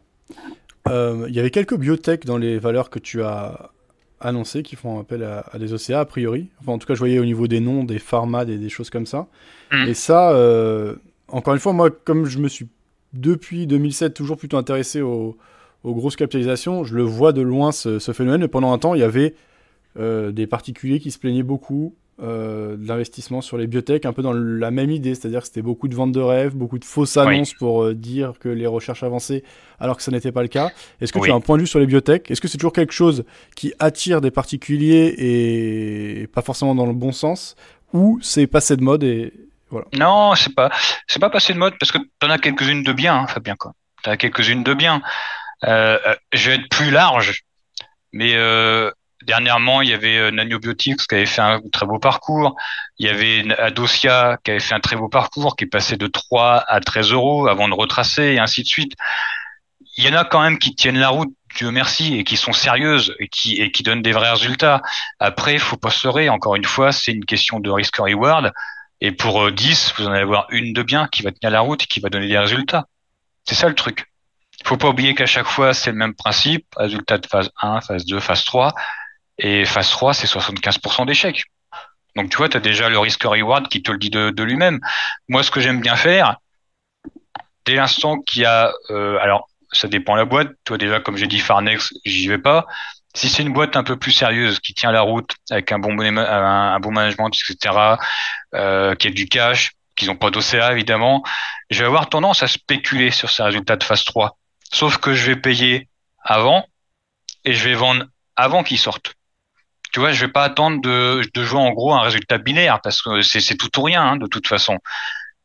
[0.86, 3.70] Euh, il y avait quelques biotech dans les valeurs que tu as
[4.20, 6.48] annoncées qui font appel à, des OCA a priori.
[6.60, 8.90] Enfin, en tout cas, je voyais au niveau des noms, des pharma, des, des choses
[8.90, 9.28] comme ça.
[9.72, 9.88] Mm.
[9.88, 10.96] Et ça, euh,
[11.28, 12.68] encore une fois, moi, comme je me suis
[13.12, 15.36] depuis 2007 toujours plutôt intéressé aux,
[15.84, 18.42] aux grosses capitalisations, je le vois de loin ce, ce phénomène.
[18.42, 19.34] Et pendant un temps, il y avait
[19.98, 24.22] euh, des particuliers qui se plaignaient beaucoup euh, de l'investissement sur les biotech, un peu
[24.22, 27.16] dans la même idée, c'est-à-dire que c'était beaucoup de ventes de rêves, beaucoup de fausses
[27.16, 29.44] annonces pour euh, dire que les recherches avançaient,
[29.78, 30.72] alors que ça n'était pas le cas.
[31.00, 32.28] Est-ce que tu as un point de vue sur les biotech?
[32.28, 33.24] Est-ce que c'est toujours quelque chose
[33.54, 37.54] qui attire des particuliers et pas forcément dans le bon sens,
[37.92, 39.32] ou c'est passé de mode et
[39.70, 40.70] voilà Non, c'est pas,
[41.06, 43.54] c'est pas passé de mode parce que tu en as quelques-unes de bien, hein, Fabien.
[43.56, 43.74] Quoi.
[44.06, 45.02] as quelques-unes de bien.
[45.64, 45.98] Euh,
[46.32, 47.44] je vais être plus large,
[48.12, 48.32] mais
[49.24, 52.54] Dernièrement, il y avait euh, Nanobiotics qui avait fait un très beau parcours.
[52.98, 56.06] Il y avait Adosia qui avait fait un très beau parcours, qui est passé de
[56.06, 58.94] 3 à 13 euros avant de retracer et ainsi de suite.
[59.96, 62.52] Il y en a quand même qui tiennent la route, Dieu merci, et qui sont
[62.52, 64.82] sérieuses et qui, et qui donnent des vrais résultats.
[65.18, 66.28] Après, il faut pas se leurrer.
[66.28, 68.52] Encore une fois, c'est une question de risk-reward.
[69.00, 71.60] Et pour 10, euh, vous en allez avoir une de bien qui va tenir la
[71.60, 72.86] route et qui va donner des résultats.
[73.44, 74.06] C'est ça le truc.
[74.60, 76.66] Il faut pas oublier qu'à chaque fois, c'est le même principe.
[76.76, 78.74] Résultat de phase 1, phase 2, phase 3.
[79.38, 81.44] Et phase 3, c'est 75% d'échecs.
[82.16, 84.80] Donc tu vois, tu as déjà le risk-reward qui te le dit de, lui-même.
[85.28, 86.36] Moi, ce que j'aime bien faire,
[87.64, 88.72] dès l'instant qu'il y a...
[88.90, 90.48] Euh, alors, ça dépend de la boîte.
[90.64, 92.66] Toi, déjà, comme j'ai dit, Farnex, j'y vais pas.
[93.14, 95.98] Si c'est une boîte un peu plus sérieuse, qui tient la route, avec un bon,
[96.00, 97.96] un, bon management, etc.,
[98.54, 101.22] euh, qui a du cash, qui n'ont pas d'OCA, évidemment,
[101.70, 104.38] je vais avoir tendance à spéculer sur ces résultats de phase 3.
[104.72, 105.88] Sauf que je vais payer
[106.22, 106.66] avant
[107.44, 108.04] et je vais vendre
[108.36, 109.14] avant qu'ils sortent
[109.92, 113.02] tu vois, je vais pas attendre de, de jouer en gros un résultat binaire parce
[113.02, 114.78] que c'est tout ou rien hein, de toute façon.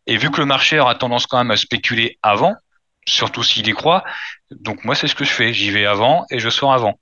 [0.05, 2.55] Et vu que le marché aura tendance quand même à spéculer avant,
[3.05, 4.03] surtout s'il y croit,
[4.51, 5.53] donc moi c'est ce que je fais.
[5.53, 6.99] J'y vais avant et je sors avant.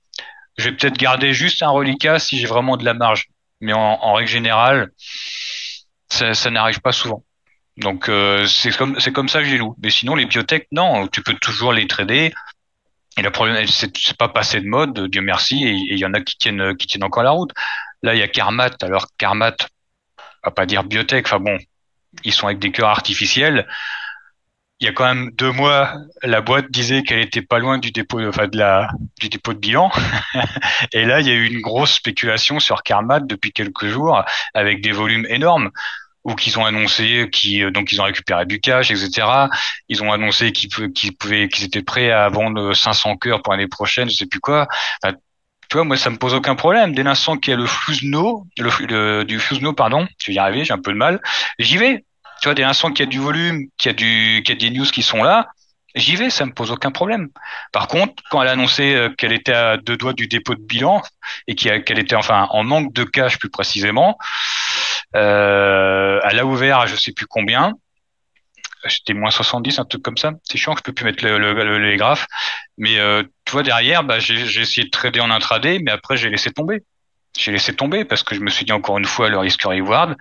[0.56, 3.28] Je vais peut-être garder juste un reliquat si j'ai vraiment de la marge,
[3.60, 4.90] mais en, règle générale,
[6.08, 7.24] ça, ça n'arrive pas souvent.
[7.78, 9.74] Donc euh, c'est comme c'est comme ça que j'ai loue.
[9.82, 12.32] Mais sinon les biotech, non, tu peux toujours les trader.
[13.18, 16.20] Et le problème, c'est pas passé de mode, Dieu merci, et il y en a
[16.20, 17.52] qui tiennent, qui tiennent encore la route.
[18.02, 18.70] Là, il y a Carmat.
[18.80, 19.56] Alors, Carmat,
[20.18, 21.26] on va pas dire biotech.
[21.26, 21.58] Enfin bon,
[22.24, 23.66] ils sont avec des cœurs artificiels.
[24.80, 27.92] Il y a quand même deux mois, la boîte disait qu'elle était pas loin du
[27.92, 28.90] dépôt, enfin de la,
[29.20, 29.92] du dépôt de bilan.
[30.92, 34.24] Et là, il y a eu une grosse spéculation sur Carmat depuis quelques jours
[34.54, 35.70] avec des volumes énormes
[36.24, 39.26] ou qu'ils ont annoncé qu'ils donc ils ont récupéré du cash, etc.
[39.88, 44.08] Ils ont annoncé qu'ils pouvaient qu'ils étaient prêts à vendre 500 cœurs pour l'année prochaine,
[44.08, 44.68] je sais plus quoi.
[45.72, 46.94] Tu vois, moi ça me pose aucun problème.
[46.94, 50.38] Dès l'instant qu'il y a le Fusno, le, le, du Fusno, pardon, je vais y
[50.38, 51.20] arriver, j'ai un peu de mal.
[51.58, 52.04] J'y vais.
[52.42, 54.58] Tu vois, dès l'instant qu'il y a du volume, qu'il y a du, qu'il y
[54.58, 55.48] a des news qui sont là,
[55.94, 57.28] j'y vais, ça me pose aucun problème.
[57.72, 60.60] Par contre, quand elle a annoncé euh, qu'elle était à deux doigts du dépôt de
[60.62, 61.02] bilan
[61.46, 64.18] et qu'elle était enfin en manque de cash plus précisément,
[65.14, 67.72] euh, elle a ouvert je sais plus combien.
[68.88, 70.32] C'était moins 70, un truc comme ça.
[70.42, 72.26] C'est chiant que je peux plus mettre le, le, les graphes.
[72.78, 76.30] Mais euh, tu vois, derrière, bah, j'ai essayé de trader en intraday, mais après, j'ai
[76.30, 76.82] laissé tomber.
[77.38, 80.16] J'ai laissé tomber parce que je me suis dit encore une fois, le risque reward,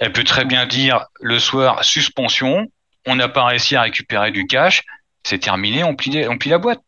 [0.00, 2.66] elle peut très bien dire le soir suspension,
[3.06, 4.82] on n'a pas réussi à récupérer du cash,
[5.24, 6.80] c'est terminé, on plie, la boîte.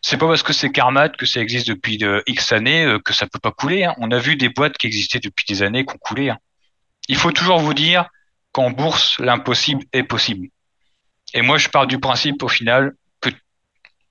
[0.00, 3.12] C'est pas parce que c'est Carmat que ça existe depuis de X années euh, que
[3.12, 3.84] ça peut pas couler.
[3.84, 3.94] Hein.
[3.98, 6.30] On a vu des boîtes qui existaient depuis des années qui ont coulé.
[6.30, 6.38] Hein.
[7.06, 8.08] Il faut toujours vous dire
[8.50, 10.48] qu'en bourse, l'impossible est possible.
[11.34, 13.30] Et moi, je pars du principe, au final, que,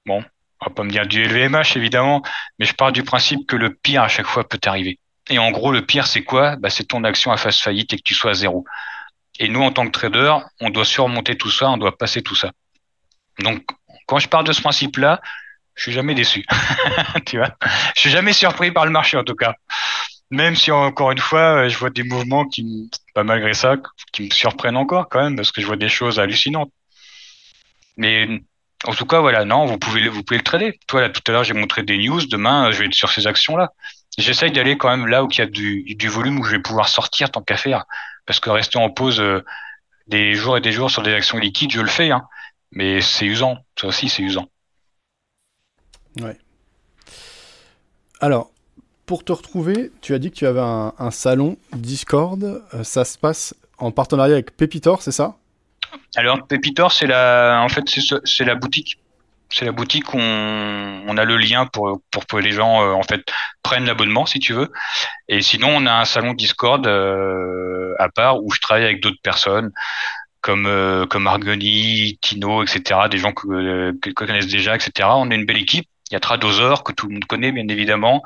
[0.06, 0.24] bon,
[0.62, 2.22] on va pas me dire du LVMH, évidemment,
[2.58, 4.98] mais je pars du principe que le pire à chaque fois peut arriver.
[5.30, 6.56] Et en gros, le pire, c'est quoi?
[6.56, 8.66] Bah, C'est ton action à face faillite et que tu sois à zéro.
[9.40, 12.36] Et nous, en tant que trader, on doit surmonter tout ça, on doit passer tout
[12.36, 12.52] ça.
[13.40, 13.64] Donc,
[14.08, 15.22] quand je pars de ce principe-là,
[15.76, 16.45] je suis jamais déçu.
[17.26, 17.56] tu vois?
[17.95, 19.56] Je suis jamais surpris par le marché, en tout cas.
[20.30, 23.76] Même si, encore une fois, je vois des mouvements qui, pas malgré ça,
[24.14, 26.72] qui me surprennent encore quand même, parce que je vois des choses hallucinantes.
[27.98, 28.41] Mais
[28.86, 30.80] en tout cas, voilà, non, vous pouvez, vous pouvez le trader.
[30.88, 32.26] Toi, là, tout à l'heure, j'ai montré des news.
[32.26, 33.72] Demain, je vais être sur ces actions-là.
[34.18, 36.60] J'essaye d'aller quand même là où il y a du, du, volume où je vais
[36.60, 37.86] pouvoir sortir tant qu'à faire.
[38.26, 39.44] Parce que rester en pause euh,
[40.08, 42.12] des jours et des jours sur des actions liquides, je le fais.
[42.12, 42.24] Hein.
[42.72, 43.57] Mais c'est usant.
[43.80, 44.48] Ça aussi, c'est usant.
[46.19, 46.38] Ouais.
[48.19, 48.52] Alors,
[49.06, 52.43] pour te retrouver, tu as dit que tu avais un, un salon Discord.
[52.43, 55.35] Euh, ça se passe en partenariat avec Pepitor, c'est ça?
[56.15, 57.84] Alors, Pepitor, c'est la, en fait,
[58.26, 58.99] c'est la boutique
[59.52, 62.93] c'est la boutique où on, on, a le lien pour, pour que les gens euh,
[62.93, 63.22] en fait
[63.64, 64.72] prennent l'abonnement si tu veux.
[65.27, 69.22] Et sinon, on a un salon Discord euh, à part où je travaille avec d'autres
[69.22, 69.72] personnes
[70.41, 73.01] comme euh, comme Argoni, Tino, etc.
[73.09, 75.09] Des gens que, que, connaissent déjà, etc.
[75.13, 75.88] On est une belle équipe.
[76.09, 78.22] Il y a Tradosor que tout le monde connaît bien évidemment.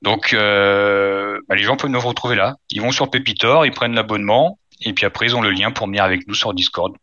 [0.00, 2.56] Donc bah, les gens peuvent nous retrouver là.
[2.70, 5.88] Ils vont sur Pepitor, ils prennent l'abonnement et puis après ils ont le lien pour
[5.88, 6.96] venir avec nous sur Discord.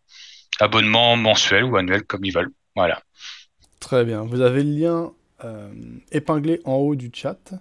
[0.59, 2.51] Abonnement mensuel ou annuel comme ils veulent.
[2.75, 3.01] Voilà.
[3.79, 4.23] Très bien.
[4.23, 5.11] Vous avez le lien
[5.43, 5.69] euh,
[6.11, 7.53] épinglé en haut du chat.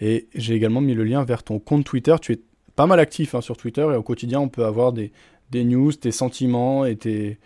[0.00, 2.16] Et j'ai également mis le lien vers ton compte Twitter.
[2.20, 2.40] Tu es
[2.74, 5.12] pas mal actif hein, sur Twitter et au quotidien, on peut avoir des,
[5.50, 7.38] des news, tes sentiments et tes,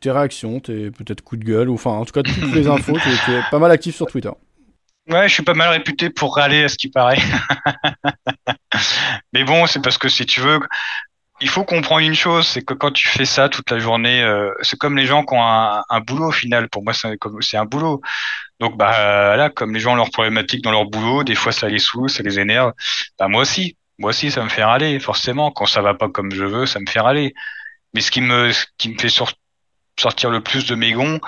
[0.00, 2.96] tes réactions, tes peut-être coups de gueule, ou enfin en tout cas toutes les infos.
[2.98, 4.30] tu, es, pas mal actif sur Twitter.
[5.08, 7.18] Ouais, je suis pas mal réputé pour râler à ce qui paraît.
[9.32, 10.60] Mais bon, c'est parce que si tu veux,
[11.40, 14.52] il faut comprendre une chose, c'est que quand tu fais ça toute la journée, euh,
[14.60, 16.68] c'est comme les gens qui ont un, un boulot au final.
[16.68, 18.02] Pour moi, c'est un boulot.
[18.60, 21.68] Donc bah là, comme les gens ont leurs problématiques dans leur boulot, des fois ça
[21.68, 22.72] les saoule, ça les énerve.
[23.18, 25.00] Bah moi aussi, moi aussi, ça me fait râler.
[25.00, 27.34] Forcément, quand ça va pas comme je veux, ça me fait râler.
[27.94, 29.08] Mais ce qui me, ce qui me fait
[29.98, 31.20] sortir le plus de mes gonds,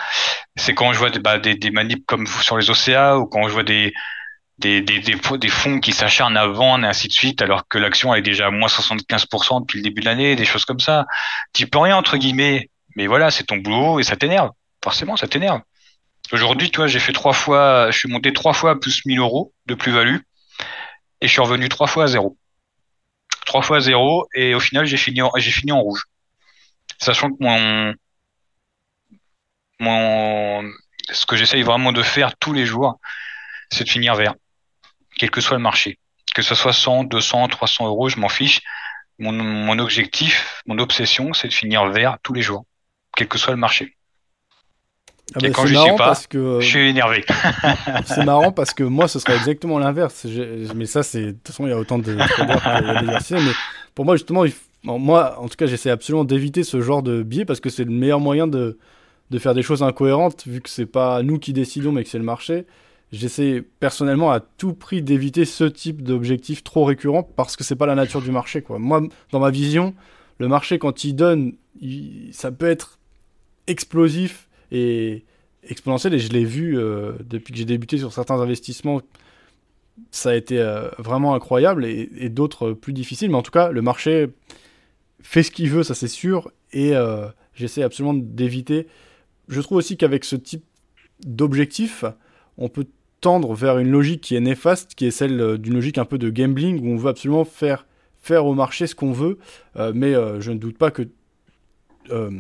[0.56, 3.48] c'est quand je vois des, bah, des, des manips comme sur les OCA ou quand
[3.48, 3.92] je vois des
[4.60, 8.22] des, des, fonds qui s'acharnent à vendre et ainsi de suite, alors que l'action est
[8.22, 11.06] déjà à moins 75% depuis le début de l'année, des choses comme ça.
[11.52, 12.68] Tu peux rien, entre guillemets.
[12.96, 14.50] Mais voilà, c'est ton boulot et ça t'énerve.
[14.84, 15.60] Forcément, ça t'énerve.
[16.32, 19.18] Aujourd'hui, tu vois, j'ai fait trois fois, je suis monté trois fois à plus 1000
[19.18, 20.18] euros de plus-value
[21.20, 22.36] et je suis revenu trois fois à zéro.
[23.50, 26.04] Trois fois à zéro et au final, j'ai fini en, j'ai fini en rouge.
[26.98, 27.36] Sachant que
[29.80, 30.72] mon,
[31.10, 33.00] ce que j'essaye vraiment de faire tous les jours,
[33.72, 34.34] c'est de finir vert
[35.16, 35.98] quel que soit le marché.
[36.32, 38.60] Que ce soit 100, 200, 300 euros, je m'en fiche.
[39.18, 42.66] Mon, objectif, mon obsession, c'est de finir vert tous les jours,
[43.16, 43.96] quel que soit le marché.
[45.34, 47.24] Ah bah, quand je suis pas, que, je suis énervé.
[48.04, 50.26] c'est marrant parce que moi, ce serait exactement l'inverse.
[50.74, 53.52] Mais ça, c'est de toute façon, il y a autant de Mais
[53.94, 54.44] pour moi, justement,
[54.84, 57.92] moi, en tout cas, j'essaie absolument d'éviter ce genre de biais parce que c'est le
[57.92, 58.78] meilleur moyen de,
[59.30, 62.18] de faire des choses incohérentes vu que c'est pas nous qui décidons, mais que c'est
[62.18, 62.66] le marché
[63.12, 67.86] j'essaie personnellement à tout prix d'éviter ce type d'objectif trop récurrent parce que c'est pas
[67.86, 68.62] la nature du marché.
[68.62, 68.78] Quoi.
[68.78, 69.02] Moi,
[69.32, 69.94] dans ma vision,
[70.38, 71.54] le marché, quand il donne,
[72.32, 72.98] ça peut être
[73.66, 75.24] explosif et
[75.62, 76.14] exponentiel.
[76.14, 79.00] Et je l'ai vu euh, depuis que j'ai débuté sur certains investissements
[80.10, 80.56] ça a été
[80.98, 83.28] vraiment incroyable et, d'autres plus difficiles.
[83.28, 84.28] Mais en tout cas, le marché
[85.22, 86.50] fait ce qu'il veut, ça c'est sûr.
[86.72, 86.94] Et
[87.52, 88.86] j'essaie absolument d'éviter.
[89.48, 90.64] Je trouve aussi qu'avec ce type
[91.26, 92.06] d'objectif,
[92.56, 92.86] on peut
[93.20, 96.30] tendre vers une logique qui est néfaste, qui est celle d'une logique un peu de
[96.30, 97.86] gambling, où on veut absolument faire,
[98.22, 99.38] faire au marché ce qu'on veut.
[99.94, 101.02] mais je ne doute pas que
[102.10, 102.30] euh,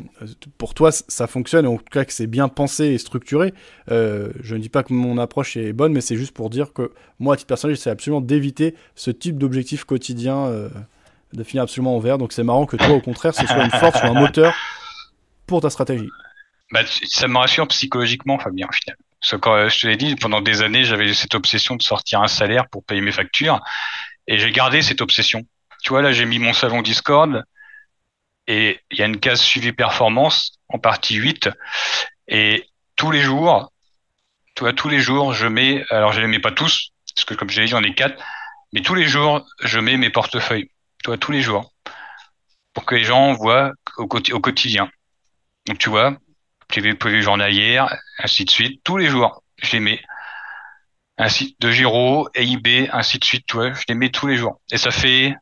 [0.58, 3.54] pour toi ça fonctionne, en tout cas que c'est bien pensé et structuré.
[3.90, 6.72] Euh, je ne dis pas que mon approche est bonne, mais c'est juste pour dire
[6.72, 10.68] que moi, à titre personnel, j'essaie absolument d'éviter ce type d'objectif quotidien euh,
[11.32, 12.18] de finir absolument en vert.
[12.18, 14.54] Donc c'est marrant que toi, au contraire, ce soit une force ou un moteur
[15.46, 16.08] pour ta stratégie.
[16.72, 18.96] Bah, ça me rassure psychologiquement, Fabien, au final.
[19.20, 22.28] Parce que je te l'ai dit, pendant des années, j'avais cette obsession de sortir un
[22.28, 23.60] salaire pour payer mes factures.
[24.26, 25.42] Et j'ai gardé cette obsession.
[25.82, 27.44] Tu vois, là, j'ai mis mon salon Discord
[28.50, 31.48] et il y a une case suivi performance en partie 8
[32.26, 32.66] et
[32.96, 33.72] tous les jours,
[34.56, 37.34] tu vois, tous les jours, je mets, alors je les mets pas tous, parce que
[37.34, 38.20] comme j'ai dit, j'en ai quatre,
[38.72, 40.68] mais tous les jours, je mets mes portefeuilles,
[40.98, 41.72] tu vois, tous les jours,
[42.74, 44.90] pour que les gens voient au, quotidien.
[45.66, 46.16] Donc tu vois,
[46.66, 50.02] prévu, prévu journalière, ainsi de suite, tous les jours, je les mets.
[51.18, 54.60] Ainsi de Giro, EIB, ainsi de suite, tu vois, je les mets tous les jours.
[54.72, 55.36] Et ça fait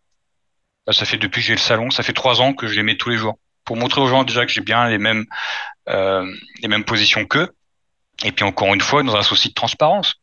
[0.89, 2.83] bah, ça fait depuis que j'ai le salon, ça fait trois ans que je les
[2.83, 5.27] mets tous les jours pour montrer aux gens déjà que j'ai bien les mêmes
[5.91, 7.51] euh, les mêmes positions qu'eux.
[8.25, 10.15] Et puis encore une fois, dans un souci de transparence,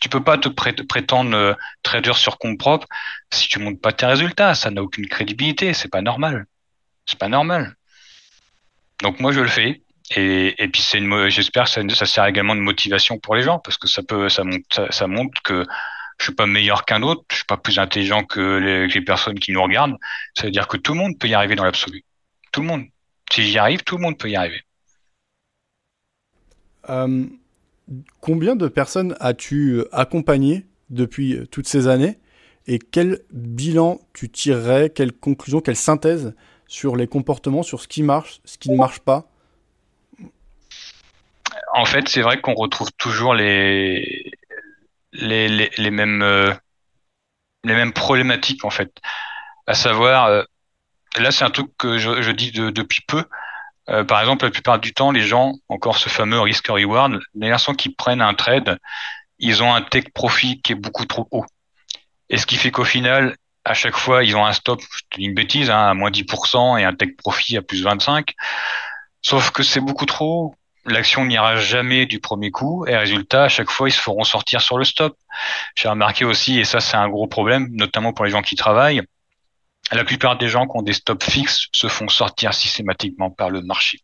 [0.00, 2.86] tu peux pas te prétendre euh, trader sur compte propre
[3.32, 4.54] si tu montes pas tes résultats.
[4.54, 5.74] Ça n'a aucune crédibilité.
[5.74, 6.46] C'est pas normal.
[7.04, 7.74] C'est pas normal.
[9.02, 9.82] Donc moi je le fais.
[10.14, 13.58] Et, puis c'est une, j'espère que ça, ça, sert également de motivation pour les gens
[13.58, 15.66] parce que ça peut, ça montre, ça montre que
[16.22, 19.50] je suis pas meilleur qu'un autre, je suis pas plus intelligent que les, personnes qui
[19.50, 19.96] nous regardent.
[20.36, 22.04] Ça veut dire que tout le monde peut y arriver dans l'absolu.
[22.52, 22.84] Tout le monde.
[23.32, 24.62] Si j'y arrive, tout le monde peut y arriver.
[26.90, 27.24] Euh,
[28.20, 32.18] combien de personnes as-tu euh, accompagné depuis euh, toutes ces années?
[32.68, 36.34] Et quel bilan tu tirerais, quelle conclusion, quelle synthèse
[36.68, 39.28] sur les comportements, sur ce qui marche, ce qui ne marche pas?
[41.74, 44.30] En fait, c'est vrai qu'on retrouve toujours les,
[45.12, 46.52] les, les, les mêmes euh,
[47.64, 48.92] les mêmes problématiques en fait.
[49.66, 50.42] À savoir, euh,
[51.18, 53.24] là c'est un truc que je, je dis de, depuis peu.
[53.88, 57.48] Euh, par exemple, la plupart du temps, les gens, encore ce fameux risk reward, les
[57.48, 58.78] garçons qui prennent un trade,
[59.38, 61.44] ils ont un take profit qui est beaucoup trop haut.
[62.30, 64.80] Et ce qui fait qu'au final, à chaque fois, ils ont un stop,
[65.18, 68.34] une bêtise, hein, à moins 10% et un take profit à plus 25.
[69.20, 73.48] Sauf que c'est beaucoup trop haut l'action n'ira jamais du premier coup et résultat à
[73.48, 75.16] chaque fois ils se feront sortir sur le stop.
[75.74, 79.02] J'ai remarqué aussi et ça c'est un gros problème notamment pour les gens qui travaillent.
[79.90, 83.62] La plupart des gens qui ont des stops fixes se font sortir systématiquement par le
[83.62, 83.98] marché.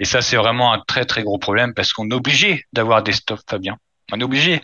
[0.00, 3.12] Et ça c'est vraiment un très très gros problème parce qu'on est obligé d'avoir des
[3.12, 3.78] stops Fabien.
[4.12, 4.62] On est obligé.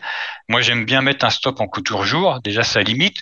[0.49, 2.39] Moi, j'aime bien mettre un stop en couture jour.
[2.43, 3.17] Déjà, ça limite.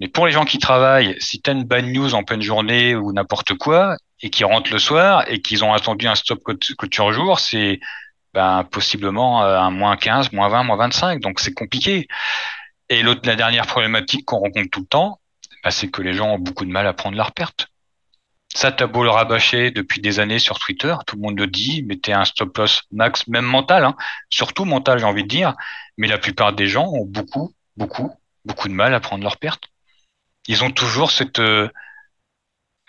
[0.00, 2.94] Mais pour les gens qui travaillent, si tu as une bad news en pleine journée
[2.94, 6.40] ou n'importe quoi, et qui rentrent le soir et qu'ils ont attendu un stop
[6.78, 7.80] couture jour, c'est
[8.34, 11.20] ben, possiblement euh, un moins 15, moins 20, moins 25.
[11.20, 12.06] Donc c'est compliqué.
[12.88, 15.20] Et l'autre, la dernière problématique qu'on rencontre tout le temps,
[15.64, 17.68] ben, c'est que les gens ont beaucoup de mal à prendre leur perte.
[18.54, 21.82] Ça, t'as beau le rabâcher depuis des années sur Twitter, tout le monde le dit,
[21.82, 23.96] mettez un stop loss max, même mental, hein,
[24.30, 25.54] surtout mental, j'ai envie de dire.
[25.98, 28.10] Mais la plupart des gens ont beaucoup, beaucoup,
[28.46, 29.64] beaucoup de mal à prendre leur perte.
[30.46, 31.68] Ils ont toujours cette, euh,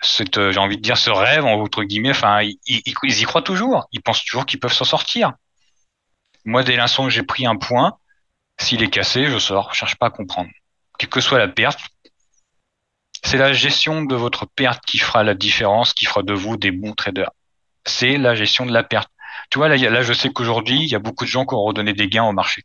[0.01, 3.87] cette, euh, j'ai envie de dire, ce rêve, entre guillemets, enfin, ils, y croient toujours.
[3.91, 5.33] Ils pensent toujours qu'ils peuvent s'en sortir.
[6.45, 7.97] Moi, dès l'instant j'ai pris un point,
[8.59, 9.73] s'il est cassé, je sors.
[9.73, 10.49] Je cherche pas à comprendre.
[10.97, 11.79] Quelle que soit la perte,
[13.23, 16.71] c'est la gestion de votre perte qui fera la différence, qui fera de vous des
[16.71, 17.31] bons traders.
[17.85, 19.09] C'est la gestion de la perte.
[19.49, 21.63] Tu vois, là, là je sais qu'aujourd'hui, il y a beaucoup de gens qui ont
[21.63, 22.63] redonné des gains au marché.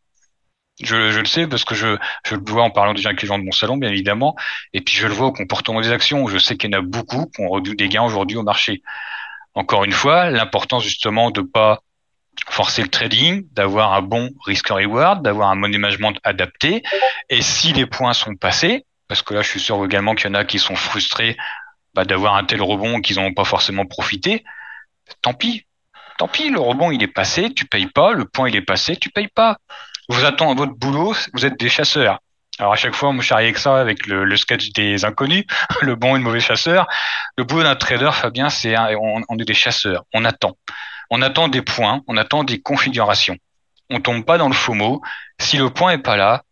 [0.81, 3.45] Je, le sais parce que je, le vois en parlant déjà avec les gens de
[3.45, 4.35] mon salon, bien évidemment.
[4.73, 6.27] Et puis je le vois au comportement des actions.
[6.29, 8.83] Je sais qu'il y en a beaucoup qui ont réduit des gains aujourd'hui au marché.
[9.55, 11.81] Encore une fois, l'importance justement de pas
[12.49, 16.83] forcer le trading, d'avoir un bon risk reward, d'avoir un money management adapté.
[17.29, 20.31] Et si les points sont passés, parce que là je suis sûr également qu'il y
[20.31, 21.37] en a qui sont frustrés
[21.95, 24.45] bah, d'avoir un tel rebond qu'ils n'ont pas forcément profité,
[25.21, 25.67] tant pis.
[26.19, 28.97] Tant pis, le rebond il est passé, tu payes pas, le point il est passé,
[28.97, 29.59] tu payes pas
[30.09, 32.21] vous attendez votre boulot, vous êtes des chasseurs.
[32.59, 35.45] Alors à chaque fois, moi je avec ça avec le, sketch des inconnus,
[35.83, 36.87] le bon et le mauvais chasseur.
[37.37, 40.05] Le boulot d'un trader, Fabien, c'est on, on, est des chasseurs.
[40.13, 40.57] On attend,
[41.11, 43.37] on attend des points, on attend des configurations.
[43.91, 45.03] On tombe pas dans le faux.
[45.39, 46.43] Si le point est pas là,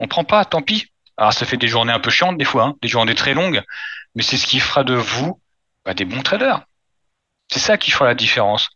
[0.00, 0.44] on prend pas.
[0.44, 0.90] Tant pis.
[1.16, 3.62] Alors ça fait des journées un peu chiantes des fois, hein, des journées très longues,
[4.14, 5.40] mais c'est ce qui fera de vous
[5.84, 6.62] bah, des bons traders.
[7.48, 8.68] C'est ça qui fera la différence.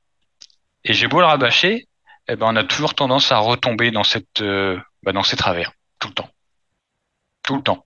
[0.85, 1.87] Et j'ai beau le rabâcher,
[2.31, 5.73] eh ben, on a toujours tendance à retomber dans cette, euh, bah, dans ces travers,
[5.99, 6.31] tout le temps.
[7.43, 7.85] tout le temps.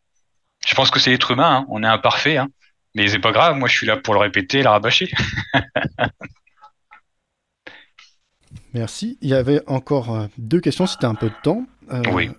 [0.67, 1.67] Je pense que c'est l'être humain, hein.
[1.71, 2.49] on est imparfait, hein.
[2.95, 5.11] mais c'est pas grave, moi je suis là pour le répéter, le rabâcher.
[8.75, 9.19] Merci.
[9.23, 11.65] Il y avait encore euh, deux questions, c'était un peu de temps.
[11.93, 12.31] Euh, oui.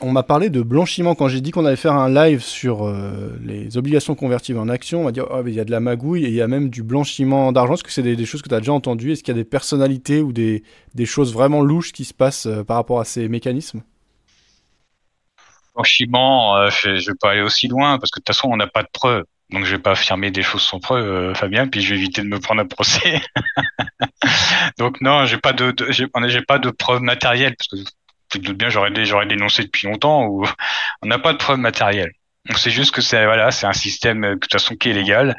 [0.00, 3.38] On m'a parlé de blanchiment quand j'ai dit qu'on allait faire un live sur euh,
[3.42, 5.02] les obligations convertibles en actions.
[5.02, 6.68] On m'a dit oh, il y a de la magouille et il y a même
[6.68, 7.74] du blanchiment d'argent.
[7.74, 9.12] Est-ce que c'est des, choses que tu as déjà entendues?
[9.12, 10.64] Est-ce qu'il y a des personnalités ou des,
[10.94, 13.82] des, choses vraiment louches qui se passent par rapport à ces mécanismes?
[15.74, 18.66] Blanchiment, je ne vais pas aller aussi loin parce que de toute façon, on n'a
[18.66, 19.24] pas de preuves.
[19.50, 22.26] Donc je vais pas affirmer des choses sans preuve, Fabien, puis je vais éviter de
[22.26, 23.20] me prendre un procès.
[24.78, 27.90] Donc non, j'ai pas de, j'ai pas de preuves matérielles parce que
[28.32, 30.28] tu te doutes bien, j'aurais dénoncé depuis longtemps
[31.02, 32.12] on n'a pas de preuves matérielles.
[32.46, 35.36] Donc c'est juste que c'est voilà, c'est un système de toute façon qui est légal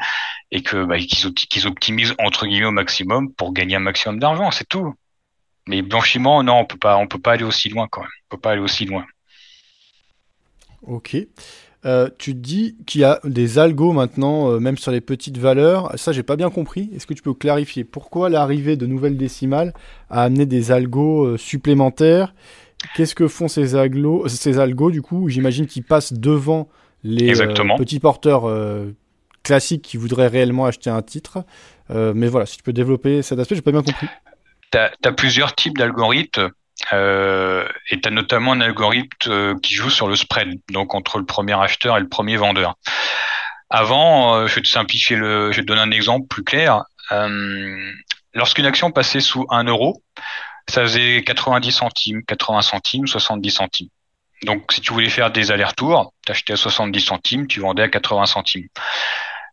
[0.51, 4.67] et que bah, qu'ils optimisent entre guillemets au maximum pour gagner un maximum d'argent, c'est
[4.67, 4.95] tout.
[5.67, 8.09] Mais blanchiment, non, on peut pas, on peut pas aller aussi loin quand même.
[8.29, 9.05] On peut pas aller aussi loin.
[10.83, 11.15] Ok.
[11.85, 15.91] Euh, tu dis qu'il y a des algos maintenant, euh, même sur les petites valeurs.
[15.97, 16.89] Ça, j'ai pas bien compris.
[16.95, 19.73] Est-ce que tu peux clarifier pourquoi l'arrivée de nouvelles décimales
[20.09, 22.33] a amené des algos euh, supplémentaires
[22.95, 25.29] Qu'est-ce que font ces algos, ces algos du coup?
[25.29, 26.67] J'imagine qu'ils passent devant
[27.03, 27.33] les
[27.77, 28.49] petits porteurs
[29.43, 31.45] classiques qui voudraient réellement acheter un titre.
[31.89, 34.07] mais voilà, si tu peux développer cet aspect, j'ai pas bien compris.
[34.71, 36.49] Tu as, plusieurs types d'algorithmes
[36.91, 41.19] euh, et tu as notamment un algorithme euh, qui joue sur le spread, donc entre
[41.19, 42.75] le premier acheteur et le premier vendeur.
[43.69, 46.83] Avant, euh, je vais te simplifier le, je vais te donner un exemple plus clair.
[47.11, 47.91] Euh,
[48.35, 50.01] Lorsqu'une action passait sous 1 euro,
[50.69, 53.89] ça faisait 90 centimes, 80 centimes, 70 centimes.
[54.43, 57.89] Donc, si tu voulais faire des allers-retours, tu achetais à 70 centimes, tu vendais à
[57.89, 58.67] 80 centimes.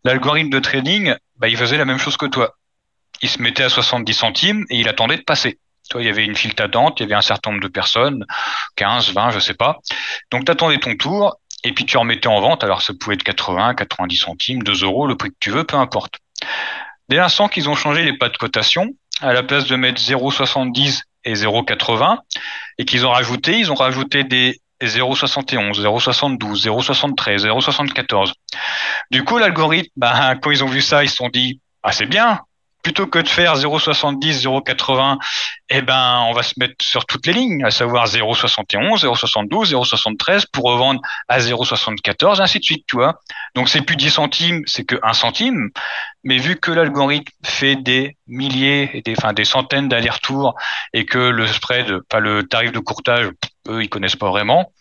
[0.04, 2.56] L'algorithme de trading, bah, il faisait la même chose que toi.
[3.22, 5.58] Il se mettait à 70 centimes et il attendait de passer.
[5.90, 8.24] Toi, il y avait une file d'attente, il y avait un certain nombre de personnes,
[8.76, 9.78] 15, 20, je sais pas.
[10.30, 12.64] Donc, tu attendais ton tour et puis tu remettais en vente.
[12.64, 15.76] Alors, ça pouvait être 80, 90 centimes, 2 euros, le prix que tu veux, peu
[15.76, 16.18] importe.
[17.08, 18.88] Dès l'instant qu'ils ont changé les pas de cotation,
[19.20, 22.18] à la place de mettre 0,70 et 0,80,
[22.78, 28.32] et qu'ils ont rajouté, ils ont rajouté des 0,71, 0,72, 0,73, 0,74.
[29.10, 32.06] Du coup, l'algorithme, ben, quand ils ont vu ça, ils se sont dit, ah, c'est
[32.06, 32.40] bien,
[32.82, 35.18] plutôt que de faire 0,70, 0,80,
[35.68, 40.44] eh ben, on va se mettre sur toutes les lignes, à savoir 0,71, 0,72, 0,73
[40.52, 43.20] pour revendre à 0,74, ainsi de suite, tu vois.
[43.54, 45.70] Donc, c'est plus 10 centimes, c'est que 1 centime.
[46.24, 50.54] Mais vu que l'algorithme fait des milliers, et des, enfin, des centaines d'allers-retours
[50.92, 53.28] et que le spread, pas le tarif de courtage,
[53.68, 54.72] eux, ils connaissent pas vraiment.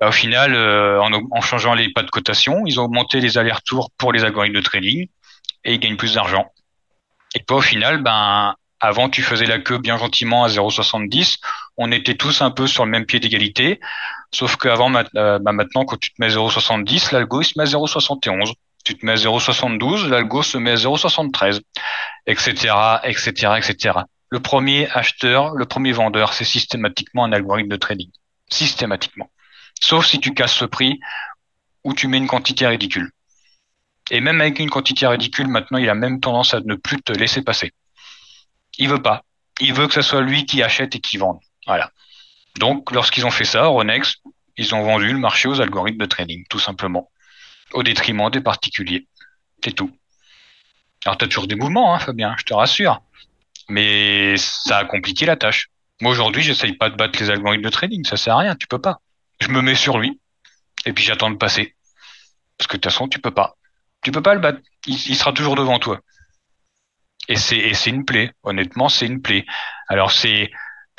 [0.00, 3.38] Bah, au final, euh, en, en changeant les pas de cotation, ils ont augmenté les
[3.38, 5.08] allers-retours pour les algorithmes de trading
[5.64, 6.46] et ils gagnent plus d'argent.
[7.36, 11.36] Et toi, au final, ben, avant, tu faisais la queue bien gentiment à 0,70.
[11.76, 13.78] On était tous un peu sur le même pied d'égalité.
[14.32, 17.64] Sauf qu'avant, euh, ben, maintenant, quand tu te mets à 0,70, l'algo, il se met
[17.64, 18.54] à 0,71.
[18.86, 21.60] Tu te mets à 0,72, l'algo se met à 0,73,
[22.26, 23.98] etc., etc., etc.
[24.30, 28.10] Le premier acheteur, le premier vendeur, c'est systématiquement un algorithme de trading.
[28.48, 29.28] Systématiquement.
[29.78, 31.00] Sauf si tu casses ce prix
[31.84, 33.10] ou tu mets une quantité ridicule.
[34.10, 37.12] Et même avec une quantité ridicule, maintenant, il a même tendance à ne plus te
[37.12, 37.72] laisser passer.
[38.78, 39.24] Il veut pas.
[39.60, 41.40] Il veut que ce soit lui qui achète et qui vende.
[41.66, 41.90] Voilà.
[42.58, 44.16] Donc, lorsqu'ils ont fait ça, Ronex,
[44.56, 47.10] ils ont vendu le marché aux algorithmes de trading, tout simplement,
[47.72, 49.06] au détriment des particuliers.
[49.64, 49.90] C'est tout.
[51.04, 53.02] Alors, tu as toujours des mouvements, hein, Fabien, je te rassure.
[53.68, 55.68] Mais ça a compliqué la tâche.
[56.00, 58.66] Moi, aujourd'hui, j'essaye pas de battre les algorithmes de trading, ça sert à rien, tu
[58.66, 59.00] peux pas.
[59.40, 60.20] Je me mets sur lui,
[60.84, 61.74] et puis j'attends de passer.
[62.58, 63.56] Parce que de toute façon, tu peux pas.
[64.06, 64.60] Tu peux pas le battre.
[64.86, 65.98] Il, sera toujours devant toi.
[67.28, 68.32] Et c'est une plaie.
[68.44, 69.44] Honnêtement, c'est une plaie.
[69.88, 70.48] Alors c'est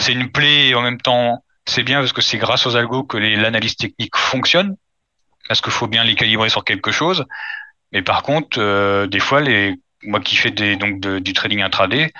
[0.10, 3.16] une plaie et en même temps c'est bien parce que c'est grâce aux algos que
[3.16, 4.76] l'analyse technique fonctionne.
[5.48, 7.24] Parce qu'il faut bien les calibrer sur quelque chose.
[7.94, 12.12] Mais par contre, euh, des fois, les moi qui fais des donc du trading intraday,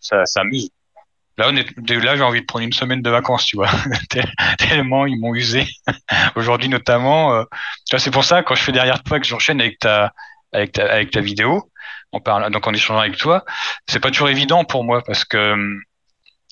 [0.00, 0.70] ça, ça amuse.
[1.38, 3.70] Là, là, j'ai envie de prendre une semaine de vacances, tu vois.
[4.58, 5.66] Tellement ils m'ont usé.
[6.36, 7.44] Aujourd'hui, notamment, euh,
[7.84, 10.12] c'est pour ça quand je fais derrière toi que j'enchaîne avec ta,
[10.52, 11.70] avec ta, avec ta vidéo,
[12.12, 13.44] on parle, donc en échangeant avec toi,
[13.86, 15.78] c'est pas toujours évident pour moi parce que euh,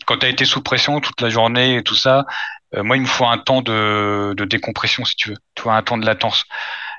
[0.07, 2.27] quand tu as été sous pression toute la journée et tout ça,
[2.75, 5.37] euh, moi, il me faut un temps de, de décompression, si tu veux.
[5.55, 6.45] Tu vois, un temps de latence.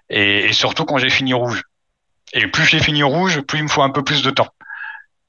[0.10, 1.62] Et, et surtout quand j'ai fini rouge.
[2.34, 4.50] Et plus j'ai fini rouge, plus il me faut un peu plus de temps.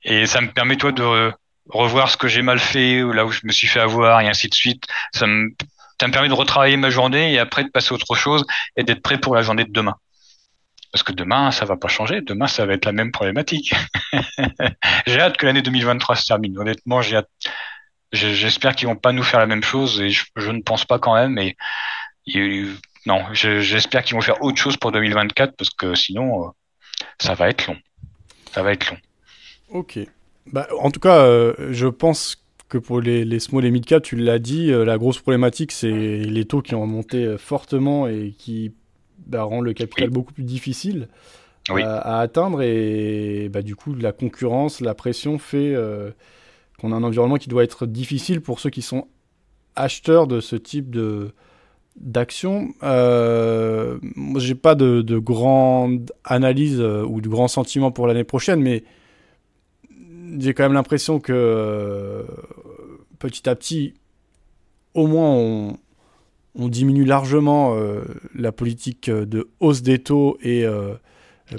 [0.02, 1.32] Et ça me permet, toi, de
[1.68, 4.28] revoir ce que j'ai mal fait ou là où je me suis fait avoir et
[4.28, 4.84] ainsi de suite.
[5.12, 5.50] Ça me,
[6.00, 8.44] ça me permet de retravailler ma journée et après de passer à autre chose
[8.76, 9.96] et d'être prêt pour la journée de demain.
[10.92, 12.20] Parce que demain, ça va pas changer.
[12.20, 13.74] Demain, ça va être la même problématique.
[15.06, 16.58] j'ai hâte que l'année 2023 se termine.
[16.58, 17.30] Honnêtement, j'ai hâte.
[18.12, 21.14] J'espère qu'ils vont pas nous faire la même chose et je, ne pense pas quand
[21.14, 21.32] même.
[21.32, 21.56] Mais
[23.04, 26.50] non, j'espère qu'ils vont faire autre chose pour 2024 parce que sinon, euh,
[27.20, 27.76] ça va être long.
[28.52, 28.98] Ça va être long.
[29.68, 29.98] Ok.
[30.52, 34.02] Bah, en tout cas, euh, je pense que pour les, les small et mid cap,
[34.02, 38.34] tu l'as dit, euh, la grosse problématique, c'est les taux qui ont monté fortement et
[38.36, 38.72] qui
[39.26, 41.08] bah, rendent le capital beaucoup plus difficile
[41.68, 42.62] à, atteindre.
[42.62, 45.74] Et bah, du coup, la concurrence, la pression fait
[46.78, 49.06] qu'on a un environnement qui doit être difficile pour ceux qui sont
[49.76, 51.32] acheteurs de ce type de
[52.00, 52.74] d'action.
[52.82, 53.98] Euh,
[54.36, 58.84] j'ai pas de, de, grande analyse euh, ou de grands sentiments pour l'année prochaine, mais
[60.38, 62.22] j'ai quand même l'impression que euh,
[63.18, 63.94] petit à petit,
[64.94, 65.78] au moins, on,
[66.54, 68.02] on diminue largement euh,
[68.34, 70.64] la politique de hausse des taux et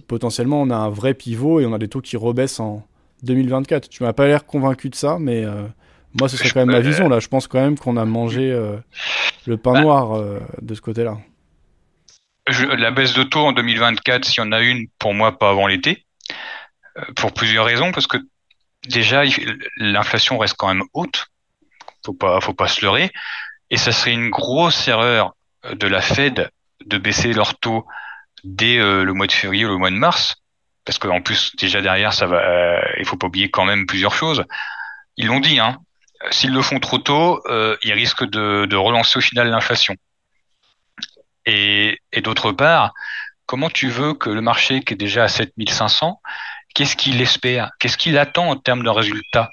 [0.07, 2.85] potentiellement on a un vrai pivot et on a des taux qui rebaissent en
[3.23, 3.89] 2024.
[3.89, 5.45] Tu m'as pas l'air convaincu de ça, mais
[6.19, 7.10] moi, ce serait quand même ma vision.
[7.10, 8.77] Là, je pense quand même qu'on a mangé euh,
[9.45, 9.81] le pain bah.
[9.81, 11.18] noir euh, de ce côté-là.
[12.77, 15.68] la baisse de taux en 2024, s'il y en a une, pour moi, pas avant
[15.68, 16.06] l'été,
[16.98, 18.18] euh, pour plusieurs raisons, parce que
[18.88, 19.24] déjà,
[19.78, 21.28] l'inflation reste quand même haute.
[22.06, 23.12] Faut pas, faut pas se leurrer.
[23.70, 25.36] Et ça serait une grosse erreur
[25.72, 26.50] de la Fed
[26.86, 27.86] de baisser leur taux
[28.44, 30.36] dès le mois de février ou le mois de mars,
[30.86, 34.46] parce qu'en plus déjà derrière ça va, il faut pas oublier quand même plusieurs choses.
[35.18, 35.80] Ils l'ont dit, hein,
[36.32, 39.96] s'ils le font trop tôt, euh, ils risquent de, relancer au final l'inflation.
[41.46, 42.94] Et, d'autre part,
[43.46, 46.22] comment tu veux que le marché qui est déjà à 7500,
[46.73, 47.72] qu'est-ce qu'il espère?
[47.80, 49.49] Qu'est-ce qu'il attend en termes de résultats?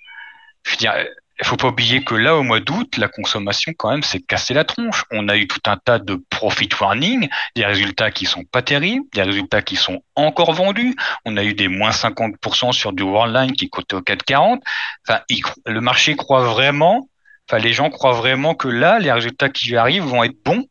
[0.65, 0.95] Je veux dire,
[1.41, 4.55] il faut pas oublier que là, au mois d'août, la consommation, quand même, s'est cassé
[4.55, 5.05] la tronche.
[5.11, 9.05] On a eu tout un tas de profit warning, des résultats qui sont pas terribles,
[9.13, 10.95] des résultats qui sont encore vendus.
[11.25, 14.61] On a eu des moins 50% sur du Worldline qui coûtait au 4,40.
[15.09, 15.21] Enfin,
[15.67, 17.09] le marché croit vraiment,
[17.49, 20.65] enfin, les gens croient vraiment que là, les résultats qui arrivent vont être bons.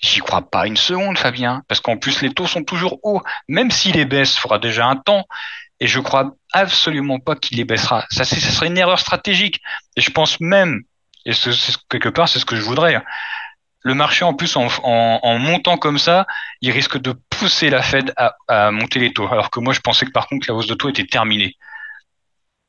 [0.00, 3.20] J'y crois pas une seconde, Fabien, parce qu'en plus, les taux sont toujours hauts.
[3.48, 5.26] Même si les baisses fera déjà un temps,
[5.80, 8.06] et je crois absolument pas qu'il les baissera.
[8.10, 9.60] Ça, serait une erreur stratégique.
[9.96, 10.82] Et je pense même,
[11.24, 11.32] et
[11.88, 13.02] quelque part, c'est ce que je voudrais.
[13.82, 16.26] Le marché, en plus, en, montant comme ça,
[16.60, 19.28] il risque de pousser la Fed à, monter les taux.
[19.28, 21.56] Alors que moi, je pensais que par contre, la hausse de taux était terminée.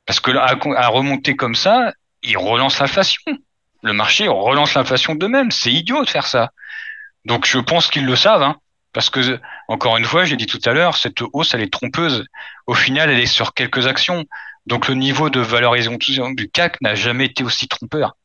[0.06, 3.22] Parce que à, à remonter comme ça, il relance l'inflation.
[3.82, 5.52] Le marché relance l'inflation de même.
[5.52, 6.52] C'est idiot de faire ça.
[7.26, 8.44] Donc, je pense qu'ils le savent.
[8.44, 8.58] Hein.
[9.00, 9.40] Parce que,
[9.70, 12.26] encore une fois, j'ai dit tout à l'heure, cette hausse, elle est trompeuse.
[12.68, 14.26] Au final, elle est sur quelques actions.
[14.66, 18.18] Donc, le niveau de valorisation du CAC n'a jamais été aussi trompeur.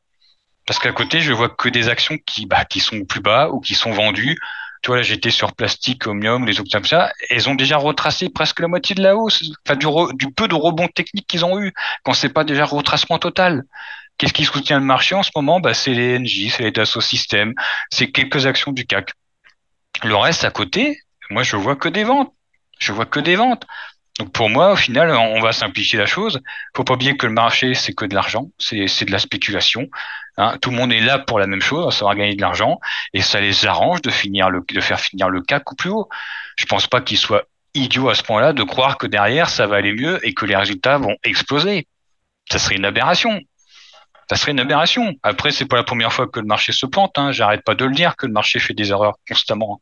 [0.67, 3.73] Parce qu'à côté, je vois que des actions qui, bah, sont plus bas ou qui
[3.73, 4.37] sont vendues.
[4.83, 7.09] Tu vois, là, j'étais sur plastique, Omnium, les autres comme ça.
[7.29, 9.49] Elles ont déjà retracé presque la moitié de la hausse.
[9.65, 11.71] Enfin, du, du peu de rebond technique qu'ils ont eu
[12.03, 13.63] quand c'est pas déjà retracement total.
[14.17, 15.61] Qu'est-ce qui soutient le marché en ce moment?
[15.61, 17.53] Bah, c'est les NJ, c'est les Dassault Systèmes,
[17.89, 19.13] c'est quelques actions du CAC.
[20.03, 20.99] Le reste à côté,
[21.29, 22.33] moi je vois que des ventes.
[22.79, 23.65] Je vois que des ventes.
[24.19, 26.39] Donc pour moi, au final, on va simplifier la chose.
[26.75, 29.87] Faut pas oublier que le marché, c'est que de l'argent, c'est de la spéculation.
[30.37, 30.57] Hein.
[30.61, 32.79] Tout le monde est là pour la même chose, ça va gagner de l'argent,
[33.13, 36.07] et ça les arrange de faire finir le CAC ou plus haut.
[36.55, 37.43] Je pense pas qu'ils soient
[37.73, 40.55] idiots à ce point-là de croire que derrière ça va aller mieux et que les
[40.55, 41.87] résultats vont exploser.
[42.49, 43.41] Ça serait une aberration.
[44.29, 45.13] Ça serait une aberration.
[45.21, 47.17] Après, c'est pas la première fois que le marché se plante.
[47.17, 47.31] Hein.
[47.31, 49.81] J'arrête pas de le dire que le marché fait des erreurs constamment.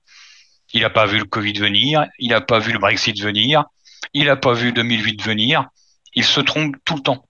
[0.74, 3.65] Il n'a pas vu le Covid venir, il n'a pas vu le Brexit venir,
[4.14, 5.68] il n'a pas vu 2008 venir.
[6.15, 7.26] Il se trompe tout le temps.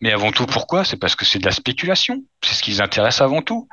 [0.00, 0.84] Mais avant tout, pourquoi?
[0.84, 2.22] C'est parce que c'est de la spéculation.
[2.44, 3.68] C'est ce qui les intéresse avant tout.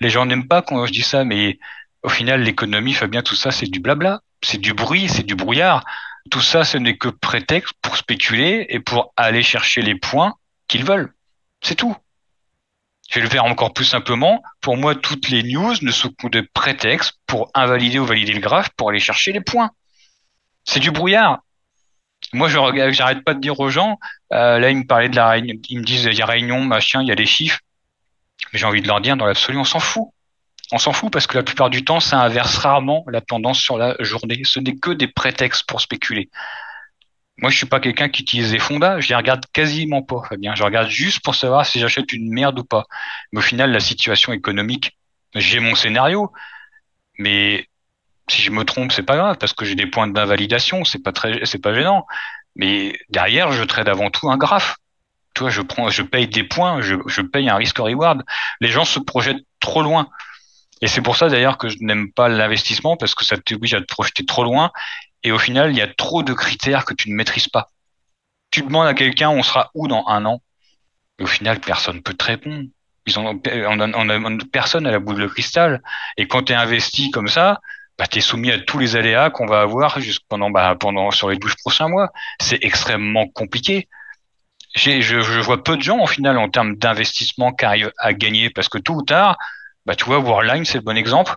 [0.00, 1.58] Les gens n'aiment pas quand je dis ça, mais
[2.02, 4.20] au final, l'économie, Fabien, tout ça, c'est du blabla.
[4.42, 5.84] C'est du bruit, c'est du brouillard.
[6.30, 10.34] Tout ça, ce n'est que prétexte pour spéculer et pour aller chercher les points
[10.68, 11.12] qu'ils veulent.
[11.62, 11.96] C'est tout.
[13.10, 14.40] Je vais le faire encore plus simplement.
[14.60, 18.40] Pour moi, toutes les news ne sont que des prétextes pour invalider ou valider le
[18.40, 19.70] graphe pour aller chercher les points.
[20.64, 21.40] C'est du brouillard.
[22.32, 22.56] Moi, je
[22.92, 23.98] j'arrête pas de dire aux gens,
[24.32, 26.60] euh, là, ils me parlaient de la réunion, ils me disent, il y a réunion,
[26.60, 27.58] machin, il y a des chiffres.
[28.52, 30.08] Mais j'ai envie de leur dire, dans l'absolu, on s'en fout.
[30.70, 33.76] On s'en fout parce que la plupart du temps, ça inverse rarement la tendance sur
[33.76, 34.42] la journée.
[34.44, 36.30] Ce n'est que des prétextes pour spéculer.
[37.40, 39.00] Moi, je suis pas quelqu'un qui utilise des fondas.
[39.00, 40.54] Je les regarde quasiment pas, Fabien.
[40.54, 42.84] Je regarde juste pour savoir si j'achète une merde ou pas.
[43.32, 44.98] Mais au final, la situation économique,
[45.34, 46.32] j'ai mon scénario.
[47.18, 47.66] Mais
[48.28, 50.84] si je me trompe, c'est pas grave parce que j'ai des points d'invalidation.
[50.84, 52.06] C'est pas très, c'est pas gênant.
[52.56, 54.76] Mais derrière, je trade avant tout un graphe.
[55.34, 58.22] Tu vois, je prends, je paye des points, je, je paye un risque reward.
[58.60, 60.08] Les gens se projettent trop loin.
[60.82, 63.80] Et c'est pour ça d'ailleurs que je n'aime pas l'investissement parce que ça t'oblige à
[63.80, 64.72] te projeter trop loin
[65.22, 67.70] et au final, il y a trop de critères que tu ne maîtrises pas.
[68.50, 70.42] Tu demandes à quelqu'un, on sera où dans un an?
[71.18, 72.64] Et au final, personne peut te répondre.
[73.06, 75.82] Ils ont, on a, on a, personne à la boule de cristal.
[76.16, 77.60] Et quand tu es investi comme ça,
[77.98, 79.98] bah, tu es soumis à tous les aléas qu'on va avoir
[80.28, 82.10] pendant, bah, pendant sur les 12 prochains mois.
[82.40, 83.88] C'est extrêmement compliqué.
[84.74, 88.68] Je, vois peu de gens, en final, en termes d'investissement, qui arrivent à gagner parce
[88.68, 89.36] que tôt ou tard,
[89.84, 91.34] bah, tu vois, Warline, c'est le bon exemple.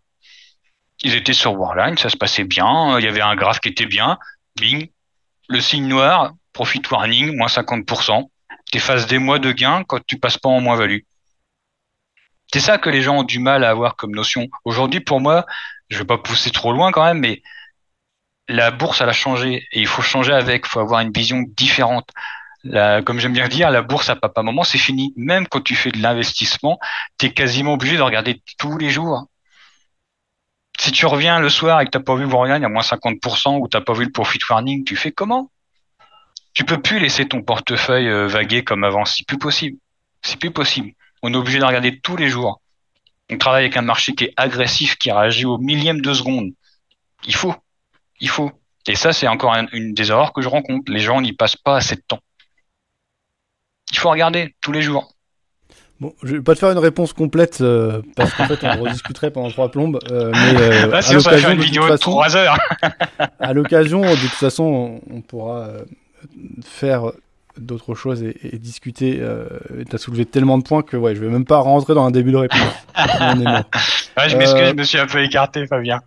[1.04, 3.86] Ils étaient sur Warline, ça se passait bien, il y avait un graphe qui était
[3.86, 4.18] bien,
[4.56, 4.90] bing,
[5.50, 8.30] le signe noir, profit warning, moins 50%.
[8.72, 11.02] T'effaces des mois de gains quand tu passes pas en moins-value.
[12.52, 14.48] C'est ça que les gens ont du mal à avoir comme notion.
[14.64, 15.46] Aujourd'hui, pour moi,
[15.90, 17.42] je vais pas pousser trop loin quand même, mais
[18.48, 20.66] la bourse, elle a changé et il faut changer avec.
[20.66, 22.10] Il faut avoir une vision différente.
[23.06, 25.14] comme j'aime bien dire, la bourse à papa moment, c'est fini.
[25.18, 26.80] Même quand tu fais de l'investissement,
[27.18, 29.28] tu es quasiment obligé de regarder tous les jours.
[30.80, 33.68] Si tu reviens le soir et que t'as pas vu y a moins 50% ou
[33.68, 35.50] t'as pas vu le profit warning, tu fais comment?
[36.54, 39.06] Tu peux plus laisser ton portefeuille euh, vaguer comme avant.
[39.06, 39.78] C'est plus possible.
[40.22, 40.92] C'est plus possible.
[41.22, 42.62] On est obligé de regarder tous les jours.
[43.30, 46.52] On travaille avec un marché qui est agressif, qui réagit au millième de seconde.
[47.26, 47.56] Il faut.
[48.20, 48.52] Il faut.
[48.88, 50.92] Et ça, c'est encore une des erreurs que je rencontre.
[50.92, 52.20] Les gens n'y passent pas assez de temps.
[53.92, 55.14] Il faut regarder tous les jours.
[56.04, 59.32] Bon, je vais pas te faire une réponse complète euh, parce qu'en fait on rediscuterait
[59.32, 60.00] pendant trois plombes.
[60.12, 62.58] Euh, mais euh, à l'occasion, de, toute façon, heures.
[63.40, 65.70] à l'occasion, de toute façon, on, pourra
[66.66, 67.14] faire
[67.58, 69.22] d'autres choses et, discuter.
[69.90, 72.12] tu as soulevé tellement de points que ouais, je vais même pas rentrer dans un
[72.12, 72.60] début de réponse.
[72.98, 76.02] ouais, je m'excuse, je me suis un peu écarté, Fabien.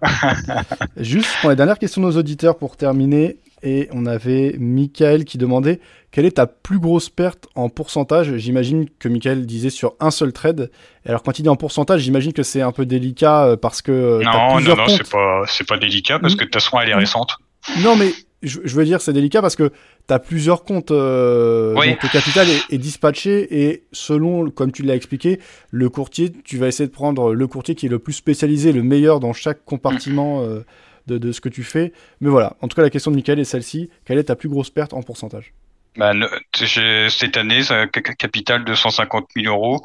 [0.98, 5.38] Juste pour les dernières questions de nos auditeurs pour terminer et on avait Michael qui
[5.38, 5.80] demandait
[6.16, 8.36] quelle est ta plus grosse perte en pourcentage?
[8.36, 10.70] J'imagine que Michael disait sur un seul trade.
[11.04, 13.92] Alors quand il dit en pourcentage, j'imagine que c'est un peu délicat euh, parce que
[13.92, 16.94] euh, non, non, non, c'est pas, pas délicat parce que de toute façon elle est
[16.94, 17.36] récente.
[17.82, 19.68] Non, mais je, veux dire c'est délicat parce que
[20.08, 20.90] tu as plusieurs comptes.
[20.90, 25.38] Euh, donc le capital est, dispatché et selon, comme tu l'as expliqué,
[25.70, 28.82] le courtier, tu vas essayer de prendre le courtier qui est le plus spécialisé, le
[28.82, 30.40] meilleur dans chaque compartiment.
[30.40, 30.64] Euh,
[31.06, 31.92] de, ce que tu fais.
[32.20, 33.90] Mais voilà, en tout cas, la question de Michael est celle-ci.
[34.04, 35.54] Quelle est ta plus grosse perte en pourcentage?
[35.96, 36.12] Bah,
[36.54, 39.84] cette année, un capital de 150 000 euros.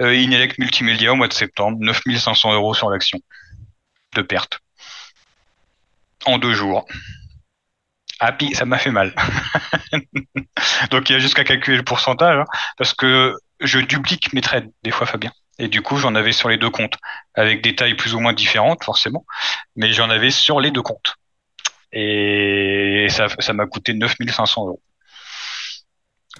[0.00, 3.20] Euh, Inelec Multimédia au mois de septembre, 9 500 euros sur l'action
[4.14, 4.60] de perte.
[6.26, 6.86] En deux jours.
[8.20, 9.14] Ah, ça m'a fait mal.
[10.90, 12.44] Donc il y a jusqu'à calculer le pourcentage, hein,
[12.78, 15.32] parce que je duplique mes trades des fois, Fabien.
[15.58, 16.96] Et du coup, j'en avais sur les deux comptes,
[17.34, 19.24] avec des tailles plus ou moins différentes, forcément,
[19.76, 21.14] mais j'en avais sur les deux comptes.
[21.92, 24.82] Et ça, ça m'a coûté 9500 euros.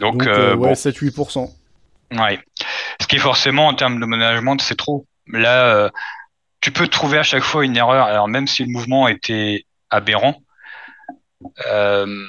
[0.01, 1.51] Donc, Donc euh, ouais, 7-8%.
[2.13, 2.41] Ouais.
[3.01, 5.07] Ce qui est forcément, en termes de management, c'est trop.
[5.27, 5.91] Là, euh,
[6.61, 8.07] tu peux trouver à chaque fois une erreur.
[8.07, 10.43] Alors, même si le mouvement était aberrant,
[11.67, 12.27] euh,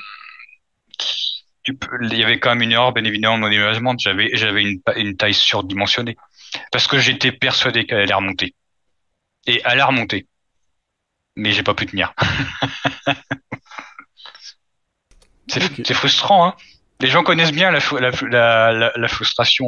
[1.68, 3.96] il y avait quand même une erreur, bien évidemment, dans mon management.
[4.00, 6.16] J'avais, j'avais une, une taille surdimensionnée
[6.72, 8.56] parce que j'étais persuadé qu'elle allait remonter.
[9.48, 10.28] Et elle a remonté.
[11.36, 12.14] Mais j'ai pas pu tenir.
[15.48, 16.56] c'est frustrant, hein.
[17.00, 17.82] Les gens connaissent bien la,
[19.08, 19.66] frustration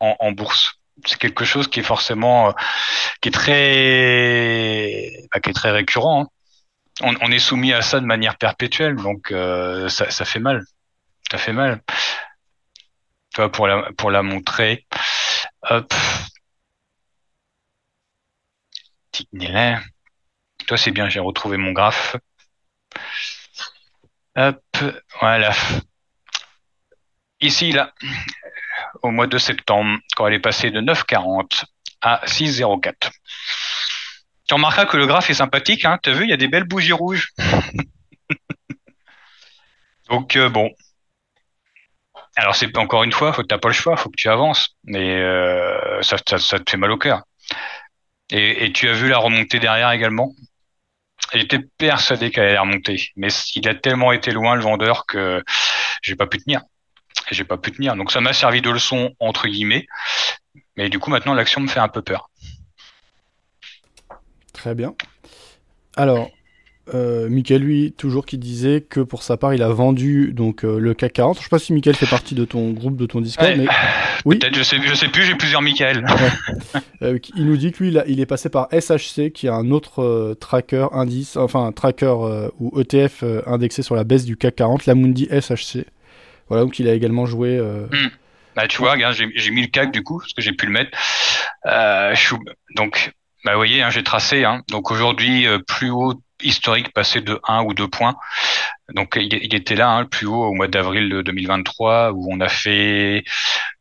[0.00, 0.74] en, bourse.
[1.04, 2.52] C'est quelque chose qui est forcément, euh,
[3.20, 6.22] qui est très, bah, qui est très récurrent.
[7.02, 7.14] Hein.
[7.20, 10.64] On, est soumis à ça de manière perpétuelle, donc euh, ça, fait mal.
[11.30, 11.82] Ça fait mal.
[13.36, 14.86] La, pour la montrer.
[15.62, 15.92] Hop.
[20.66, 22.16] Toi, c'est bien, j'ai retrouvé mon graphe.
[24.36, 24.62] Hop,
[25.20, 25.52] voilà.
[27.40, 27.92] Ici, là,
[29.02, 31.64] au mois de septembre, quand elle est passée de 9,40
[32.00, 33.10] à 6,04.
[34.46, 35.98] Tu remarqueras que le graphe est sympathique, hein.
[36.02, 37.32] T'as vu, il y a des belles bougies rouges.
[40.08, 40.70] Donc, euh, bon,
[42.36, 44.76] alors c'est encore une fois, faut que t'as pas le choix, faut que tu avances,
[44.84, 47.22] mais euh, ça, ça, te fait mal au cœur.
[48.30, 50.32] Et, et, tu as vu la remontée derrière également?
[51.34, 55.42] J'étais persuadé qu'elle allait remonter, mais il a tellement été loin le vendeur que
[56.02, 56.62] j'ai pas pu tenir.
[57.30, 57.96] J'ai pas pu tenir.
[57.96, 59.86] Donc ça m'a servi de leçon entre guillemets,
[60.76, 62.30] mais du coup maintenant l'action me fait un peu peur.
[64.52, 64.94] Très bien.
[65.96, 66.30] Alors,
[66.94, 70.78] euh, Michael, lui, toujours qui disait que pour sa part, il a vendu donc euh,
[70.78, 71.38] le CAC 40.
[71.38, 73.66] Je sais pas si Michael fait partie de ton groupe, de ton Discord, mais
[74.24, 74.38] oui.
[74.38, 75.24] Peut-être, je sais, je sais plus.
[75.24, 76.06] J'ai plusieurs Michael.
[77.02, 80.36] Euh, il nous dit que lui, il, est passé par SHC, qui est un autre
[80.40, 82.14] tracker indice, enfin un tracker
[82.58, 85.86] ou ETF indexé sur la baisse du CAC 40, la Mundi SHC.
[86.48, 87.60] Voilà, donc il a également joué.
[87.60, 88.08] Hmm.
[88.56, 90.72] Bah, tu vois, regarde, j'ai mis le CAC du coup, parce que j'ai pu le
[90.72, 90.98] mettre.
[92.74, 93.12] donc,
[93.44, 94.44] bah, vous voyez, hein, j'ai tracé.
[94.44, 94.62] Hein.
[94.68, 98.16] Donc aujourd'hui, plus haut historique passé de 1 ou 2 points.
[98.94, 102.40] Donc il, était là, hein, le plus haut au mois d'avril de 2023, où on
[102.40, 103.24] a fait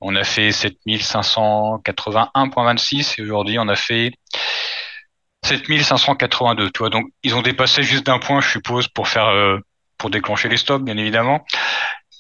[0.02, 4.14] On a fait 7581.26 et aujourd'hui on a fait
[5.46, 6.72] 7582.
[6.72, 9.60] Tu vois, donc ils ont dépassé juste d'un point, je suppose, pour faire euh,
[9.98, 11.46] pour déclencher les stops, bien évidemment.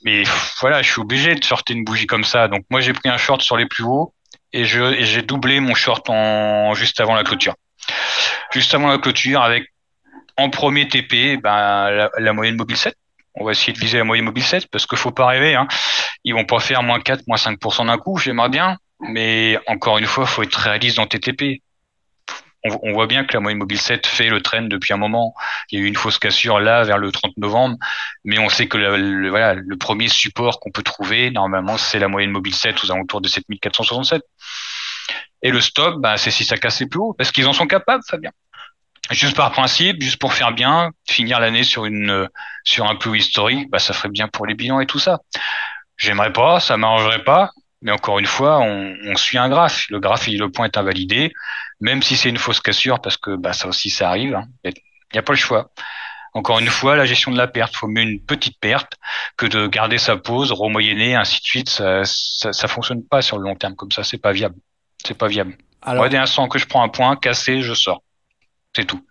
[0.03, 0.23] Mais
[0.61, 2.47] voilà, je suis obligé de sortir une bougie comme ça.
[2.47, 4.13] Donc moi j'ai pris un short sur les plus hauts
[4.53, 7.55] et j'ai doublé mon short en juste avant la clôture.
[8.51, 9.71] Juste avant la clôture avec
[10.37, 12.95] en premier TP, ben la, moyenne mobile 7.
[13.35, 15.55] On va essayer de viser la moyenne mobile 7 parce qu'il faut pas rêver.
[15.55, 15.67] Hein.
[16.23, 18.17] Ils vont pas faire moins 4, moins 5% d'un coup.
[18.17, 21.61] J'aimerais bien, mais encore une fois, faut être réaliste dans TTP
[22.81, 25.33] on, voit bien que la moyenne mobile 7 fait le train depuis un moment.
[25.71, 27.77] Il y a eu une fausse cassure là vers le 30 novembre,
[28.23, 32.55] mais on sait que le, premier support qu'on peut trouver, normalement, c'est la moyenne mobile
[32.55, 34.21] 7 aux alentours de 7467.
[35.43, 38.03] Et le stop, bah, c'est si ça casse plus haut, parce qu'ils en sont capables,
[38.07, 38.31] Fabien.
[39.11, 43.93] Juste par principe, juste pour faire bien, finir l'année sur un plus historique, bah, ça
[43.93, 45.19] ferait bien pour les bilans et tout ça.
[45.97, 49.87] J'aimerais pas, ça m'arrangerait pas, mais encore une fois, on, on, suit un graphe.
[49.89, 51.31] Le graphe, le point est invalidé
[51.79, 54.35] même si c'est une fausse cassure, parce que bah, ça aussi, ça arrive.
[54.35, 54.45] Hein.
[54.63, 54.73] Il
[55.13, 55.71] n'y a pas le choix.
[56.33, 58.93] Encore une fois, la gestion de la perte, faut mieux une petite perte
[59.37, 61.69] que de garder sa pause, remoyenner, ainsi de suite.
[61.69, 64.03] Ça, ça, fonctionne pas sur le long terme comme ça.
[64.03, 64.55] C'est pas viable.
[65.05, 65.57] C'est pas viable.
[65.81, 68.03] Alors, Moi, dès l'instant que je prends un point cassé, je sors.
[68.75, 69.01] C'est tout.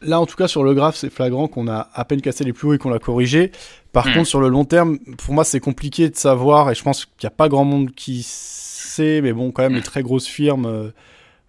[0.00, 2.52] Là, en tout cas, sur le graphe, c'est flagrant qu'on a à peine cassé les
[2.52, 3.52] plus hauts et qu'on l'a corrigé.
[3.92, 4.14] Par hmm.
[4.14, 7.14] contre, sur le long terme, pour moi, c'est compliqué de savoir, et je pense qu'il
[7.22, 9.84] n'y a pas grand monde qui sait, mais bon, quand même, les hmm.
[9.84, 10.92] très grosses firmes,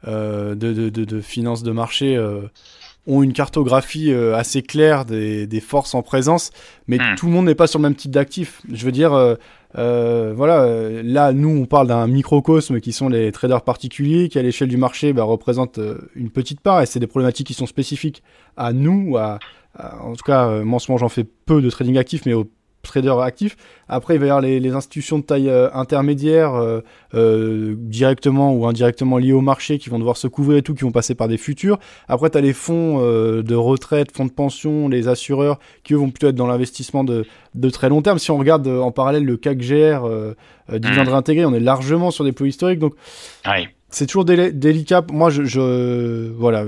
[0.06, 2.41] euh, de, de, de, finances de marché euh,
[3.07, 6.52] ont une cartographie euh, assez claire des, des, forces en présence,
[6.88, 7.15] mais hmm.
[7.18, 8.61] tout le monde n'est pas sur le même type d'actifs.
[8.72, 9.11] Je veux dire,
[9.74, 10.68] voilà,
[11.03, 14.78] là, nous, on parle d'un microcosme qui sont les traders particuliers, qui à l'échelle du
[14.78, 15.80] marché bah, représentent
[16.15, 18.22] une petite part, et c'est des problématiques qui sont spécifiques
[18.56, 19.40] à nous, à,
[20.02, 22.48] en tout cas, moi en ce moment j'en fais peu de trading actif, mais au
[22.88, 23.56] traders actifs.
[23.90, 26.82] Après, il va y avoir les, institutions de taille euh, intermédiaire, euh,
[27.14, 30.84] euh, directement ou indirectement liées au marché, qui vont devoir se couvrir et tout, qui
[30.84, 31.80] vont passer par des futurs.
[32.08, 36.10] Après, tu as les fonds de retraite, fonds de pension, les assureurs, qui eux vont
[36.10, 38.20] plutôt être dans l'investissement de, de, très long terme.
[38.20, 40.10] Si on regarde en parallèle le CAC GR,
[40.70, 41.10] dividende mmh.
[41.10, 42.80] réintégré, on est largement sur des pots historiques.
[42.80, 42.94] Donc,
[43.90, 45.04] c'est toujours délicat.
[45.12, 46.66] Moi, je, je voilà,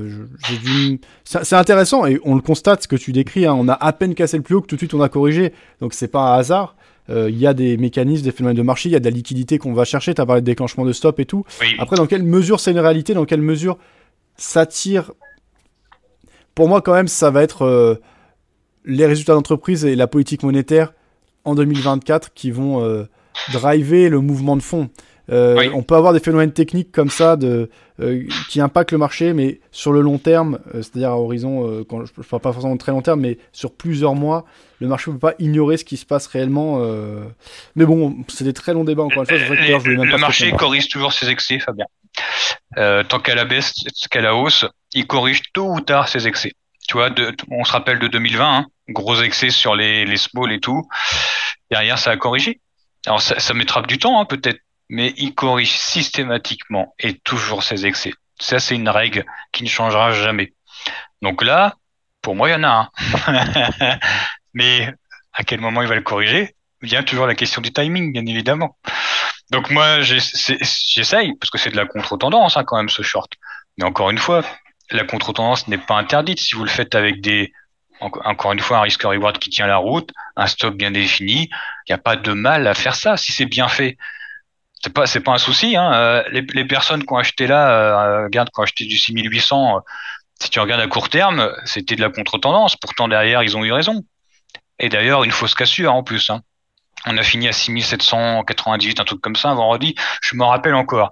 [1.25, 3.45] c'est intéressant et on le constate ce que tu décris.
[3.45, 3.55] Hein.
[3.57, 5.53] on a à peine cassé le plus haut que tout de suite on a corrigé.
[5.81, 6.75] Donc c'est pas un hasard.
[7.09, 9.11] Euh, il y a des mécanismes, des phénomènes de marché, il y a de la
[9.11, 10.13] liquidité qu'on va chercher.
[10.13, 11.43] Tu as parlé de déclenchement de stop et tout.
[11.79, 13.77] Après, dans quelle mesure c'est une réalité Dans quelle mesure
[14.37, 15.11] ça tire
[16.55, 17.95] Pour moi, quand même, ça va être euh,
[18.85, 20.93] les résultats d'entreprise et la politique monétaire
[21.45, 23.05] en 2024 qui vont euh,
[23.51, 24.89] driver le mouvement de fond.
[25.31, 27.69] Euh, on peut avoir des phénomènes techniques comme ça de,
[27.99, 32.05] euh, qui impactent le marché, mais sur le long terme, euh, c'est-à-dire à horizon, quand
[32.05, 34.45] je ne parle pas forcément de très long terme, mais sur plusieurs mois,
[34.79, 36.81] le marché ne peut pas ignorer ce qui se passe réellement.
[37.75, 39.37] Mais bon, c'est des très longs débats encore une fois.
[39.37, 41.85] le marché corrige toujours ses excès, Fabien.
[42.75, 43.73] tant qu'à la baisse,
[44.09, 46.53] qu'à la hausse, il corrige tôt ou tard ses excès.
[46.87, 47.11] Tu vois,
[47.51, 50.87] on se rappelle de 2020, hein, gros excès sur les, les small et tout.
[51.69, 52.61] Derrière, ça a corrigé.
[53.05, 54.59] Alors ça, ça mettra du temps, hein, peut-être
[54.89, 58.13] mais il corrige systématiquement et toujours ses excès.
[58.39, 60.53] Ça, c'est une règle qui ne changera jamais.
[61.21, 61.75] Donc là,
[62.21, 62.89] pour moi, il y en a
[63.27, 63.99] un.
[64.53, 64.93] mais
[65.33, 66.55] à quel moment il va le corriger?
[66.81, 68.77] Vient toujours la question du timing, bien évidemment.
[69.51, 73.33] Donc moi, j'essaye, parce que c'est de la contre-tendance hein, quand même, ce short.
[73.77, 74.43] Mais encore une fois,
[74.91, 77.51] la contre-tendance n'est pas interdite si vous le faites avec des,
[77.99, 81.49] encore une fois, un risque reward qui tient la route, un stop bien défini.
[81.87, 83.97] Il n'y a pas de mal à faire ça si c'est bien fait
[84.83, 85.75] c'est pas c'est pas un souci.
[85.75, 85.93] Hein.
[85.93, 89.77] Euh, les, les, personnes qui ont acheté là, euh, regarde, qui ont acheté du 6800,
[89.77, 89.79] euh,
[90.41, 92.75] si tu regardes à court terme, c'était de la contre-tendance.
[92.77, 94.03] Pourtant derrière, ils ont eu raison.
[94.79, 96.29] Et d'ailleurs, une fausse cassure en plus.
[96.29, 96.41] Hein.
[97.05, 99.95] On a fini à 6798, un truc comme ça, vendredi.
[100.21, 101.11] Je me rappelle encore.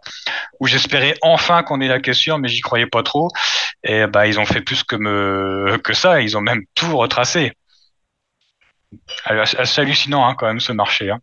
[0.60, 3.30] Où j'espérais enfin qu'on ait la cassure, mais j'y croyais pas trop.
[3.84, 6.22] Et bah, ils ont fait plus que me que ça.
[6.22, 7.53] Ils ont même tout retracé.
[9.65, 11.11] C'est hallucinant hein, quand même ce marché.
[11.11, 11.19] Hein.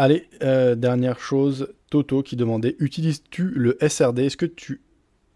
[0.00, 4.80] Allez, euh, dernière chose, Toto qui demandait utilises-tu le SRD Est-ce que tu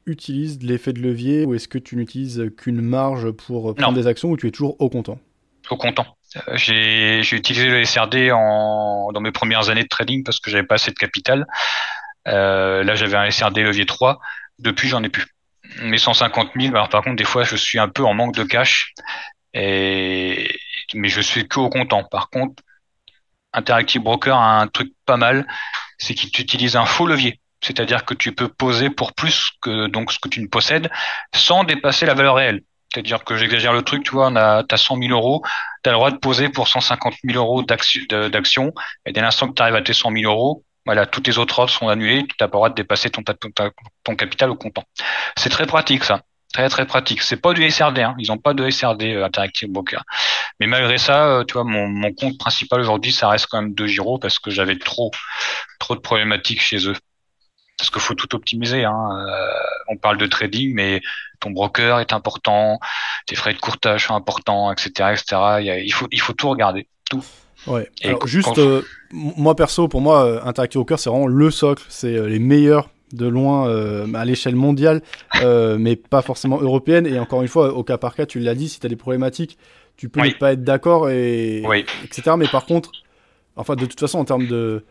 [0.06, 4.30] utilises l'effet de levier ou est-ce que tu n'utilises qu'une marge pour prendre des actions
[4.30, 5.18] ou tu es toujours au comptant?
[5.68, 6.06] Au comptant.
[6.36, 10.66] Euh, j'ai utilisé le SRD en, dans mes premières années de trading parce que j'avais
[10.66, 11.44] pas assez de capital.
[12.28, 14.20] Euh, là, j'avais un SRD levier 3.
[14.60, 15.26] Depuis, j'en ai plus.
[15.82, 18.44] Mes 150 000, alors par contre, des fois, je suis un peu en manque de
[18.44, 18.94] cash.
[19.54, 20.56] Et...
[20.94, 22.04] Mais je suis que au comptant.
[22.04, 22.62] Par contre,
[23.52, 25.46] Interactive Broker a un truc pas mal,
[25.98, 27.40] c'est qu'il utilise un faux levier.
[27.60, 30.90] C'est-à-dire que tu peux poser pour plus que donc ce que tu ne possèdes
[31.34, 32.62] sans dépasser la valeur réelle.
[32.92, 35.42] C'est-à-dire que j'exagère le truc, tu vois, on a, t'as 100 000 euros,
[35.82, 38.72] tu as le droit de poser pour 150 000 euros d'action,
[39.06, 41.60] et dès l'instant que tu arrives à tes 100 000 euros, voilà, toutes tes autres
[41.60, 43.22] offres sont annulées, tu n'as pas le droit de dépasser ton,
[44.14, 44.84] capital au comptant.
[45.38, 46.22] C'est très pratique, ça.
[46.52, 47.22] Très, très pratique.
[47.22, 48.14] C'est pas du SRD, hein.
[48.18, 50.04] Ils ont pas de SRD euh, Interactive Broker.
[50.60, 53.74] Mais malgré ça, euh, tu vois, mon, mon compte principal aujourd'hui, ça reste quand même
[53.74, 55.10] de Giro parce que j'avais trop,
[55.78, 56.94] trop de problématiques chez eux
[57.82, 58.84] parce qu'il faut tout optimiser.
[58.84, 59.26] Hein.
[59.28, 59.50] Euh,
[59.88, 61.00] on parle de trading, mais
[61.40, 62.78] ton broker est important,
[63.26, 65.82] tes frais de courtage sont importants, etc., etc.
[65.84, 67.24] Il, faut, il faut tout regarder, tout.
[67.66, 67.88] Ouais.
[68.04, 71.82] Alors, juste, euh, moi perso, pour moi, euh, Interactive Broker, c'est vraiment le socle.
[71.88, 73.68] C'est les meilleurs de loin
[74.14, 75.02] à l'échelle mondiale,
[75.42, 77.06] mais pas forcément européenne.
[77.06, 78.96] Et encore une fois, au cas par cas, tu l'as dit, si tu as des
[78.96, 79.58] problématiques,
[79.96, 81.62] tu peux ne pas être d'accord, et,
[82.04, 82.32] etc.
[82.36, 82.92] Mais par contre,
[83.56, 84.84] enfin, de toute façon, en termes de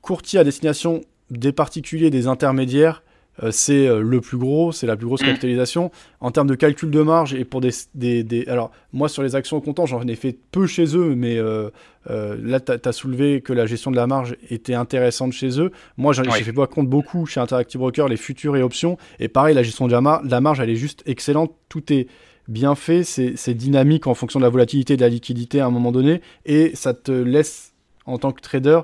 [0.00, 3.11] courtier à destination des particuliers, des intermédiaires, euh,
[3.50, 5.26] c'est euh, le plus gros, c'est la plus grosse mm.
[5.26, 5.90] capitalisation.
[6.20, 9.56] En termes de calcul de marge et pour des, des, Alors, moi, sur les actions
[9.56, 11.70] au comptant, j'en ai fait peu chez eux, mais euh,
[12.06, 15.72] là, tu as, soulevé que la gestion de la marge était intéressante chez eux.
[15.96, 18.98] Moi, j'ai fait pas compte beaucoup chez Interactive Broker, les futurs et options.
[19.18, 21.54] Et pareil, la gestion de la, la marge, elle est juste excellente.
[21.68, 22.08] Tout est
[22.48, 25.92] bien fait, c'est dynamique en fonction de la volatilité de la liquidité à un moment
[25.92, 26.20] donné.
[26.44, 27.72] Et ça te laisse,
[28.04, 28.80] en tant que trader,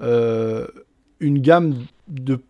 [0.00, 1.76] une gamme
[2.08, 2.40] de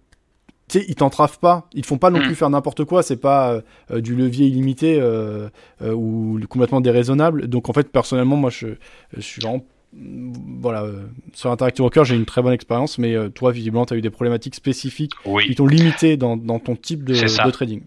[0.68, 2.24] tu sais, ils t'entravent pas, ils font pas non mm.
[2.24, 3.60] plus faire n'importe quoi, c'est pas
[3.90, 5.48] euh, du levier illimité euh,
[5.82, 7.48] euh, ou complètement déraisonnable.
[7.48, 8.68] Donc en fait, personnellement, moi je,
[9.14, 9.64] je suis vraiment.
[9.96, 10.86] Voilà,
[11.34, 14.10] sur Interactive Broker, j'ai une très bonne expérience, mais toi, visiblement, tu as eu des
[14.10, 15.12] problématiques spécifiques
[15.46, 17.80] qui t'ont limité dans, dans, ton type de, de, trading.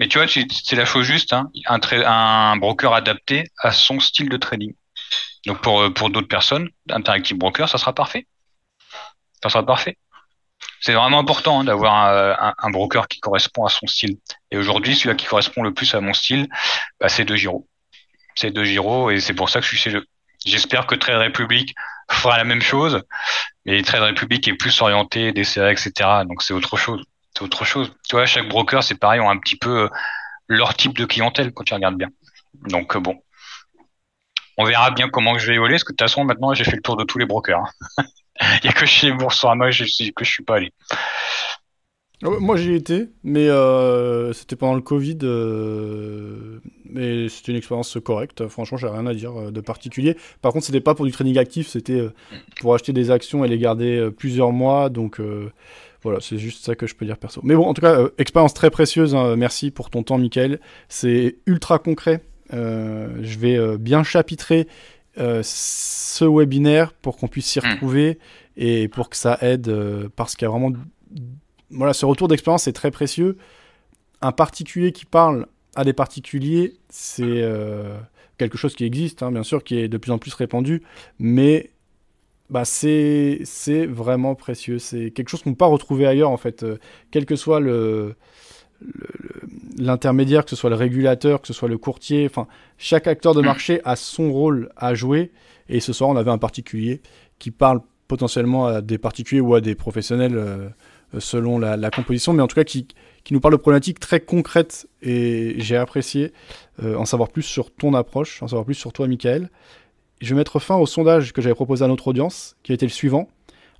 [0.00, 4.28] Mais tu vois, c'est la chose juste, hein, un, un broker adapté à son style
[4.28, 4.74] de trading.
[5.46, 8.26] Donc pour, pour d'autres personnes, Interactive Broker, ça sera parfait
[9.42, 9.96] ça sera parfait.
[10.86, 14.18] C'est vraiment important hein, d'avoir un, broker qui correspond à son style.
[14.52, 16.46] Et aujourd'hui, celui qui correspond le plus à mon style,
[17.00, 17.66] bah, c'est De Giro.
[18.36, 20.06] C'est De Giro et c'est pour ça que je suis chez eux.
[20.44, 21.74] J'espère que Trade Republic
[22.08, 23.02] fera la même chose,
[23.64, 25.90] mais Trade Republic est plus orienté des etc.
[26.24, 27.02] Donc c'est autre chose.
[27.36, 27.92] C'est autre chose.
[28.08, 29.88] Tu vois, chaque broker, c'est pareil, ont un petit peu euh,
[30.46, 32.10] leur type de clientèle quand tu regardes bien.
[32.68, 33.20] Donc euh, bon,
[34.56, 36.76] on verra bien comment je vais évoluer, parce que de toute façon, maintenant, j'ai fait
[36.76, 37.72] le tour de tous les brokers.
[38.62, 40.72] Il n'y a que chez Boursorama je que je suis pas allé.
[42.24, 47.98] Ah moi j'y étais, mais euh, c'était pendant le Covid, euh, mais c'était une expérience
[48.02, 48.48] correcte.
[48.48, 50.16] Franchement, j'ai rien à dire euh, de particulier.
[50.40, 52.08] Par contre, c'était pas pour du trading actif, c'était
[52.60, 54.88] pour acheter des actions et les garder plusieurs mois.
[54.88, 55.20] Donc
[56.02, 57.42] voilà, c'est juste ça que je peux dire perso.
[57.44, 59.14] Mais bon, en tout cas, expérience très précieuse.
[59.14, 59.36] Hein.
[59.36, 60.60] Merci pour ton temps, Michael.
[60.88, 62.22] C'est ultra concret.
[62.50, 64.68] je vais bien chapitrer
[65.18, 67.70] euh, ce webinaire pour qu'on puisse s'y hmm.
[67.70, 68.18] retrouver
[68.56, 70.72] et pour que ça aide euh, parce qu'il y a vraiment
[71.70, 73.38] voilà ce retour d'expérience est très précieux.
[74.20, 77.98] Un particulier qui parle à des particuliers c'est euh,
[78.38, 80.82] quelque chose qui existe hein, bien sûr qui est de plus en plus répandu
[81.18, 81.70] mais
[82.48, 84.78] bah c'est c'est vraiment précieux.
[84.78, 86.64] C'est quelque chose qu'on ne peut pas retrouver ailleurs en fait.
[87.10, 88.14] Quel que soit le
[89.78, 92.46] l'intermédiaire, que ce soit le régulateur, que ce soit le courtier, enfin,
[92.78, 95.32] chaque acteur de marché a son rôle à jouer.
[95.68, 97.00] Et ce soir, on avait un particulier
[97.38, 100.68] qui parle potentiellement à des particuliers ou à des professionnels euh,
[101.18, 102.86] selon la, composition, mais en tout cas qui,
[103.24, 104.88] qui, nous parle de problématiques très concrètes.
[105.02, 106.32] Et j'ai apprécié
[106.82, 109.50] euh, en savoir plus sur ton approche, en savoir plus sur toi, Michael.
[110.20, 112.90] Je vais mettre fin au sondage que j'avais proposé à notre audience, qui été le
[112.90, 113.28] suivant.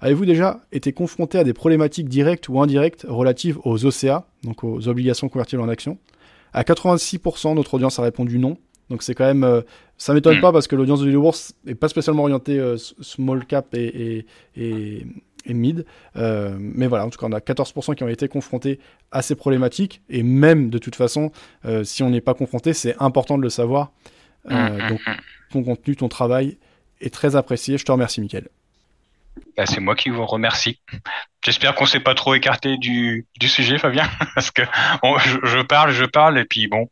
[0.01, 4.89] Avez-vous déjà été confronté à des problématiques directes ou indirectes relatives aux OCA, donc aux
[4.89, 5.99] obligations convertibles en actions?
[6.53, 8.57] À 86%, notre audience a répondu non.
[8.91, 9.63] Donc c'est quand même, euh,
[9.99, 10.43] ça m'étonne hmm.
[10.43, 14.27] pas parce que l'audience de bourse n'est pas spécialement orientée euh, small cap et,
[15.49, 15.85] mid.
[16.17, 19.35] Euh, mais voilà, en tout cas, on a 14% qui ont été confrontés à ces
[19.35, 20.03] problématiques.
[20.09, 21.31] Et même, de toute façon,
[21.85, 23.93] si on n'est pas confronté, c'est important de le savoir.
[24.49, 25.01] Hmm, hmm, donc,
[25.51, 26.59] ton contenu, ton travail
[27.01, 27.79] est très apprécié.
[27.79, 28.49] Je te remercie, Mickaël.
[29.57, 30.81] Bah, c'est moi qui vous remercie.
[31.45, 34.63] J'espère qu'on s'est pas trop écarté du, du sujet, Fabien, parce que
[35.03, 36.91] je, parle, je parle, et puis bon,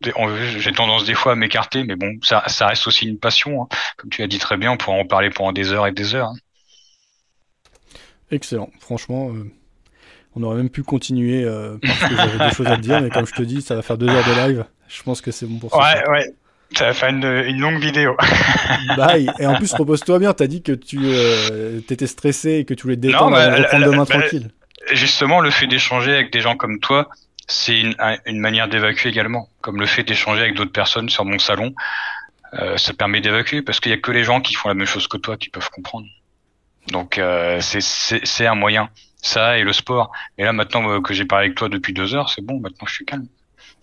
[0.00, 3.62] j'ai tendance des fois à m'écarter, mais bon, ça, ça reste aussi une passion.
[3.62, 3.68] Hein.
[3.96, 6.14] Comme tu as dit très bien, on pourra en parler pendant des heures et des
[6.14, 6.28] heures.
[6.28, 6.36] Hein.
[8.30, 9.30] Excellent, franchement.
[9.30, 9.50] Euh,
[10.34, 13.08] on aurait même pu continuer euh, parce que j'avais des choses à te dire, mais
[13.08, 14.64] comme je te dis, ça va faire deux heures de live.
[14.88, 15.78] Je pense que c'est bon pour ça.
[15.78, 16.34] Ouais, ouais.
[16.74, 18.16] Ça va faire une, longue vidéo.
[18.96, 19.30] Bye.
[19.38, 20.32] Et en plus, repose-toi bien.
[20.34, 23.76] T'as dit que tu euh, étais stressé et que tu voulais te détendre non, bah,
[23.76, 24.50] et demain tranquille.
[24.92, 27.08] Justement, le fait d'échanger avec des gens comme toi,
[27.46, 27.94] c'est une,
[28.26, 29.48] une, manière d'évacuer également.
[29.60, 31.74] Comme le fait d'échanger avec d'autres personnes sur mon salon,
[32.54, 34.86] euh, ça permet d'évacuer parce qu'il y a que les gens qui font la même
[34.86, 36.06] chose que toi qui peuvent comprendre.
[36.88, 38.88] Donc euh, c'est un moyen.
[39.22, 40.12] Ça et le sport.
[40.38, 42.60] Et là maintenant euh, que j'ai parlé avec toi depuis deux heures, c'est bon.
[42.60, 43.26] Maintenant je suis calme.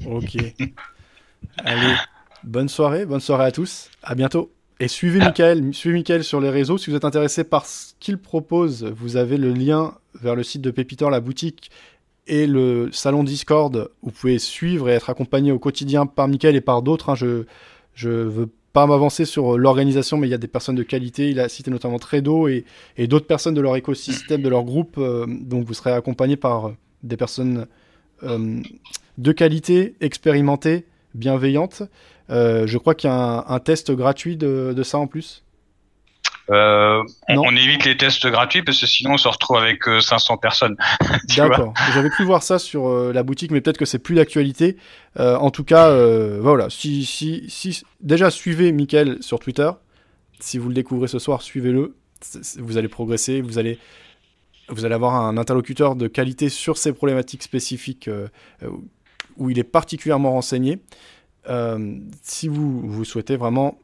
[0.06, 0.38] Ok.
[1.66, 1.96] Allez,
[2.44, 3.90] bonne soirée, bonne soirée à tous.
[4.02, 4.52] À bientôt.
[4.80, 6.78] Et suivez Michael, suivez Michael sur les réseaux.
[6.78, 10.62] Si vous êtes intéressé par ce qu'il propose, vous avez le lien vers le site
[10.62, 11.72] de Pépitor, la boutique,
[12.28, 13.90] et le salon Discord.
[14.02, 17.10] Vous pouvez suivre et être accompagné au quotidien par Michael et par d'autres.
[17.10, 17.16] Hein.
[17.16, 17.46] Je
[17.94, 21.30] je veux pas m'avancer sur l'organisation, mais il y a des personnes de qualité.
[21.30, 22.66] Il a cité notamment Tredo et,
[22.98, 24.96] et d'autres personnes de leur écosystème, de leur groupe.
[24.98, 27.68] Euh, donc vous serez accompagné par des personnes
[28.24, 28.62] euh,
[29.20, 31.84] de qualité, expérimentées, bienveillantes.
[32.30, 35.44] Euh, je crois qu'il y a un, test gratuit de, ça en plus.
[36.50, 40.76] Euh, on, évite les tests gratuits parce que sinon on se retrouve avec 500 personnes.
[41.38, 41.74] D'accord.
[41.94, 44.78] J'avais pu voir ça sur la boutique, mais peut-être que c'est plus d'actualité.
[45.18, 45.94] en tout cas,
[46.40, 46.70] voilà.
[46.70, 49.70] Si, si, si, déjà suivez Mickaël sur Twitter.
[50.40, 51.96] Si vous le découvrez ce soir, suivez-le.
[52.58, 53.80] Vous allez progresser, vous allez
[54.70, 58.28] vous allez avoir un interlocuteur de qualité sur ces problématiques spécifiques euh,
[58.64, 58.70] euh,
[59.38, 60.80] où il est particulièrement renseigné.
[61.50, 63.78] Euh, si vous, vous souhaitez vraiment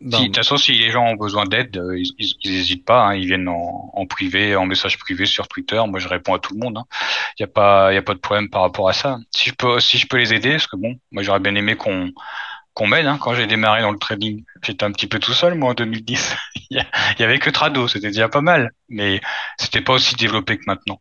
[0.00, 3.06] ben, de toute façon, si les gens ont besoin d'aide, ils n'hésitent pas.
[3.06, 5.82] Hein, ils viennent en, privé, en message privé sur Twitter.
[5.88, 6.74] Moi, je réponds à tout le monde.
[6.74, 6.86] Il hein.
[7.40, 9.18] n'y a pas, il a pas de problème par rapport à ça.
[9.34, 11.74] Si je peux, si je peux les aider, parce que bon, moi, j'aurais bien aimé
[11.74, 12.12] qu'on
[12.74, 13.06] qu'on m'aide.
[13.06, 15.74] Hein, quand j'ai démarré dans le trading, j'étais un petit peu tout seul, moi, en
[15.74, 16.36] 2010.
[16.70, 16.86] il
[17.18, 19.20] y avait que Trado, c'était déjà pas mal, mais
[19.58, 21.00] c'était pas aussi développé que maintenant.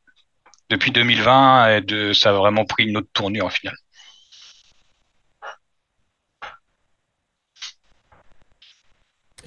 [0.72, 1.84] Depuis 2020,
[2.14, 3.76] ça a vraiment pris une autre tournure au final.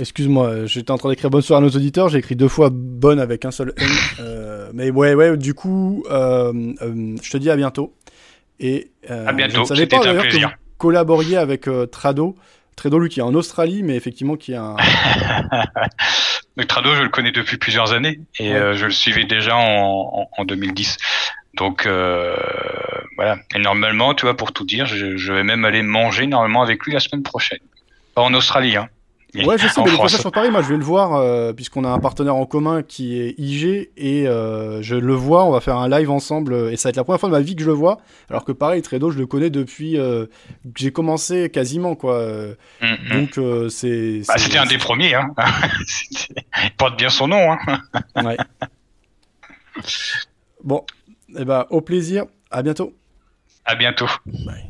[0.01, 3.21] Excuse-moi, j'étais en train d'écrire bonne soirée à nos auditeurs, j'ai écrit deux fois bonne
[3.21, 3.89] avec un seul N.
[4.21, 6.53] Euh, mais ouais, ouais, du coup, euh,
[6.83, 7.95] euh, je te dis à bientôt.
[8.59, 12.37] Et, à bientôt, c'était un plaisir collaboriez avec euh, Trado.
[12.75, 14.77] Trado, lui, qui est en Australie, mais effectivement qui est un.
[16.69, 20.97] Trado, je le connais depuis plusieurs années et euh, je le suivais déjà en, 2010.
[21.55, 22.37] Donc euh,
[23.17, 23.39] voilà.
[23.55, 26.85] Et normalement, tu vois, pour tout dire, je, je, vais même aller manger normalement avec
[26.85, 27.61] lui la semaine prochaine.
[28.15, 28.89] Pas en Australie, hein.
[29.35, 31.85] Ouais, je sais, mais le prochain sur Paris, moi je vais le voir, euh, puisqu'on
[31.85, 35.61] a un partenaire en commun qui est IG, et euh, je le vois, on va
[35.61, 37.63] faire un live ensemble, et ça va être la première fois de ma vie que
[37.63, 40.27] je le vois, alors que pareil, Tredo, je le connais depuis euh,
[40.65, 42.21] que j'ai commencé quasiment, quoi.
[42.81, 43.09] Mm, mm.
[43.13, 44.23] Donc c'est.
[44.27, 45.33] Bah, c'était un des premiers, hein.
[46.65, 47.59] Il porte bien son nom, hein.
[48.17, 48.37] ouais.
[50.65, 50.85] Bon,
[51.29, 52.93] et eh ben, au plaisir, à bientôt.
[53.65, 54.09] À bientôt.
[54.27, 54.70] Bye.